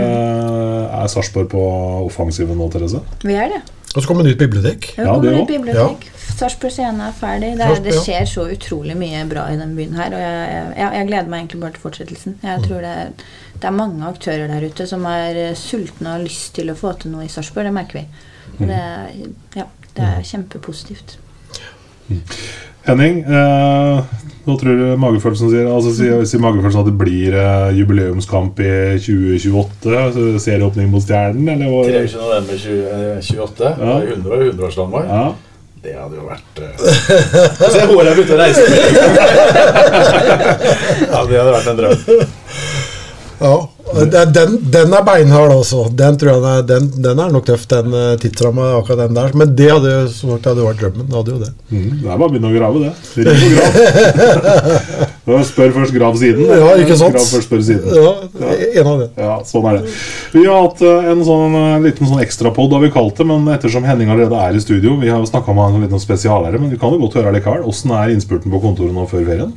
er 1.02 1.08
Sarpsborg 1.10 1.48
på 1.52 1.62
offensiven 2.06 2.58
nå, 2.58 2.68
Therese? 2.72 3.02
Vi 3.26 3.34
er 3.34 3.56
det. 3.56 3.62
Og 3.96 4.02
så 4.02 4.10
kommer 4.10 4.26
nytt 4.26 4.38
bibliotek. 4.42 4.90
Ja, 4.98 5.14
det 5.22 5.30
et 5.32 5.38
også. 5.40 5.46
bibliotek. 5.54 6.10
Sarpsborg 6.36 6.72
Scene 6.74 7.06
er 7.08 7.14
ferdig. 7.16 7.54
Det, 7.56 7.64
er, 7.64 7.78
det 7.80 7.94
skjer 8.04 8.26
så 8.28 8.44
utrolig 8.52 8.96
mye 8.98 9.22
bra 9.30 9.46
i 9.48 9.56
den 9.56 9.72
byen 9.78 9.94
her. 9.96 10.12
Og 10.12 10.20
jeg, 10.20 10.64
jeg, 10.76 10.90
jeg 10.98 11.08
gleder 11.08 11.30
meg 11.32 11.44
egentlig 11.44 11.60
bare 11.62 11.76
til 11.76 11.84
fortsettelsen. 11.86 12.34
Jeg 12.42 12.58
Mm. 12.60 12.64
tror 12.66 12.82
det, 12.84 12.92
er- 12.92 13.12
det 13.57 13.68
er 13.68 13.76
mange 13.76 14.09
aktører 14.09 14.50
der 14.50 14.68
ute 14.68 14.86
som 14.88 15.04
er 15.09 15.40
eh, 15.48 15.57
sultne 15.59 16.11
og 16.11 16.18
har 16.18 16.26
lyst 16.26 16.54
til 16.59 16.72
å 16.72 16.78
få 16.78 16.92
til 17.00 17.14
noe 17.14 17.26
i 17.26 17.32
Sarpsborg. 17.32 17.68
Det 17.68 17.76
merker 17.76 18.02
vi. 18.02 18.07
Mm. 18.46 18.61
Og 18.61 18.70
det, 18.70 18.84
ja, 19.57 19.66
det 19.96 20.07
er 20.11 20.28
kjempepositivt. 20.28 21.18
Henning, 22.86 23.16
eh, 23.26 24.12
hva 24.46 24.54
tror 24.61 24.78
du 24.78 24.84
magefølelsen 25.02 25.50
sier? 25.50 25.70
Altså, 25.72 25.94
sier, 25.96 26.20
sier 26.28 26.42
magefølelsen 26.44 26.84
at 26.84 26.90
det 26.90 27.00
blir 27.00 27.34
eh, 27.34 27.72
jubileumskamp 27.80 28.61
i 28.62 28.70
2028? 29.02 29.96
Altså, 30.04 30.28
serieåpning 30.42 30.92
mot 30.92 31.02
Stjernen, 31.02 31.48
eller? 31.57 31.72
hva? 31.72 31.82
23. 31.88 32.20
november 32.20 32.62
2028. 32.62 33.74
Ja. 33.80 33.98
100 34.14 34.36
og 34.36 34.48
100-årsdagen 34.52 34.94
vår. 34.94 35.11
Ja. 35.11 35.26
Det 35.86 35.92
hadde 35.94 36.16
jo 36.18 36.24
vært 36.26 36.59
uh... 36.62 36.68
Se 37.74 37.82
håret 37.86 38.09
er 38.11 38.18
ute 38.18 38.32
og 38.34 38.40
reiser. 38.40 38.66
ja, 41.12 41.20
det 41.26 41.36
hadde 41.36 41.52
vært 41.52 41.68
en 41.70 41.78
drøm. 41.78 41.96
Ja, 43.41 43.57
den, 44.34 44.57
den 44.72 44.95
er 44.95 45.03
beinhard, 45.07 45.53
altså. 45.53 45.84
Den 45.93 46.16
er, 46.18 46.62
den, 46.66 46.89
den 47.03 47.20
er 47.22 47.30
nok 47.32 47.45
tøff, 47.47 47.66
den 47.70 47.93
uh, 47.95 48.16
tidsramma, 48.20 48.72
akkurat 48.80 49.05
den 49.05 49.16
der. 49.16 49.34
Men 49.39 49.53
det 49.57 49.68
hadde 49.70 49.93
jo 49.93 50.07
sagt, 50.11 50.49
hadde 50.49 50.64
vært 50.64 50.80
drømmen. 50.80 51.07
Det 51.07 51.16
hadde 51.20 51.34
jo 51.34 51.39
det. 51.45 51.51
Mm, 51.70 51.91
det 52.01 52.09
er 52.09 52.16
bare 52.16 52.26
å 52.26 52.32
begynne 52.32 52.51
å 52.51 52.57
grave, 52.57 52.82
det. 52.82 52.93
Og 53.22 53.24
grav. 55.26 55.45
Spør 55.51 55.72
først, 55.74 55.95
grav 55.95 56.18
siden. 56.18 56.49
Ja, 56.51 56.72
ikke 56.82 56.97
sant? 56.99 57.14
Grav 57.14 57.28
først, 57.30 57.47
spør 57.47 57.62
siden. 57.66 57.95
Ja, 57.95 58.12
en 58.80 58.91
av 58.91 59.05
det. 59.05 59.09
Ja, 59.20 59.37
sånn 59.47 59.70
er 59.70 59.78
det. 59.78 59.95
Vi 60.34 60.45
har 60.47 60.66
hatt 60.66 60.82
eh, 60.87 61.09
en 61.12 61.22
sånn 61.26 61.57
eh, 61.61 61.76
liten 61.87 62.11
sånn 62.11 62.22
ekstrapod, 62.24 62.74
har 62.74 62.84
vi 62.84 62.93
kalt 62.95 63.18
det. 63.20 63.28
Men 63.28 63.47
ettersom 63.55 63.87
Henning 63.87 64.11
allerede 64.12 64.43
er 64.49 64.59
i 64.59 64.62
studio, 64.62 64.97
vi 65.03 65.12
har 65.12 65.22
jo 65.22 65.30
snakka 65.30 65.55
med 65.55 65.76
han 65.76 65.87
litt 65.87 65.95
om 65.95 66.03
spesialere, 66.03 66.59
men 66.62 66.74
vi 66.74 66.80
kan 66.80 66.95
jo 66.95 67.03
godt 67.05 67.18
høre 67.20 67.34
likevel. 67.39 67.66
Åssen 67.70 67.95
er 67.95 68.14
innspurten 68.14 68.55
på 68.55 68.62
kontoret 68.64 68.95
nå 68.95 69.07
før 69.11 69.26
ferien? 69.28 69.55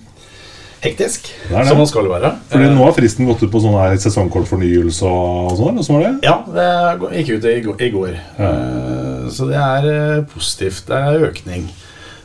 Hektisk, 0.82 1.28
det. 1.50 1.66
som 1.68 1.78
man 1.78 1.88
skal 1.90 2.08
være. 2.08 2.30
Fordi 2.50 2.64
Eh, 2.70 2.76
nå 2.76 2.86
har 2.86 2.94
fristen 2.96 3.28
gått 3.28 3.42
ut 3.44 3.52
på 3.52 3.60
sånn 3.60 3.76
her 3.76 3.98
sesongkortfornyelse 4.00 5.04
og 5.04 5.58
sånn, 5.60 5.76
eller 5.78 5.92
var 5.92 6.06
det? 6.06 6.14
Ja, 6.24 6.38
det 6.56 7.18
gikk 7.20 7.32
ut 7.38 7.46
i 7.52 7.62
går. 7.66 7.82
I 7.82 7.90
går. 7.92 8.14
Eh, 8.40 9.30
Så 9.30 9.46
det 9.50 9.58
er 9.60 9.90
eh, 9.92 10.24
positivt. 10.24 10.86
Det 10.88 10.96
er 10.96 11.28
økning. 11.30 11.68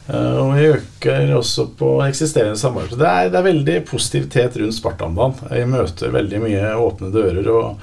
Og 0.07 0.51
vi 0.55 0.67
øker 0.69 1.31
også 1.39 1.65
på 1.79 1.89
eksisterende 2.05 2.59
samarbeid. 2.61 2.99
Det 3.01 3.09
er, 3.09 3.29
det 3.33 3.39
er 3.41 3.47
veldig 3.47 3.77
positivitet 3.89 4.57
rundt 4.61 4.75
Spartanbanen. 4.77 5.39
Vi 5.51 5.65
møter 5.65 6.13
veldig 6.13 6.41
mye 6.43 6.75
åpne 6.77 7.09
dører, 7.11 7.49
og 7.49 7.79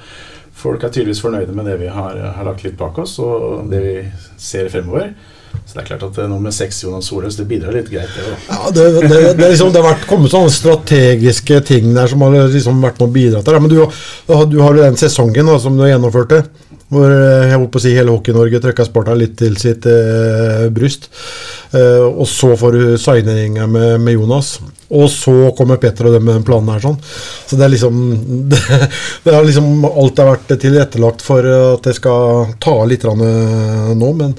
folk 0.54 0.84
er 0.84 0.92
tydeligvis 0.94 1.20
fornøyde 1.24 1.52
med 1.56 1.66
det 1.66 1.80
vi 1.80 1.88
har, 1.90 2.14
har 2.36 2.44
lagt 2.46 2.62
litt 2.62 2.78
bak 2.78 2.98
oss, 3.02 3.16
og 3.18 3.66
det 3.72 3.80
vi 3.82 3.94
ser 4.38 4.68
fremover. 4.70 5.10
Så 5.66 5.78
det 5.78 5.82
er 5.84 5.88
klart 5.92 6.02
at 6.08 6.18
eh, 6.20 6.28
nummer 6.28 6.52
seks, 6.54 6.82
Jonas 6.84 7.06
Soløs, 7.08 7.38
det 7.38 7.46
bidrar 7.48 7.76
litt 7.76 7.88
greit, 7.92 8.10
det 8.16 8.24
òg. 8.26 8.48
Ja, 8.48 8.72
det, 8.76 8.86
det, 8.98 9.20
det, 9.38 9.46
liksom, 9.54 9.70
det 9.72 9.80
har 9.80 9.94
vært 9.94 10.08
kommet 10.10 10.34
sånne 10.34 10.52
strategiske 10.52 11.62
ting 11.68 11.94
der 11.96 12.10
som 12.10 12.24
har 12.26 12.36
liksom 12.52 12.82
vært 12.82 13.00
med 13.00 13.08
å 13.08 13.14
bidra 13.14 13.40
til 13.40 13.56
det. 13.56 13.62
Men 13.64 13.72
du, 13.72 13.78
du 14.52 14.58
har 14.60 14.76
jo 14.76 14.82
den 14.82 15.00
sesongen 15.00 15.48
da, 15.48 15.56
som 15.62 15.78
du 15.78 15.86
gjennomførte, 15.86 16.42
hvor 16.92 17.08
eh, 17.08 17.48
jeg 17.48 17.60
holdt 17.62 17.78
å 17.78 17.84
si 17.86 17.94
hele 17.96 18.12
Hockey-Norge 18.12 18.60
trykka 18.66 18.86
Sparta 18.88 19.16
litt 19.16 19.38
til 19.40 19.56
sitt 19.60 19.88
eh, 19.88 20.66
bryst. 20.74 21.08
Eh, 21.72 22.04
og 22.04 22.26
så 22.28 22.52
får 22.58 22.72
du 22.76 22.82
signinga 23.00 23.66
med, 23.66 24.00
med 24.04 24.18
Jonas. 24.18 24.58
Og 24.92 25.08
så 25.08 25.32
kommer 25.56 25.78
Petter 25.80 26.10
og 26.10 26.12
dem 26.18 26.26
med 26.28 26.36
den 26.36 26.44
planen 26.44 26.68
her 26.68 26.82
sånn. 26.84 26.98
Så 27.48 27.56
det 27.56 27.64
er 27.64 27.72
liksom 27.72 28.00
Det, 28.52 28.58
det 29.24 29.32
er 29.32 29.46
liksom 29.46 29.86
alt 29.88 30.20
har 30.20 30.28
vært 30.34 30.52
tilrettelagt 30.60 31.22
for 31.24 31.46
at 31.48 31.86
det 31.86 31.94
skal 31.96 32.50
ta 32.60 32.74
litt 32.88 33.06
eh, 33.08 33.92
nå. 33.96 34.10
Men 34.18 34.34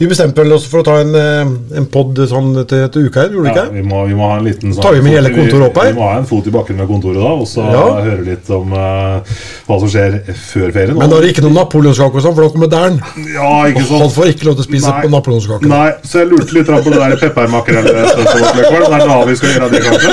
vi 0.00 0.08
bestemte 0.10 0.44
oss 0.54 0.66
for 0.68 0.82
å 0.82 0.86
ta 0.86 0.98
en, 1.00 1.14
eh, 1.16 1.54
en 1.80 1.88
pod 1.88 2.20
sånn 2.28 2.52
til, 2.68 2.84
til 2.92 3.08
uka 3.08 3.24
her, 3.24 3.32
gjorde 3.32 3.48
vi 3.48 3.54
Ja, 3.54 3.64
ikke? 3.64 3.76
vi, 3.78 3.86
må, 3.88 4.02
vi 4.10 4.18
må 4.18 4.28
ha 4.28 4.36
en 4.40 4.44
liten 4.48 4.74
sånn 4.74 4.84
Tar 4.84 4.98
vi 4.98 5.04
med 5.06 5.16
hele 5.16 5.32
kontoret 5.32 5.70
opp 5.70 5.80
her? 5.80 5.88
Vi, 5.88 5.94
vi 5.96 6.00
må 6.02 6.10
ha 6.10 6.18
en 6.20 6.28
fot 6.28 6.50
i 6.50 6.54
bakken 6.54 6.78
med 6.82 6.90
kontoret 6.90 7.22
da, 7.22 7.32
og 7.32 7.48
så 7.48 7.64
Ja. 7.64 7.84
høre 8.04 8.26
litt 8.26 8.50
om 8.54 8.74
uh, 8.76 9.34
hva 9.68 9.80
som 9.80 9.90
skjer 9.90 10.18
før 10.36 10.74
ferien. 10.74 10.98
Men 11.00 11.10
da 11.12 11.18
er 11.18 11.26
det 11.26 11.32
ikke 11.32 11.46
noe 11.46 11.56
napoleonskake 11.56 12.20
og 12.20 12.26
sånn, 12.26 12.36
for 12.36 12.44
da 12.44 12.52
kommer 12.52 12.70
Dern. 12.74 13.00
Ja, 13.32 13.50
ikke 13.70 13.86
sant? 13.86 14.04
Han 14.04 14.12
får 14.12 14.32
ikke 14.34 14.50
lov 14.50 14.58
til 14.58 14.66
å 14.66 14.68
spise 14.68 14.92
Nei. 14.92 15.02
på 15.06 15.12
napoleonskake. 15.14 15.70
Nei, 15.70 15.88
så 16.04 16.20
jeg 16.22 16.30
lurte 16.32 16.58
litt 16.58 16.73
på 16.82 16.92
det 16.94 17.00
der 17.02 17.16
peppermakrell-spørsmålet. 17.22 18.88
Det 18.88 19.00
er 19.00 19.06
da 19.10 19.18
vi 19.28 19.36
skal 19.40 19.52
gjøre 19.54 19.68
det, 19.72 19.82
kanskje? 19.84 20.08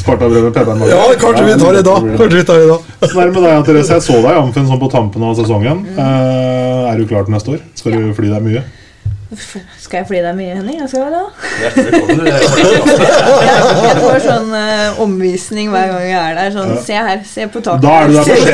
Spartabrød 0.00 0.42
med 0.48 0.52
peppermakrell. 0.54 0.94
Ja, 0.94 1.18
kanskje 1.20 1.44
vi 1.46 1.58
tar 1.62 1.72
det 1.78 1.84
da. 1.86 1.96
Kanskje 2.00 2.40
vi 2.40 2.44
tar 2.50 2.62
det 2.62 2.68
da. 2.72 2.78
Sånn 3.06 3.22
er 3.22 3.30
det 3.30 3.34
med 3.36 3.46
deg, 3.46 3.62
Therese. 3.68 3.92
Jeg 3.96 4.06
så 4.06 4.18
deg 4.24 4.40
Amfin, 4.40 4.66
sånn 4.70 4.82
på 4.82 4.90
tampen 4.92 5.26
av 5.26 5.36
sesongen. 5.38 5.84
Eh, 5.96 6.90
er 6.92 6.98
du 7.00 7.06
klar 7.10 7.26
til 7.28 7.36
neste 7.36 7.54
år? 7.56 7.62
Skal 7.78 7.96
du 7.96 8.10
fly 8.16 8.32
deg 8.32 8.44
mye? 8.46 8.64
Skal 9.36 10.00
jeg 10.00 10.06
fly 10.08 10.20
deg 10.24 10.36
mye, 10.36 10.54
Henning? 10.56 10.76
Jeg 10.80 10.88
skal 10.90 11.12
det. 11.12 11.20
Hjertelig 11.60 11.90
velkommen. 11.92 12.26
Jeg 13.86 13.94
får 14.00 14.18
sånn 14.24 14.50
uh, 14.52 15.00
omvisning 15.04 15.66
hver 15.72 15.86
gang 15.92 16.04
jeg 16.06 16.16
er 16.20 16.34
der. 16.38 16.50
Sånn, 16.54 16.72
se 16.84 16.96
her, 16.96 17.18
se 17.28 17.46
på 17.52 17.60
taket. 17.64 17.82
Da 17.84 17.92
er 18.00 18.04
du 18.08 18.12
der 18.16 18.24
for 18.26 18.36
sent. 18.36 18.46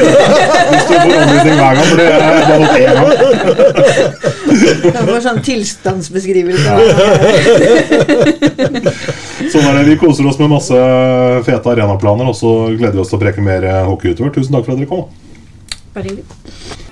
Hvis 0.72 0.84
du 0.88 0.92
får 0.92 1.14
omvisning 1.22 1.56
hver 1.60 1.74
gang, 1.78 1.86
for 1.88 1.96
det 1.98 2.06
er 2.12 2.18
bare 2.50 2.66
én 2.78 2.94
gang. 2.98 3.10
Jeg 4.82 5.04
får 5.08 5.20
sånn 5.26 5.40
tilstandsbeskrivelse. 5.48 6.72
Sånn 9.52 9.66
er 9.66 9.72
det. 9.78 9.84
Vi 9.90 9.98
koser 10.02 10.24
oss 10.30 10.38
med 10.42 10.48
masse 10.52 10.78
fete 11.48 11.66
arenaplaner, 11.74 12.26
og 12.32 12.36
så 12.38 12.50
gleder 12.74 12.96
vi 12.98 13.04
oss 13.04 13.12
til 13.12 13.20
å 13.20 13.24
preke 13.24 13.40
mer 13.44 13.62
hockey 13.88 14.08
utover. 14.14 14.30
Tusen 14.34 14.52
takk 14.56 14.64
for 14.68 14.74
at 14.76 14.82
dere 14.82 14.90
kom. 14.90 15.04
Bare 15.92 16.08
hyggelig. 16.08 16.91